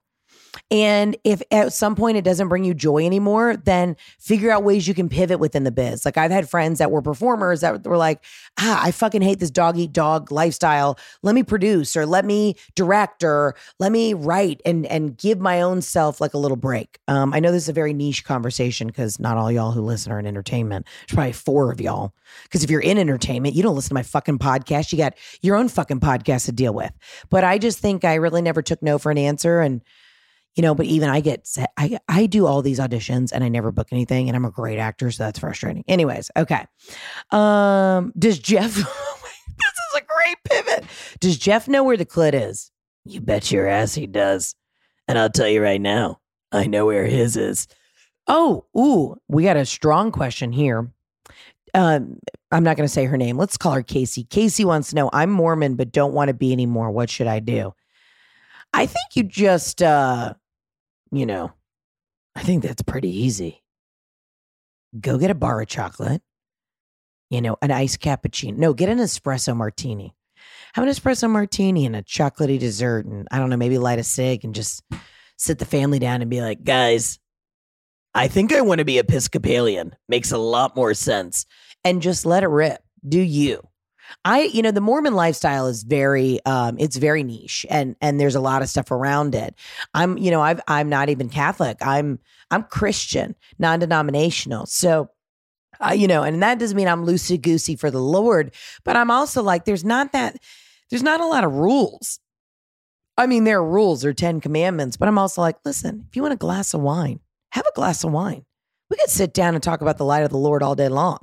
and 0.71 1.17
if 1.25 1.43
at 1.51 1.73
some 1.73 1.95
point 1.95 2.17
it 2.17 2.25
doesn't 2.25 2.49
bring 2.49 2.65
you 2.65 2.75
joy 2.75 3.05
anymore, 3.05 3.57
then 3.57 3.97
figure 4.19 4.51
out 4.51 4.65
ways 4.65 4.87
you 4.87 4.95
can 4.95 5.09
pivot 5.09 5.39
within 5.39 5.65
the 5.65 5.71
biz. 5.71 6.05
Like 6.05 6.17
I've 6.17 6.31
had 6.31 6.49
friends 6.49 6.79
that 6.79 6.91
were 6.91 7.03
performers 7.03 7.61
that 7.61 7.85
were 7.87 7.97
like, 7.97 8.25
ah, 8.59 8.81
I 8.83 8.91
fucking 8.91 9.23
hate 9.23 9.39
this 9.39 9.51
dog 9.51 9.79
eat 9.79 9.93
dog 9.93 10.31
lifestyle. 10.31 10.99
Let 11.23 11.35
me 11.35 11.43
produce 11.43 11.97
or 11.97 12.07
let 12.07 12.25
me 12.25 12.57
direct 12.75 13.25
or 13.25 13.55
let 13.79 13.93
me 13.93 14.15
write 14.15 14.61
and 14.65 14.87
and 14.87 15.17
give 15.17 15.39
my 15.41 15.61
own 15.61 15.83
self 15.83 16.21
like 16.21 16.35
a 16.35 16.39
little 16.39 16.57
break. 16.57 16.99
Um, 17.09 17.33
I 17.33 17.41
know 17.41 17.53
this 17.53 17.65
is 17.65 17.69
a 17.69 17.73
very 17.75 17.93
niche 17.93 18.25
conversation 18.25 18.89
because 18.89 19.19
not 19.19 19.37
all 19.37 19.51
y'all 19.51 19.73
who 19.73 19.83
listen 19.83 20.13
are 20.13 20.19
in 20.19 20.27
entertainment. 20.27 20.87
There's 21.07 21.15
probably 21.15 21.33
four 21.33 21.73
of 21.73 21.81
y'all. 21.81 22.13
Because 22.43 22.65
if 22.65 22.71
you're 22.71 22.81
in 22.81 22.99
entertainment, 22.99 23.55
you 23.55 23.63
don't 23.63 23.75
listen 23.75 23.91
to 23.91 23.95
my 23.95 24.03
fucking 24.03 24.39
podcast. 24.39 24.93
You 24.93 24.99
got 24.99 25.15
your 25.41 25.57
own 25.57 25.69
fucking 25.69 26.01
podcast 26.01 26.47
to 26.47 26.53
deal 26.53 26.75
with. 26.75 26.93
But 27.31 27.45
I 27.45 27.59
just 27.59 27.79
think 27.79 28.05
I 28.05 28.15
really 28.15 28.43
never 28.43 28.63
took 28.63 28.83
no 28.83 28.99
for 28.99 29.11
an 29.11 29.19
answer 29.19 29.61
and 29.61 29.83
you 30.59 30.63
know, 30.63 30.75
but 30.75 30.87
even 30.87 31.09
I 31.09 31.21
get 31.21 31.47
set, 31.47 31.71
I 31.77 32.01
I 32.09 32.27
do 32.27 32.45
all 32.45 32.63
these 32.63 32.81
auditions 32.81 33.31
and 33.33 33.45
I 33.45 33.49
never 33.49 33.71
book 33.71 33.89
anything 33.93 34.29
and 34.29 34.35
I'm 34.35 34.45
a 34.45 34.51
great 34.51 34.81
actor, 34.81 35.09
so 35.13 35.23
that's 35.23 35.39
frustrating. 35.39 35.85
Anyways, 35.87 36.33
okay. 36.37 36.67
Um, 37.31 38.13
does 38.19 38.41
Jeff 38.41 38.75
this 38.75 38.85
is 38.85 39.95
a 39.97 40.01
great 40.01 40.37
pivot. 40.45 40.85
Does 41.21 41.39
Jeff 41.39 41.69
know 41.69 41.85
where 41.85 41.97
the 41.97 42.05
clit 42.05 42.35
is? 42.35 42.73
You 43.05 43.21
bet 43.21 43.53
your 43.53 43.69
ass 43.69 43.95
he 43.95 44.09
does. 44.09 44.57
And 45.07 45.17
I'll 45.17 45.31
tell 45.31 45.49
you 45.49 45.63
right 45.63 45.81
now, 45.81 46.21
I 46.51 46.67
know 46.67 46.87
where 46.87 47.07
his 47.07 47.37
is. 47.37 47.69
Oh, 48.27 48.67
ooh, 48.77 49.17
we 49.29 49.45
got 49.45 49.57
a 49.57 49.65
strong 49.65 50.11
question 50.11 50.51
here. 50.51 50.91
Um, 51.73 52.19
I'm 52.51 52.65
not 52.65 52.77
going 52.77 52.87
to 52.87 52.93
say 52.93 53.05
her 53.05 53.17
name. 53.17 53.39
Let's 53.39 53.57
call 53.57 53.73
her 53.73 53.83
Casey. 53.83 54.25
Casey 54.25 54.65
wants 54.65 54.91
to 54.91 54.97
know 54.97 55.09
I'm 55.13 55.31
Mormon, 55.31 55.77
but 55.77 55.93
don't 55.93 56.15
want 56.15 56.29
to 56.29 56.35
be 56.35 56.53
anymore. 56.53 56.91
What 56.91 57.09
should 57.11 57.29
I 57.29 57.39
do? 57.39 57.75
I 58.75 58.87
think 58.87 59.15
you 59.15 59.23
just 59.23 59.83
uh 59.83 60.35
you 61.11 61.27
know, 61.27 61.53
I 62.35 62.43
think 62.43 62.63
that's 62.63 62.83
pretty 62.83 63.11
easy. 63.11 63.63
Go 64.99 65.19
get 65.19 65.31
a 65.31 65.35
bar 65.35 65.61
of 65.61 65.69
chocolate, 65.69 66.23
you 67.31 67.41
know, 67.41 67.57
an 67.61 67.71
iced 67.71 68.01
cappuccino. 68.01 68.57
No, 68.57 68.73
get 68.73 68.89
an 68.89 68.99
espresso 68.99 69.57
martini. 69.57 70.15
Have 70.75 70.85
an 70.85 70.91
espresso 70.91 71.29
martini 71.29 71.85
and 71.87 71.97
a 71.97 72.03
chocolatey 72.03 72.59
dessert, 72.59 73.07
and 73.07 73.27
I 73.31 73.39
don't 73.39 73.51
know, 73.51 73.57
maybe 73.57 73.79
light 73.79 73.99
a 73.99 74.05
cig 74.05 74.45
and 74.45 74.55
just 74.55 74.83
sit 75.37 75.59
the 75.59 75.65
family 75.65 75.99
down 75.99 76.21
and 76.21 76.31
be 76.31 76.41
like, 76.41 76.65
guys, 76.65 77.19
I 78.15 78.29
think 78.29 78.53
I 78.53 78.61
want 78.61 78.79
to 78.79 78.85
be 78.85 78.99
Episcopalian. 78.99 79.95
Makes 80.09 80.33
a 80.33 80.39
lot 80.39 80.77
more 80.77 80.95
sense. 80.95 81.47
And 81.85 82.03
just 82.03 82.27
let 82.27 82.43
it 82.43 82.49
rip. 82.49 82.83
Do 83.07 83.21
you. 83.21 83.67
I, 84.25 84.43
you 84.43 84.63
know, 84.63 84.71
the 84.71 84.81
Mormon 84.81 85.15
lifestyle 85.15 85.67
is 85.67 85.83
very, 85.83 86.41
um, 86.45 86.77
it's 86.79 86.97
very 86.97 87.23
niche, 87.23 87.67
and 87.69 87.97
and 88.01 88.19
there's 88.21 88.35
a 88.35 88.41
lot 88.41 88.63
of 88.63 88.69
stuff 88.69 88.91
around 88.91 89.35
it. 89.35 89.55
I'm, 89.95 90.19
you 90.19 90.31
know, 90.31 90.41
I've 90.41 90.61
I'm 90.67 90.89
not 90.89 91.09
even 91.09 91.29
Catholic. 91.29 91.79
I'm 91.81 92.19
I'm 92.51 92.63
Christian, 92.65 93.35
non-denominational. 93.59 94.67
So 94.67 95.11
uh, 95.81 95.93
you 95.93 96.09
know, 96.09 96.23
and 96.23 96.43
that 96.43 96.59
doesn't 96.59 96.77
mean 96.77 96.89
I'm 96.89 97.07
loosey 97.07 97.41
goosey 97.41 97.77
for 97.77 97.91
the 97.91 98.01
Lord, 98.01 98.55
but 98.85 98.97
I'm 98.97 99.11
also 99.11 99.43
like, 99.43 99.65
there's 99.65 99.85
not 99.85 100.13
that, 100.13 100.37
there's 100.91 101.03
not 101.03 101.21
a 101.21 101.27
lot 101.27 101.45
of 101.45 101.53
rules. 101.53 102.19
I 103.17 103.27
mean, 103.27 103.45
there 103.45 103.59
are 103.59 103.65
rules, 103.65 104.03
there 104.03 104.11
are 104.11 104.15
10 104.15 104.41
commandments, 104.41 104.97
but 104.97 105.09
I'm 105.09 105.19
also 105.19 105.41
like, 105.41 105.57
listen, 105.65 106.07
if 106.09 106.17
you 106.17 106.23
want 106.23 106.35
a 106.35 106.39
glass 106.39 106.75
of 106.75 106.81
wine, 106.81 107.21
have 107.53 107.67
a 107.67 107.75
glass 107.75 108.05
of 108.05 108.13
wine. 108.13 108.45
We 108.91 108.97
could 108.97 109.11
sit 109.11 109.35
down 109.35 109.55
and 109.55 109.63
talk 109.63 109.81
about 109.81 109.99
the 109.99 110.05
light 110.05 110.23
of 110.23 110.31
the 110.31 110.39
Lord 110.39 110.63
all 110.63 110.75
day 110.75 110.89
long. 110.89 111.19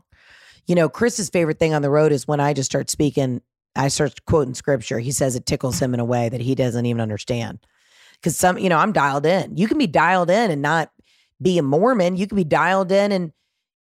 You 0.68 0.76
know, 0.76 0.90
Chris's 0.90 1.30
favorite 1.30 1.60
thing 1.60 1.74
on 1.74 1.82
the 1.82 1.90
road 1.90 2.12
is 2.12 2.28
when 2.28 2.40
I 2.40 2.54
just 2.54 2.70
start 2.70 2.90
speaking, 2.90 3.42
I 3.76 3.90
start 3.90 4.26
quoting 4.26 4.54
scripture. 4.54 5.00
He 5.00 5.12
says 5.12 5.36
it 5.36 5.46
tickles 5.46 5.80
him 5.80 5.94
in 5.94 6.00
a 6.00 6.06
way 6.06 6.30
that 6.30 6.42
he 6.42 6.56
doesn't 6.56 6.86
even 6.86 7.02
understand. 7.02 7.60
Because 8.14 8.38
some, 8.38 8.58
you 8.58 8.70
know, 8.70 8.78
I'm 8.78 8.94
dialed 8.94 9.26
in. 9.26 9.58
You 9.58 9.68
can 9.68 9.78
be 9.78 9.88
dialed 9.88 10.30
in 10.30 10.50
and 10.50 10.62
not 10.62 10.92
be 11.42 11.58
a 11.58 11.64
Mormon. 11.64 12.16
You 12.16 12.28
can 12.28 12.38
be 12.38 12.44
dialed 12.44 12.92
in 12.92 13.12
and 13.12 13.32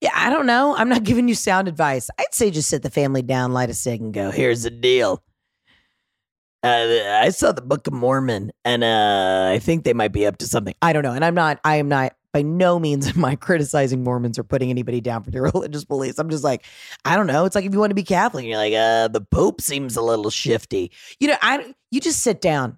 yeah, 0.02 0.12
I 0.14 0.30
don't 0.30 0.46
know. 0.46 0.76
I'm 0.76 0.90
not 0.90 1.04
giving 1.06 1.30
you 1.30 1.36
sound 1.36 1.68
advice. 1.68 2.10
I'd 2.20 2.34
say 2.34 2.52
just 2.52 2.70
sit 2.70 2.84
the 2.84 2.90
family 2.90 3.22
down, 3.22 3.54
light 3.54 3.70
a 3.70 3.74
cig, 3.74 4.02
and 4.02 4.14
go, 4.14 4.32
here's 4.32 4.64
the 4.64 4.70
deal. 4.70 5.24
Uh, 6.62 7.00
I 7.22 7.30
saw 7.30 7.52
the 7.52 7.62
Book 7.62 7.88
of 7.88 7.94
Mormon, 7.94 8.52
and 8.64 8.84
uh, 8.84 9.50
I 9.52 9.60
think 9.60 9.84
they 9.84 9.94
might 9.94 10.14
be 10.14 10.26
up 10.26 10.38
to 10.38 10.48
something. 10.48 10.74
I 10.82 10.94
don't 10.94 11.04
know, 11.04 11.12
and 11.12 11.24
I'm 11.24 11.36
not. 11.36 11.60
I 11.66 11.76
am 11.76 11.90
not 11.90 12.16
by 12.34 12.42
no 12.42 12.80
means 12.80 13.08
am 13.08 13.24
I 13.24 13.36
criticizing 13.36 14.04
Mormons 14.04 14.38
or 14.38 14.44
putting 14.44 14.70
anybody 14.70 15.00
down 15.00 15.24
for 15.24 15.32
their 15.32 15.44
religious 15.54 15.86
beliefs. 15.86 16.20
I'm 16.20 16.30
just 16.30 16.44
like, 16.44 16.66
I 17.06 17.16
don't 17.16 17.28
know. 17.28 17.46
It's 17.46 17.56
like 17.56 17.66
if 17.66 17.74
you 17.74 17.80
want 17.80 17.92
to 17.92 17.96
be 17.96 18.04
Catholic, 18.04 18.46
you're 18.46 18.58
like, 18.58 18.74
uh, 18.74 19.08
the 19.08 19.22
Pope 19.22 19.62
seems 19.62 19.96
a 19.96 20.02
little 20.02 20.30
shifty. 20.30 20.92
You 21.20 21.30
know, 21.30 21.38
I 21.42 21.74
you 21.92 22.02
just 22.02 22.22
sit 22.22 22.42
down. 22.42 22.78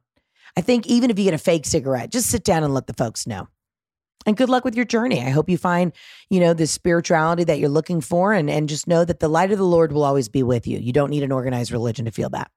I 0.58 0.62
think 0.62 0.88
even 0.88 1.10
if 1.10 1.18
you 1.18 1.26
get 1.26 1.34
a 1.34 1.40
fake 1.40 1.66
cigarette, 1.66 2.12
just 2.12 2.30
sit 2.30 2.44
down 2.44 2.64
and 2.64 2.74
let 2.74 2.88
the 2.88 2.94
folks 2.94 3.26
know. 3.26 3.48
And 4.26 4.38
good 4.38 4.50
luck 4.50 4.66
with 4.66 4.76
your 4.76 4.86
journey. 4.86 5.22
I 5.22 5.30
hope 5.30 5.50
you 5.50 5.58
find, 5.58 5.92
you 6.30 6.40
know, 6.40 6.54
the 6.54 6.66
spirituality 6.66 7.44
that 7.44 7.60
you're 7.60 7.70
looking 7.70 8.02
for 8.02 8.34
and 8.34 8.50
and 8.50 8.68
just 8.68 8.88
know 8.88 9.06
that 9.06 9.20
the 9.20 9.30
light 9.30 9.52
of 9.52 9.58
the 9.58 9.66
Lord 9.66 9.92
will 9.92 10.04
always 10.04 10.30
be 10.30 10.44
with 10.44 10.68
you. 10.68 10.80
You 10.80 10.94
don't 10.94 11.10
need 11.10 11.24
an 11.24 11.32
organized 11.32 11.72
religion 11.72 12.06
to 12.06 12.12
feel 12.12 12.30
that. 12.30 12.52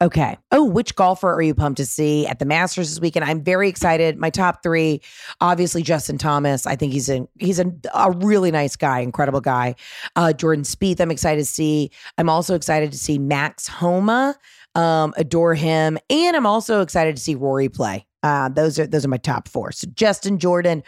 Okay. 0.00 0.36
Oh, 0.50 0.64
which 0.64 0.96
golfer 0.96 1.32
are 1.32 1.42
you 1.42 1.54
pumped 1.54 1.76
to 1.76 1.86
see 1.86 2.26
at 2.26 2.40
the 2.40 2.44
Masters 2.44 2.88
this 2.90 3.00
weekend? 3.00 3.24
I'm 3.24 3.42
very 3.42 3.68
excited. 3.68 4.18
My 4.18 4.30
top 4.30 4.62
three, 4.62 5.00
obviously 5.40 5.82
Justin 5.82 6.18
Thomas. 6.18 6.66
I 6.66 6.74
think 6.74 6.92
he's 6.92 7.08
a 7.08 7.26
he's 7.38 7.60
a, 7.60 7.72
a 7.94 8.10
really 8.10 8.50
nice 8.50 8.74
guy, 8.74 8.98
incredible 8.98 9.40
guy. 9.40 9.76
Uh, 10.16 10.32
Jordan 10.32 10.64
Spieth. 10.64 11.00
I'm 11.00 11.12
excited 11.12 11.40
to 11.40 11.46
see. 11.46 11.90
I'm 12.18 12.28
also 12.28 12.56
excited 12.56 12.90
to 12.92 12.98
see 12.98 13.18
Max 13.18 13.68
Homa. 13.68 14.36
Um, 14.74 15.12
adore 15.18 15.54
him, 15.54 15.98
and 16.08 16.34
I'm 16.34 16.46
also 16.46 16.80
excited 16.80 17.14
to 17.14 17.22
see 17.22 17.34
Rory 17.34 17.68
play. 17.68 18.06
Uh, 18.22 18.48
those 18.48 18.78
are 18.78 18.86
those 18.86 19.04
are 19.04 19.08
my 19.08 19.16
top 19.16 19.48
four. 19.48 19.72
So 19.72 19.88
Justin, 19.94 20.38
Jordan, 20.38 20.82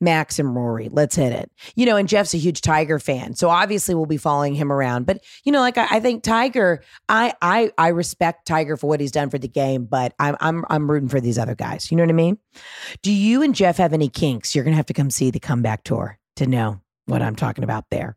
Max, 0.00 0.38
and 0.38 0.54
Rory. 0.54 0.88
Let's 0.90 1.16
hit 1.16 1.32
it. 1.32 1.50
You 1.76 1.86
know, 1.86 1.96
and 1.96 2.08
Jeff's 2.08 2.34
a 2.34 2.38
huge 2.38 2.60
Tiger 2.60 2.98
fan, 2.98 3.34
so 3.34 3.48
obviously 3.48 3.94
we'll 3.94 4.06
be 4.06 4.16
following 4.16 4.54
him 4.54 4.72
around. 4.72 5.06
But 5.06 5.22
you 5.44 5.52
know, 5.52 5.60
like 5.60 5.78
I, 5.78 5.86
I 5.90 6.00
think 6.00 6.22
Tiger, 6.22 6.82
I 7.08 7.34
I 7.42 7.70
I 7.78 7.88
respect 7.88 8.46
Tiger 8.46 8.76
for 8.76 8.88
what 8.88 9.00
he's 9.00 9.12
done 9.12 9.30
for 9.30 9.38
the 9.38 9.48
game, 9.48 9.84
but 9.84 10.14
I'm 10.18 10.36
I'm 10.40 10.64
I'm 10.68 10.90
rooting 10.90 11.08
for 11.08 11.20
these 11.20 11.38
other 11.38 11.54
guys. 11.54 11.90
You 11.90 11.96
know 11.96 12.02
what 12.02 12.10
I 12.10 12.14
mean? 12.14 12.38
Do 13.02 13.12
you 13.12 13.42
and 13.42 13.54
Jeff 13.54 13.76
have 13.76 13.92
any 13.92 14.08
kinks? 14.08 14.54
You're 14.54 14.64
gonna 14.64 14.76
have 14.76 14.86
to 14.86 14.94
come 14.94 15.10
see 15.10 15.30
the 15.30 15.40
comeback 15.40 15.84
tour 15.84 16.18
to 16.36 16.46
know 16.46 16.80
what 17.10 17.22
I'm 17.22 17.36
talking 17.36 17.64
about 17.64 17.90
there. 17.90 18.16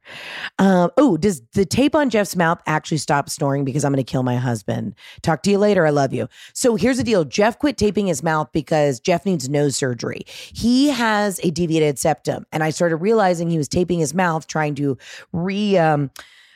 Oh, 0.59 1.17
does 1.17 1.41
the 1.53 1.65
tape 1.65 1.95
on 1.95 2.09
Jeff's 2.09 2.35
mouth 2.35 2.61
actually 2.67 2.97
stop 2.97 3.29
snoring 3.29 3.65
because 3.65 3.83
I'm 3.83 3.91
going 3.91 4.03
to 4.03 4.09
kill 4.09 4.23
my 4.23 4.37
husband? 4.37 4.95
Talk 5.21 5.43
to 5.43 5.51
you 5.51 5.57
later. 5.57 5.85
I 5.85 5.89
love 5.89 6.13
you. 6.13 6.27
So 6.53 6.75
here's 6.75 6.97
the 6.97 7.03
deal 7.03 7.25
Jeff 7.25 7.59
quit 7.59 7.77
taping 7.77 8.07
his 8.07 8.23
mouth 8.23 8.49
because 8.53 8.99
Jeff 8.99 9.25
needs 9.25 9.49
nose 9.49 9.75
surgery. 9.75 10.23
He 10.27 10.89
has 10.89 11.39
a 11.43 11.51
deviated 11.51 11.99
septum. 11.99 12.45
And 12.51 12.63
I 12.63 12.69
started 12.69 12.97
realizing 12.97 13.49
he 13.49 13.57
was 13.57 13.67
taping 13.67 13.99
his 13.99 14.13
mouth, 14.13 14.47
trying 14.47 14.75
to 14.75 14.97
re, 15.31 15.77
um, 15.77 16.11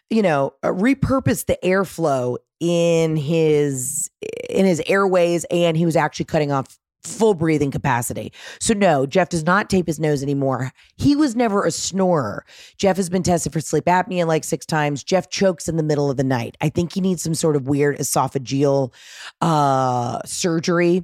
you 0.10 0.22
know, 0.22 0.54
uh, 0.64 0.70
repurpose 0.70 1.46
the 1.46 1.58
airflow 1.64 2.38
in 2.60 3.16
his 3.16 4.10
in 4.50 4.66
his 4.66 4.82
airways 4.88 5.46
and 5.52 5.78
he 5.78 5.86
was 5.86 5.96
actually 5.96 6.26
cutting 6.26 6.52
off 6.52 6.80
full 7.08 7.34
breathing 7.34 7.72
capacity. 7.72 8.32
So 8.60 8.74
no, 8.74 9.06
Jeff 9.06 9.30
does 9.30 9.44
not 9.44 9.70
tape 9.70 9.88
his 9.88 10.00
nose 10.00 10.22
anymore. 10.22 10.72
He 10.96 11.16
was 11.16 11.36
never 11.36 11.66
a 11.66 11.72
snorer. 11.72 12.46
Jeff 12.78 12.98
has 12.98 13.10
been 13.10 13.24
tested 13.24 13.54
for 13.54 13.62
sleep 13.62 13.86
apnea 13.86 14.26
like 14.28 14.44
6 14.44 14.66
times. 14.66 15.04
Jeff 15.04 15.30
chokes 15.30 15.68
in 15.68 15.78
the 15.78 15.84
middle 15.84 16.10
of 16.10 16.18
the 16.18 16.24
night. 16.24 16.58
I 16.62 16.70
think 16.70 16.94
he 16.94 17.02
needs 17.02 17.22
some 17.22 17.36
sort 17.36 17.56
of 17.56 17.68
weird 17.68 17.98
esophageal 17.98 18.94
uh 19.42 20.20
surgery. 20.26 21.04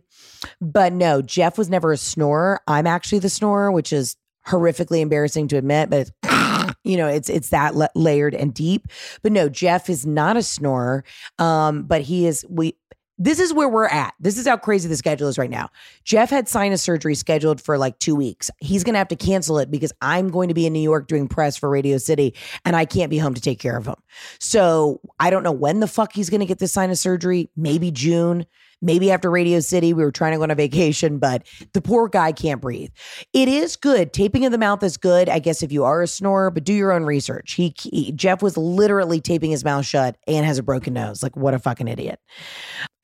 But 0.60 0.94
no, 0.94 1.22
Jeff 1.22 1.58
was 1.58 1.70
never 1.70 1.92
a 1.92 1.98
snorer. 1.98 2.60
I'm 2.68 2.88
actually 2.88 3.20
the 3.20 3.30
snorer, 3.30 3.72
which 3.72 3.94
is 3.94 4.18
horrifically 4.48 5.00
embarrassing 5.00 5.48
to 5.50 5.58
admit, 5.58 5.90
but 5.90 6.12
you 6.84 6.98
know 6.98 7.08
it's 7.08 7.30
it's 7.30 7.50
that 7.50 7.76
la- 7.76 7.88
layered 7.96 8.36
and 8.36 8.54
deep 8.54 8.88
but 9.22 9.32
no 9.32 9.50
jeff 9.50 9.90
is 9.90 10.06
not 10.06 10.38
a 10.38 10.44
snorer 10.44 11.04
um 11.40 11.84
but 11.84 12.02
he 12.02 12.26
is 12.26 12.46
we 12.50 12.76
this 13.18 13.40
is 13.40 13.54
where 13.54 13.70
we're 13.70 13.88
at. 13.88 14.14
This 14.20 14.38
is 14.38 14.48
how 14.48 14.58
crazy 14.58 14.90
the 14.90 14.98
schedule 14.98 15.28
is 15.28 15.38
right 15.38 15.50
now. 15.50 15.70
Jeff 16.04 16.30
had 16.30 16.48
sinus 16.50 16.82
surgery 16.82 17.16
scheduled 17.16 17.62
for 17.62 17.78
like 17.78 18.00
two 18.00 18.16
weeks. 18.16 18.50
He's 18.58 18.84
gonna 18.84 18.98
have 18.98 19.08
to 19.10 19.16
cancel 19.16 19.60
it 19.60 19.70
because 19.70 19.94
i'm 20.02 20.30
going 20.30 20.48
to 20.48 20.54
be 20.54 20.66
in 20.66 20.74
new 20.74 20.80
york 20.80 21.08
doing 21.08 21.28
press 21.28 21.56
for 21.56 21.70
radio 21.70 21.98
city 21.98 22.34
and 22.66 22.76
i 22.76 22.86
can't 22.86 23.10
be 23.10 23.18
home 23.18 23.34
to 23.34 23.42
take 23.42 23.60
care 23.60 23.78
of 23.78 23.86
him. 23.86 23.96
So 24.40 25.00
i 25.20 25.30
don't 25.30 25.44
know 25.44 25.52
when 25.52 25.80
the 25.80 25.88
fuck 25.88 26.14
he's 26.14 26.30
gonna 26.30 26.46
get 26.46 26.60
this 26.60 26.74
sinus 26.74 27.02
surgery. 27.02 27.50
Maybe 27.56 27.92
june 27.92 28.46
maybe 28.84 29.12
after 29.12 29.32
Radio 29.32 29.60
City, 29.60 29.94
we 29.94 30.04
were 30.04 30.12
trying 30.12 30.34
to 30.34 30.38
go 30.38 30.44
on 30.44 30.52
a 30.52 30.56
vacation, 30.56 31.18
but 31.18 31.48
the 31.74 31.82
poor 31.82 32.08
guy 32.08 32.32
can't 32.32 32.62
breathe. 32.62 32.92
It 33.34 33.48
is 33.48 33.76
good. 33.76 34.14
Taping 34.14 34.46
of 34.46 34.52
the 34.52 34.58
mouth 34.58 34.84
is 34.84 34.98
good, 34.98 35.30
I 35.30 35.40
guess, 35.40 35.64
if 35.64 35.72
you 35.72 35.84
are 35.84 36.02
a 36.02 36.08
snorer, 36.08 36.52
but 36.52 36.64
do 36.64 36.74
your 36.74 36.92
own 36.92 37.04
research. 37.04 37.54
He, 37.54 37.74
he 37.82 38.12
Jeff 38.12 38.42
was 38.42 38.58
literally 38.58 39.22
taping 39.22 39.52
his 39.52 39.64
mouth 39.64 39.86
shut 39.86 40.18
and 40.28 40.46
has 40.46 40.58
a 40.58 40.64
broken 40.64 40.94
nose. 40.94 41.24
Like, 41.24 41.36
what 41.36 41.54
a 41.54 41.60
fucking 41.60 41.88
idiot. 41.88 42.20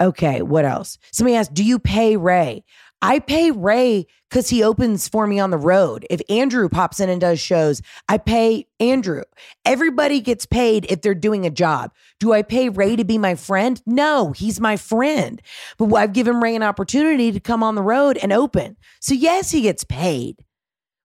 Okay, 0.02 0.42
what 0.42 0.66
else? 0.66 0.98
Somebody 1.12 1.36
asked, 1.36 1.54
Do 1.54 1.64
you 1.64 1.80
pay 1.80 2.18
Ray? 2.18 2.64
I 3.02 3.20
pay 3.20 3.52
Ray 3.52 4.08
because 4.30 4.50
he 4.50 4.62
opens 4.62 5.08
for 5.08 5.26
me 5.26 5.40
on 5.40 5.50
the 5.50 5.58
road. 5.58 6.06
If 6.10 6.22
Andrew 6.30 6.68
pops 6.68 7.00
in 7.00 7.10
and 7.10 7.22
does 7.22 7.40
shows, 7.40 7.82
I 8.08 8.18
pay 8.18 8.68
Andrew. 8.80 9.24
Everybody 9.66 10.20
gets 10.20 10.46
paid 10.46 10.86
if 10.90 11.02
they're 11.02 11.16
doing 11.16 11.46
a 11.46 11.50
job. 11.50 11.92
Do 12.20 12.34
I 12.34 12.42
pay 12.42 12.70
Ray 12.70 12.96
to 12.96 13.06
be 13.06 13.18
my 13.18 13.36
friend? 13.36 13.82
No, 13.86 14.34
he's 14.34 14.60
my 14.60 14.76
friend. 14.76 15.42
But 15.78 15.94
I've 15.94 16.14
given 16.14 16.42
Ray 16.42 16.56
an 16.56 16.64
opportunity 16.64 17.32
to 17.32 17.40
come 17.40 17.64
on 17.64 17.76
the 17.76 17.82
road 17.82 18.18
and 18.18 18.34
open. 18.34 18.76
So, 19.00 19.14
yes, 19.14 19.52
he 19.52 19.62
gets 19.62 19.84
paid. 19.84 20.44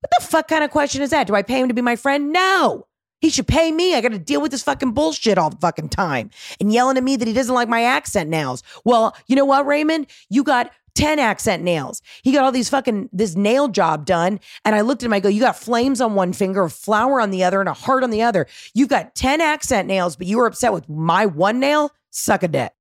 What 0.00 0.10
the 0.18 0.26
fuck 0.26 0.48
kind 0.48 0.64
of 0.64 0.70
question 0.70 1.00
is 1.00 1.10
that? 1.10 1.26
Do 1.26 1.34
I 1.34 1.42
pay 1.42 1.60
him 1.60 1.68
to 1.68 1.74
be 1.74 1.80
my 1.80 1.96
friend? 1.96 2.32
No. 2.32 2.86
He 3.20 3.30
should 3.30 3.48
pay 3.48 3.72
me. 3.72 3.94
I 3.94 4.02
got 4.02 4.12
to 4.12 4.18
deal 4.18 4.42
with 4.42 4.50
this 4.50 4.62
fucking 4.62 4.92
bullshit 4.92 5.38
all 5.38 5.48
the 5.48 5.56
fucking 5.56 5.88
time 5.88 6.28
and 6.60 6.70
yelling 6.70 6.98
at 6.98 7.04
me 7.04 7.16
that 7.16 7.26
he 7.26 7.32
doesn't 7.32 7.54
like 7.54 7.70
my 7.70 7.82
accent 7.82 8.28
nows. 8.28 8.62
Well, 8.84 9.16
you 9.28 9.34
know 9.34 9.46
what, 9.46 9.64
Raymond? 9.64 10.08
You 10.28 10.44
got 10.44 10.70
10 10.94 11.18
accent 11.18 11.62
nails. 11.62 12.02
He 12.22 12.32
got 12.32 12.44
all 12.44 12.52
these 12.52 12.68
fucking, 12.68 13.10
this 13.12 13.34
nail 13.34 13.68
job 13.68 14.06
done. 14.06 14.40
And 14.64 14.74
I 14.74 14.82
looked 14.82 15.02
at 15.02 15.06
him, 15.06 15.12
I 15.12 15.20
go, 15.20 15.28
You 15.28 15.40
got 15.40 15.56
flames 15.56 16.00
on 16.00 16.14
one 16.14 16.32
finger, 16.32 16.64
a 16.64 16.70
flower 16.70 17.20
on 17.20 17.30
the 17.30 17.44
other, 17.44 17.60
and 17.60 17.68
a 17.68 17.74
heart 17.74 18.04
on 18.04 18.10
the 18.10 18.22
other. 18.22 18.46
You've 18.74 18.88
got 18.88 19.14
10 19.14 19.40
accent 19.40 19.88
nails, 19.88 20.16
but 20.16 20.26
you 20.26 20.38
were 20.38 20.46
upset 20.46 20.72
with 20.72 20.88
my 20.88 21.26
one 21.26 21.60
nail? 21.60 21.90
Suck 22.10 22.42
a 22.42 22.48
dick. 22.48 22.72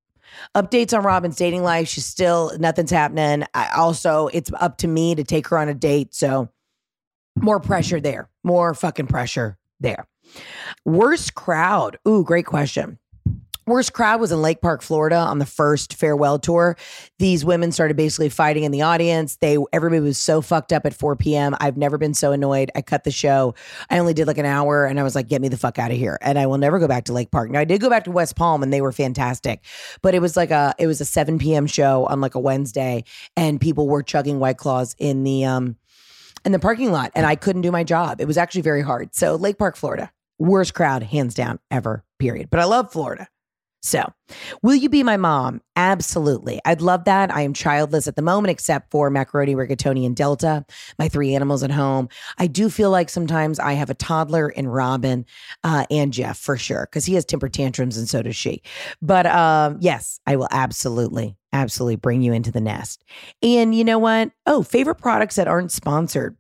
Updates 0.56 0.98
on 0.98 1.04
Robin's 1.04 1.36
dating 1.36 1.64
life. 1.64 1.88
She's 1.88 2.06
still, 2.06 2.52
nothing's 2.60 2.92
happening. 2.92 3.46
I 3.54 3.70
also, 3.76 4.28
it's 4.28 4.52
up 4.60 4.78
to 4.80 4.88
me 4.88 5.16
to 5.16 5.24
take 5.24 5.48
her 5.48 5.58
on 5.58 5.70
a 5.70 5.74
date. 5.74 6.14
So 6.14 6.50
more 7.36 7.60
pressure 7.60 8.00
there. 8.00 8.30
More 8.44 8.74
fucking 8.74 9.08
pressure 9.08 9.58
there. 9.80 10.08
Worst 10.86 11.36
crowd. 11.36 11.98
Ooh, 12.08 12.24
great 12.24 12.46
question. 12.46 13.00
Worst 13.66 13.94
crowd 13.94 14.20
was 14.20 14.32
in 14.34 14.42
Lake 14.42 14.62
Park, 14.62 14.82
Florida 14.82 15.16
on 15.16 15.40
the 15.40 15.46
first 15.46 15.94
farewell 15.94 16.38
tour. 16.38 16.76
These 17.18 17.46
women 17.46 17.72
started 17.72 17.96
basically 17.96 18.28
fighting 18.28 18.64
in 18.64 18.72
the 18.72 18.82
audience. 18.82 19.38
They 19.38 19.58
everybody 19.72 20.02
was 20.02 20.18
so 20.18 20.42
fucked 20.42 20.74
up 20.74 20.86
at 20.86 20.94
4 20.94 21.16
p.m. 21.16 21.56
I've 21.62 21.78
never 21.78 21.98
been 21.98 22.14
so 22.14 22.34
annoyed. 22.34 22.72
I 22.76 22.82
cut 22.82 23.06
the 23.06 23.12
show. 23.12 23.56
I 23.90 24.00
only 24.00 24.14
did 24.14 24.28
like 24.28 24.38
an 24.38 24.46
hour 24.46 24.86
and 24.86 25.00
I 25.00 25.04
was 25.04 25.16
like, 25.16 25.30
get 25.30 25.42
me 25.42 25.48
the 25.48 25.58
fuck 25.58 25.80
out 25.80 25.92
of 25.92 25.98
here. 25.98 26.18
And 26.22 26.38
I 26.38 26.46
will 26.46 26.58
never 26.58 26.78
go 26.78 26.90
back 26.90 27.06
to 27.06 27.14
Lake 27.14 27.32
Park. 27.32 27.50
Now 27.52 27.60
I 27.60 27.66
did 27.66 27.80
go 27.80 27.90
back 27.90 28.04
to 28.04 28.12
West 28.12 28.36
Palm 28.36 28.64
and 28.64 28.74
they 28.74 28.82
were 28.82 28.92
fantastic. 28.92 29.64
But 30.02 30.14
it 30.14 30.20
was 30.20 30.36
like 30.36 30.52
a 30.52 30.76
it 30.78 30.88
was 30.88 31.00
a 31.00 31.06
7 31.06 31.40
p.m. 31.40 31.66
show 31.66 32.06
on 32.08 32.20
like 32.20 32.36
a 32.36 32.40
Wednesday 32.40 33.06
and 33.38 33.62
people 33.62 33.88
were 33.88 34.04
chugging 34.04 34.40
white 34.40 34.58
claws 34.58 34.94
in 35.00 35.24
the 35.24 35.46
um 35.46 35.78
in 36.44 36.52
the 36.52 36.60
parking 36.60 36.92
lot 36.92 37.12
and 37.16 37.26
I 37.26 37.36
couldn't 37.36 37.62
do 37.62 37.72
my 37.72 37.86
job. 37.86 38.20
It 38.20 38.28
was 38.28 38.38
actually 38.38 38.62
very 38.62 38.82
hard. 38.82 39.16
So 39.16 39.36
Lake 39.36 39.58
Park, 39.58 39.78
Florida. 39.78 40.12
Worst 40.40 40.74
crowd, 40.74 41.04
hands 41.04 41.36
down, 41.36 41.60
ever, 41.72 42.04
period. 42.20 42.50
But 42.50 42.60
I 42.60 42.66
love 42.66 42.92
Florida. 42.92 43.30
So, 43.86 44.06
will 44.62 44.76
you 44.76 44.88
be 44.88 45.04
my 45.04 45.18
mom? 45.18 45.60
Absolutely. 45.76 46.62
I'd 46.64 46.82
love 46.82 47.04
that. 47.04 47.36
I 47.36 47.42
am 47.42 47.54
childless 47.54 48.08
at 48.08 48.16
the 48.16 48.22
moment, 48.22 48.50
except 48.50 48.90
for 48.92 49.10
macaroni, 49.10 49.56
rigatoni, 49.56 50.06
and 50.06 50.16
Delta, 50.16 50.66
my 50.98 51.10
three 51.10 51.36
animals 51.36 51.64
at 51.64 51.72
home. 51.72 52.08
I 52.38 52.48
do 52.48 52.70
feel 52.70 52.92
like 52.92 53.10
sometimes 53.10 53.60
I 53.60 53.74
have 53.74 53.90
a 53.90 53.94
toddler 53.94 54.48
in 54.48 54.70
Robin 54.70 55.26
uh, 55.66 55.86
and 55.92 56.14
Jeff 56.14 56.38
for 56.38 56.56
sure, 56.56 56.88
because 56.90 57.04
he 57.06 57.16
has 57.16 57.26
temper 57.26 57.50
tantrums 57.50 57.98
and 57.98 58.08
so 58.08 58.22
does 58.22 58.38
she. 58.38 58.62
But 59.02 59.26
um, 59.26 59.78
yes, 59.82 60.18
I 60.26 60.38
will 60.38 60.48
absolutely, 60.52 61.36
absolutely 61.52 61.98
bring 61.98 62.22
you 62.22 62.32
into 62.32 62.54
the 62.54 62.62
nest. 62.62 63.04
And 63.42 63.76
you 63.76 63.84
know 63.84 64.00
what? 64.00 64.32
Oh, 64.46 64.64
favorite 64.64 64.96
products 64.96 65.36
that 65.36 65.50
aren't 65.50 65.74
sponsored. 65.74 66.38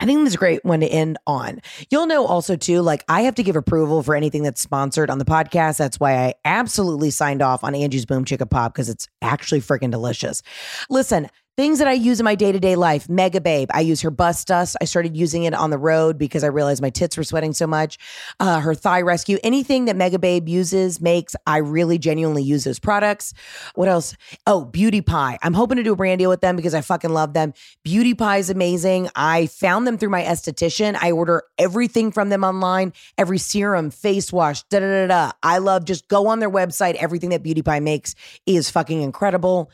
I 0.00 0.06
think 0.06 0.20
this 0.20 0.28
is 0.28 0.34
a 0.34 0.38
great 0.38 0.64
one 0.64 0.80
to 0.80 0.86
end 0.86 1.18
on. 1.26 1.60
You'll 1.90 2.06
know 2.06 2.26
also 2.26 2.56
too, 2.56 2.82
like 2.82 3.04
I 3.08 3.22
have 3.22 3.36
to 3.36 3.42
give 3.42 3.56
approval 3.56 4.02
for 4.02 4.14
anything 4.14 4.42
that's 4.42 4.60
sponsored 4.60 5.08
on 5.08 5.18
the 5.18 5.24
podcast. 5.24 5.78
That's 5.78 6.00
why 6.00 6.16
I 6.16 6.34
absolutely 6.44 7.10
signed 7.10 7.42
off 7.42 7.62
on 7.62 7.74
Angie's 7.74 8.04
Boom 8.04 8.24
Chicka 8.24 8.48
Pop 8.50 8.74
because 8.74 8.88
it's 8.88 9.08
actually 9.22 9.60
freaking 9.60 9.90
delicious. 9.90 10.42
Listen, 10.90 11.28
Things 11.56 11.78
that 11.78 11.86
I 11.86 11.92
use 11.92 12.18
in 12.18 12.24
my 12.24 12.34
day 12.34 12.50
to 12.50 12.58
day 12.58 12.74
life. 12.74 13.08
Mega 13.08 13.40
Babe. 13.40 13.68
I 13.72 13.82
use 13.82 14.00
her 14.00 14.10
bust 14.10 14.48
dust. 14.48 14.76
I 14.80 14.86
started 14.86 15.16
using 15.16 15.44
it 15.44 15.54
on 15.54 15.70
the 15.70 15.78
road 15.78 16.18
because 16.18 16.42
I 16.42 16.48
realized 16.48 16.82
my 16.82 16.90
tits 16.90 17.16
were 17.16 17.22
sweating 17.22 17.52
so 17.52 17.68
much. 17.68 17.96
Uh, 18.40 18.58
her 18.58 18.74
thigh 18.74 19.02
rescue. 19.02 19.38
Anything 19.44 19.84
that 19.84 19.94
Mega 19.94 20.18
Babe 20.18 20.48
uses, 20.48 21.00
makes, 21.00 21.36
I 21.46 21.58
really 21.58 21.96
genuinely 21.96 22.42
use 22.42 22.64
those 22.64 22.80
products. 22.80 23.34
What 23.76 23.86
else? 23.86 24.16
Oh, 24.48 24.64
Beauty 24.64 25.00
Pie. 25.00 25.38
I'm 25.42 25.54
hoping 25.54 25.76
to 25.76 25.84
do 25.84 25.92
a 25.92 25.96
brand 25.96 26.18
deal 26.18 26.28
with 26.28 26.40
them 26.40 26.56
because 26.56 26.74
I 26.74 26.80
fucking 26.80 27.12
love 27.12 27.34
them. 27.34 27.54
Beauty 27.84 28.14
Pie 28.14 28.38
is 28.38 28.50
amazing. 28.50 29.08
I 29.14 29.46
found 29.46 29.86
them 29.86 29.96
through 29.96 30.10
my 30.10 30.24
esthetician. 30.24 30.98
I 31.00 31.12
order 31.12 31.44
everything 31.56 32.10
from 32.10 32.30
them 32.30 32.42
online 32.42 32.92
every 33.16 33.38
serum, 33.38 33.92
face 33.92 34.32
wash, 34.32 34.64
da 34.64 34.80
da 34.80 34.86
da 34.86 35.06
da. 35.06 35.32
I 35.40 35.58
love 35.58 35.84
just 35.84 36.08
go 36.08 36.26
on 36.26 36.40
their 36.40 36.50
website. 36.50 36.96
Everything 36.96 37.30
that 37.30 37.44
Beauty 37.44 37.62
Pie 37.62 37.78
makes 37.78 38.16
is 38.44 38.70
fucking 38.70 39.02
incredible. 39.02 39.70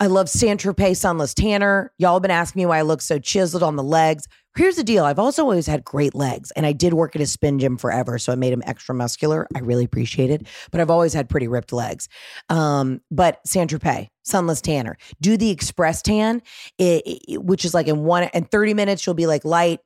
I 0.00 0.06
love 0.06 0.28
Saint 0.28 0.60
Tropez 0.60 0.96
Sunless 0.98 1.34
Tanner. 1.34 1.92
Y'all 1.98 2.14
have 2.14 2.22
been 2.22 2.30
asking 2.30 2.60
me 2.60 2.66
why 2.66 2.78
I 2.78 2.82
look 2.82 3.00
so 3.00 3.18
chiseled 3.18 3.64
on 3.64 3.74
the 3.74 3.82
legs. 3.82 4.28
Here's 4.58 4.74
the 4.74 4.82
deal 4.82 5.04
I've 5.04 5.20
also 5.20 5.42
always 5.42 5.68
had 5.68 5.84
great 5.84 6.16
legs, 6.16 6.50
and 6.50 6.66
I 6.66 6.72
did 6.72 6.92
work 6.92 7.14
at 7.14 7.22
a 7.22 7.26
spin 7.26 7.60
gym 7.60 7.76
forever, 7.76 8.18
so 8.18 8.32
I 8.32 8.34
made 8.34 8.52
them 8.52 8.64
extra 8.66 8.92
muscular. 8.92 9.46
I 9.54 9.60
really 9.60 9.84
appreciate 9.84 10.30
it, 10.30 10.48
but 10.72 10.80
I've 10.80 10.90
always 10.90 11.12
had 11.14 11.28
pretty 11.28 11.46
ripped 11.46 11.72
legs. 11.72 12.08
Um, 12.48 13.00
but 13.08 13.38
Saint 13.46 13.70
Tropez, 13.70 14.08
Sunless 14.24 14.60
Tanner, 14.60 14.96
do 15.20 15.36
the 15.36 15.50
Express 15.50 16.02
Tan, 16.02 16.42
it, 16.76 17.04
it- 17.06 17.44
which 17.44 17.64
is 17.64 17.72
like 17.72 17.86
in 17.86 18.02
one 18.02 18.24
and 18.34 18.50
30 18.50 18.74
minutes, 18.74 19.06
you'll 19.06 19.14
be 19.14 19.28
like 19.28 19.44
light, 19.44 19.78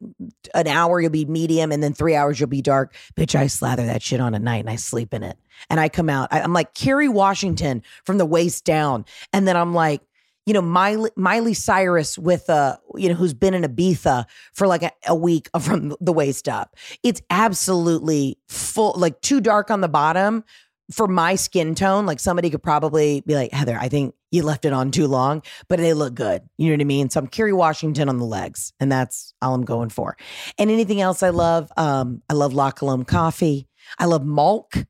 an 0.55 0.67
hour, 0.67 1.03
you'll 1.03 1.11
be 1.11 1.27
medium, 1.27 1.71
and 1.71 1.83
then 1.83 1.93
three 1.93 2.17
hours, 2.17 2.41
you'll 2.41 2.49
be 2.49 2.63
dark. 2.63 2.95
Bitch, 3.15 3.35
I 3.35 3.49
slather 3.49 3.85
that 3.85 4.01
shit 4.01 4.21
on 4.23 4.35
at 4.35 4.41
night 4.41 4.61
and 4.61 4.71
I 4.71 4.77
sleep 4.77 5.13
in 5.13 5.23
it. 5.23 5.37
And 5.69 5.81
I 5.81 5.91
come 5.91 6.09
out, 6.09 6.29
I, 6.33 6.41
I'm 6.41 6.55
like 6.55 6.73
Kerry 6.73 7.11
Washington 7.11 7.83
from 8.07 8.17
the 8.17 8.25
waist 8.25 8.65
down. 8.65 9.05
And 9.35 9.47
then 9.47 9.55
I'm 9.59 9.75
like, 9.75 10.01
you 10.47 10.53
know, 10.53 10.63
Miley, 10.63 11.11
Miley 11.17 11.55
Cyrus 11.55 12.19
with 12.19 12.51
uh, 12.51 12.77
you 12.97 13.09
know, 13.09 13.15
who's 13.15 13.35
been 13.35 13.55
in 13.55 13.63
Ibiza 13.63 14.25
for 14.53 14.67
like 14.67 14.83
a, 14.83 14.91
a 15.07 15.15
week 15.15 15.49
from 15.61 15.95
the 16.01 16.13
waist 16.13 16.49
up. 16.49 16.77
It's 17.03 17.23
absolutely 17.31 18.39
full, 18.49 18.95
like 18.97 19.21
too 19.21 19.41
dark 19.41 19.71
on 19.71 19.81
the 19.81 19.89
bottom 19.89 20.45
for 20.91 21.07
my 21.07 21.37
skin 21.37 21.75
tone. 21.75 22.07
Like 22.07 22.21
somebody 22.21 22.51
could 22.51 22.63
probably 22.63 23.23
be 23.27 23.35
like, 23.35 23.53
Heather, 23.53 23.79
I 23.81 23.89
think 23.89 24.15
you 24.31 24.43
left 24.43 24.65
it 24.65 24.73
on 24.73 24.91
too 24.91 25.07
long, 25.07 25.43
but 25.69 25.79
they 25.79 25.93
look 25.95 26.15
good. 26.15 26.43
You 26.59 26.69
know 26.69 26.75
what 26.75 26.81
I 26.81 26.85
mean? 26.85 27.11
So 27.11 27.21
I'm 27.21 27.27
Kerry 27.27 27.53
Washington 27.53 28.09
on 28.09 28.19
the 28.19 28.25
legs, 28.25 28.73
and 28.81 28.91
that's 28.91 29.35
all 29.43 29.55
I'm 29.55 29.65
going 29.65 29.91
for. 29.91 30.17
And 30.59 30.71
anything 30.71 31.01
else 31.01 31.23
I 31.23 31.31
love, 31.31 31.71
um, 31.77 32.23
I 32.29 32.35
love 32.35 32.53
La 32.53 32.71
Colombe 32.71 33.05
coffee. 33.05 33.69
I 33.99 34.07
love 34.07 34.23
Malk, 34.23 34.87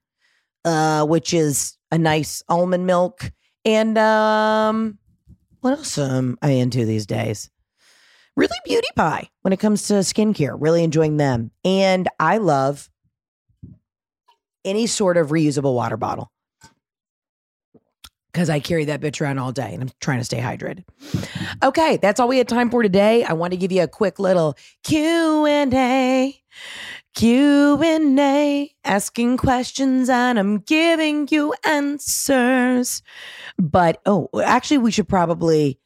uh, 0.65 1.05
which 1.07 1.35
is 1.35 1.77
a 1.91 1.99
nice 1.99 2.43
almond 2.49 2.87
milk. 2.87 3.33
And 3.65 3.97
um, 3.99 4.99
what 5.63 5.79
else 5.79 5.97
am 5.97 6.37
I 6.43 6.51
into 6.51 6.85
these 6.85 7.07
days? 7.07 7.49
Really 8.37 8.59
beauty 8.65 8.89
pie 8.97 9.31
when 9.43 9.53
it 9.53 9.61
comes 9.61 9.87
to 9.89 9.95
skincare. 9.95 10.57
Really 10.59 10.83
enjoying 10.83 11.17
them. 11.17 11.51
And 11.65 12.09
I 12.19 12.39
love 12.39 12.91
any 14.65 14.87
sort 14.87 15.17
of 15.17 15.29
reusable 15.29 15.75
water 15.75 15.97
bottle. 15.97 16.33
Because 18.33 18.51
I 18.51 18.61
carry 18.61 18.87
that 18.87 19.01
bitch 19.01 19.21
around 19.21 19.39
all 19.39 19.53
day 19.53 19.73
and 19.73 19.83
I'm 19.83 19.91
trying 20.01 20.19
to 20.19 20.25
stay 20.25 20.41
hydrated. 20.41 20.85
Okay, 21.63 21.99
that's 21.99 22.19
all 22.19 22.29
we 22.29 22.39
had 22.39 22.49
time 22.49 22.71
for 22.71 22.83
today. 22.83 23.23
I 23.25 23.35
want 23.35 23.53
to 23.53 23.59
give 23.59 23.71
you 23.71 23.83
a 23.83 23.89
quick 23.89 24.19
little 24.19 24.57
Q&A. 24.83 26.43
Q&A, 27.15 28.75
asking 28.85 29.37
questions 29.37 30.09
and 30.09 30.39
I'm 30.39 30.59
giving 30.59 31.29
you 31.31 31.55
answers. 31.65 33.03
But 33.59 34.01
oh, 34.07 34.29
actually 34.43 34.79
we 34.79 34.91
should 34.91 35.09
probably 35.09 35.79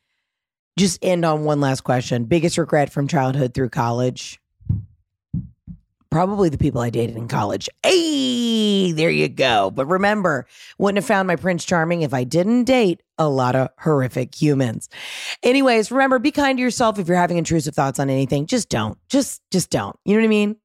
just 0.78 0.98
end 1.02 1.24
on 1.24 1.44
one 1.44 1.60
last 1.60 1.82
question. 1.82 2.24
Biggest 2.24 2.58
regret 2.58 2.92
from 2.92 3.08
childhood 3.08 3.54
through 3.54 3.70
college? 3.70 4.40
Probably 6.10 6.48
the 6.48 6.58
people 6.58 6.80
I 6.80 6.90
dated 6.90 7.16
in 7.16 7.28
college. 7.28 7.68
Hey, 7.82 8.92
there 8.92 9.10
you 9.10 9.28
go. 9.28 9.70
But 9.70 9.86
remember, 9.86 10.46
wouldn't 10.78 10.98
have 10.98 11.06
found 11.06 11.26
my 11.26 11.36
Prince 11.36 11.64
Charming 11.64 12.02
if 12.02 12.14
I 12.14 12.24
didn't 12.24 12.64
date 12.64 13.02
a 13.18 13.28
lot 13.28 13.56
of 13.56 13.68
horrific 13.78 14.34
humans. 14.34 14.88
Anyways, 15.42 15.90
remember, 15.90 16.18
be 16.18 16.30
kind 16.30 16.58
to 16.58 16.62
yourself 16.62 16.98
if 16.98 17.08
you're 17.08 17.16
having 17.16 17.38
intrusive 17.38 17.74
thoughts 17.74 17.98
on 17.98 18.08
anything. 18.08 18.46
Just 18.46 18.68
don't. 18.68 18.96
Just 19.08 19.42
just 19.50 19.70
don't. 19.70 19.98
You 20.04 20.14
know 20.14 20.20
what 20.20 20.26
I 20.26 20.28
mean? 20.28 20.56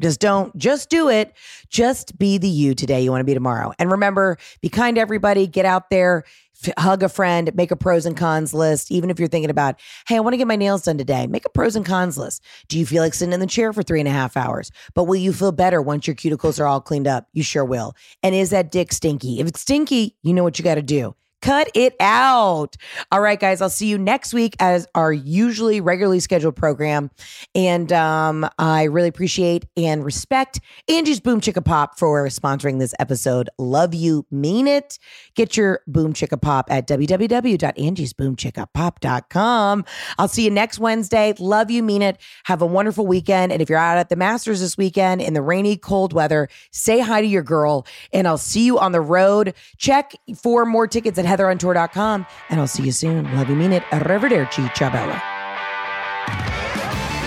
Just 0.00 0.20
don't, 0.20 0.56
just 0.56 0.90
do 0.90 1.08
it. 1.08 1.34
Just 1.68 2.18
be 2.18 2.36
the 2.38 2.48
you 2.48 2.74
today 2.74 3.02
you 3.02 3.10
want 3.10 3.20
to 3.20 3.24
be 3.24 3.34
tomorrow. 3.34 3.72
And 3.78 3.90
remember, 3.90 4.38
be 4.60 4.68
kind 4.68 4.96
to 4.96 5.00
everybody, 5.00 5.46
get 5.46 5.64
out 5.64 5.88
there, 5.90 6.24
f- 6.64 6.74
hug 6.76 7.04
a 7.04 7.08
friend, 7.08 7.54
make 7.54 7.70
a 7.70 7.76
pros 7.76 8.04
and 8.04 8.16
cons 8.16 8.52
list. 8.52 8.90
Even 8.90 9.08
if 9.08 9.18
you're 9.20 9.28
thinking 9.28 9.50
about, 9.50 9.80
hey, 10.08 10.16
I 10.16 10.20
want 10.20 10.34
to 10.34 10.36
get 10.36 10.48
my 10.48 10.56
nails 10.56 10.82
done 10.82 10.98
today, 10.98 11.28
make 11.28 11.44
a 11.44 11.48
pros 11.48 11.76
and 11.76 11.86
cons 11.86 12.18
list. 12.18 12.42
Do 12.68 12.78
you 12.78 12.86
feel 12.86 13.02
like 13.02 13.14
sitting 13.14 13.32
in 13.32 13.40
the 13.40 13.46
chair 13.46 13.72
for 13.72 13.84
three 13.84 14.00
and 14.00 14.08
a 14.08 14.12
half 14.12 14.36
hours? 14.36 14.72
But 14.94 15.04
will 15.04 15.16
you 15.16 15.32
feel 15.32 15.52
better 15.52 15.80
once 15.80 16.06
your 16.08 16.16
cuticles 16.16 16.58
are 16.58 16.66
all 16.66 16.80
cleaned 16.80 17.06
up? 17.06 17.28
You 17.32 17.44
sure 17.44 17.64
will. 17.64 17.94
And 18.22 18.34
is 18.34 18.50
that 18.50 18.72
dick 18.72 18.92
stinky? 18.92 19.38
If 19.38 19.46
it's 19.46 19.60
stinky, 19.60 20.16
you 20.22 20.34
know 20.34 20.42
what 20.42 20.58
you 20.58 20.64
got 20.64 20.74
to 20.74 20.82
do. 20.82 21.14
Cut 21.44 21.68
it 21.74 21.94
out. 22.00 22.74
All 23.12 23.20
right, 23.20 23.38
guys, 23.38 23.60
I'll 23.60 23.68
see 23.68 23.86
you 23.86 23.98
next 23.98 24.32
week 24.32 24.56
as 24.60 24.86
our 24.94 25.12
usually 25.12 25.82
regularly 25.82 26.18
scheduled 26.18 26.56
program. 26.56 27.10
And 27.54 27.92
um, 27.92 28.48
I 28.58 28.84
really 28.84 29.08
appreciate 29.08 29.66
and 29.76 30.02
respect 30.02 30.60
Angie's 30.88 31.20
Boom 31.20 31.42
Chicka 31.42 31.62
Pop 31.62 31.98
for 31.98 32.26
sponsoring 32.28 32.78
this 32.78 32.94
episode. 32.98 33.50
Love 33.58 33.94
you, 33.94 34.24
mean 34.30 34.66
it. 34.66 34.98
Get 35.34 35.54
your 35.54 35.82
Boom 35.86 36.14
Chicka 36.14 36.40
Pop 36.40 36.70
at 36.70 36.88
www.angiesboomchickapop.com. 36.88 39.84
I'll 40.18 40.28
see 40.28 40.44
you 40.44 40.50
next 40.50 40.78
Wednesday. 40.78 41.34
Love 41.38 41.70
you, 41.70 41.82
mean 41.82 42.00
it. 42.00 42.16
Have 42.44 42.62
a 42.62 42.66
wonderful 42.66 43.06
weekend. 43.06 43.52
And 43.52 43.60
if 43.60 43.68
you're 43.68 43.78
out 43.78 43.98
at 43.98 44.08
the 44.08 44.16
Masters 44.16 44.60
this 44.60 44.78
weekend 44.78 45.20
in 45.20 45.34
the 45.34 45.42
rainy, 45.42 45.76
cold 45.76 46.14
weather, 46.14 46.48
say 46.70 47.00
hi 47.00 47.20
to 47.20 47.26
your 47.26 47.42
girl. 47.42 47.86
And 48.14 48.26
I'll 48.26 48.38
see 48.38 48.64
you 48.64 48.78
on 48.78 48.92
the 48.92 49.02
road. 49.02 49.52
Check 49.76 50.14
for 50.34 50.64
more 50.64 50.86
tickets 50.86 51.18
at 51.18 51.33
heatherontour.com. 51.34 52.26
And 52.50 52.60
I'll 52.60 52.66
see 52.66 52.84
you 52.84 52.92
soon. 52.92 53.24
Love 53.34 53.48
you, 53.48 53.56
mean 53.56 53.72
it. 53.72 53.82
Arrivederci. 53.84 54.72
Ciao, 54.74 54.90
Bella. 54.90 55.22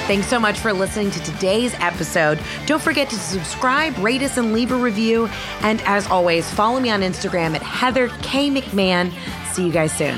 Thanks 0.07 0.27
so 0.27 0.39
much 0.39 0.57
for 0.59 0.71
listening 0.71 1.11
to 1.11 1.21
today's 1.23 1.73
episode. 1.81 2.39
Don't 2.65 2.81
forget 2.81 3.09
to 3.09 3.17
subscribe, 3.17 3.97
rate 3.97 4.21
us, 4.21 4.37
and 4.37 4.53
leave 4.53 4.71
a 4.71 4.75
review. 4.77 5.27
And 5.61 5.81
as 5.81 6.07
always, 6.07 6.49
follow 6.49 6.79
me 6.79 6.89
on 6.89 7.01
Instagram 7.01 7.55
at 7.55 7.61
Heather 7.61 8.07
K. 8.21 8.49
McMahon. 8.49 9.11
See 9.51 9.65
you 9.65 9.71
guys 9.71 9.91
soon. 9.91 10.17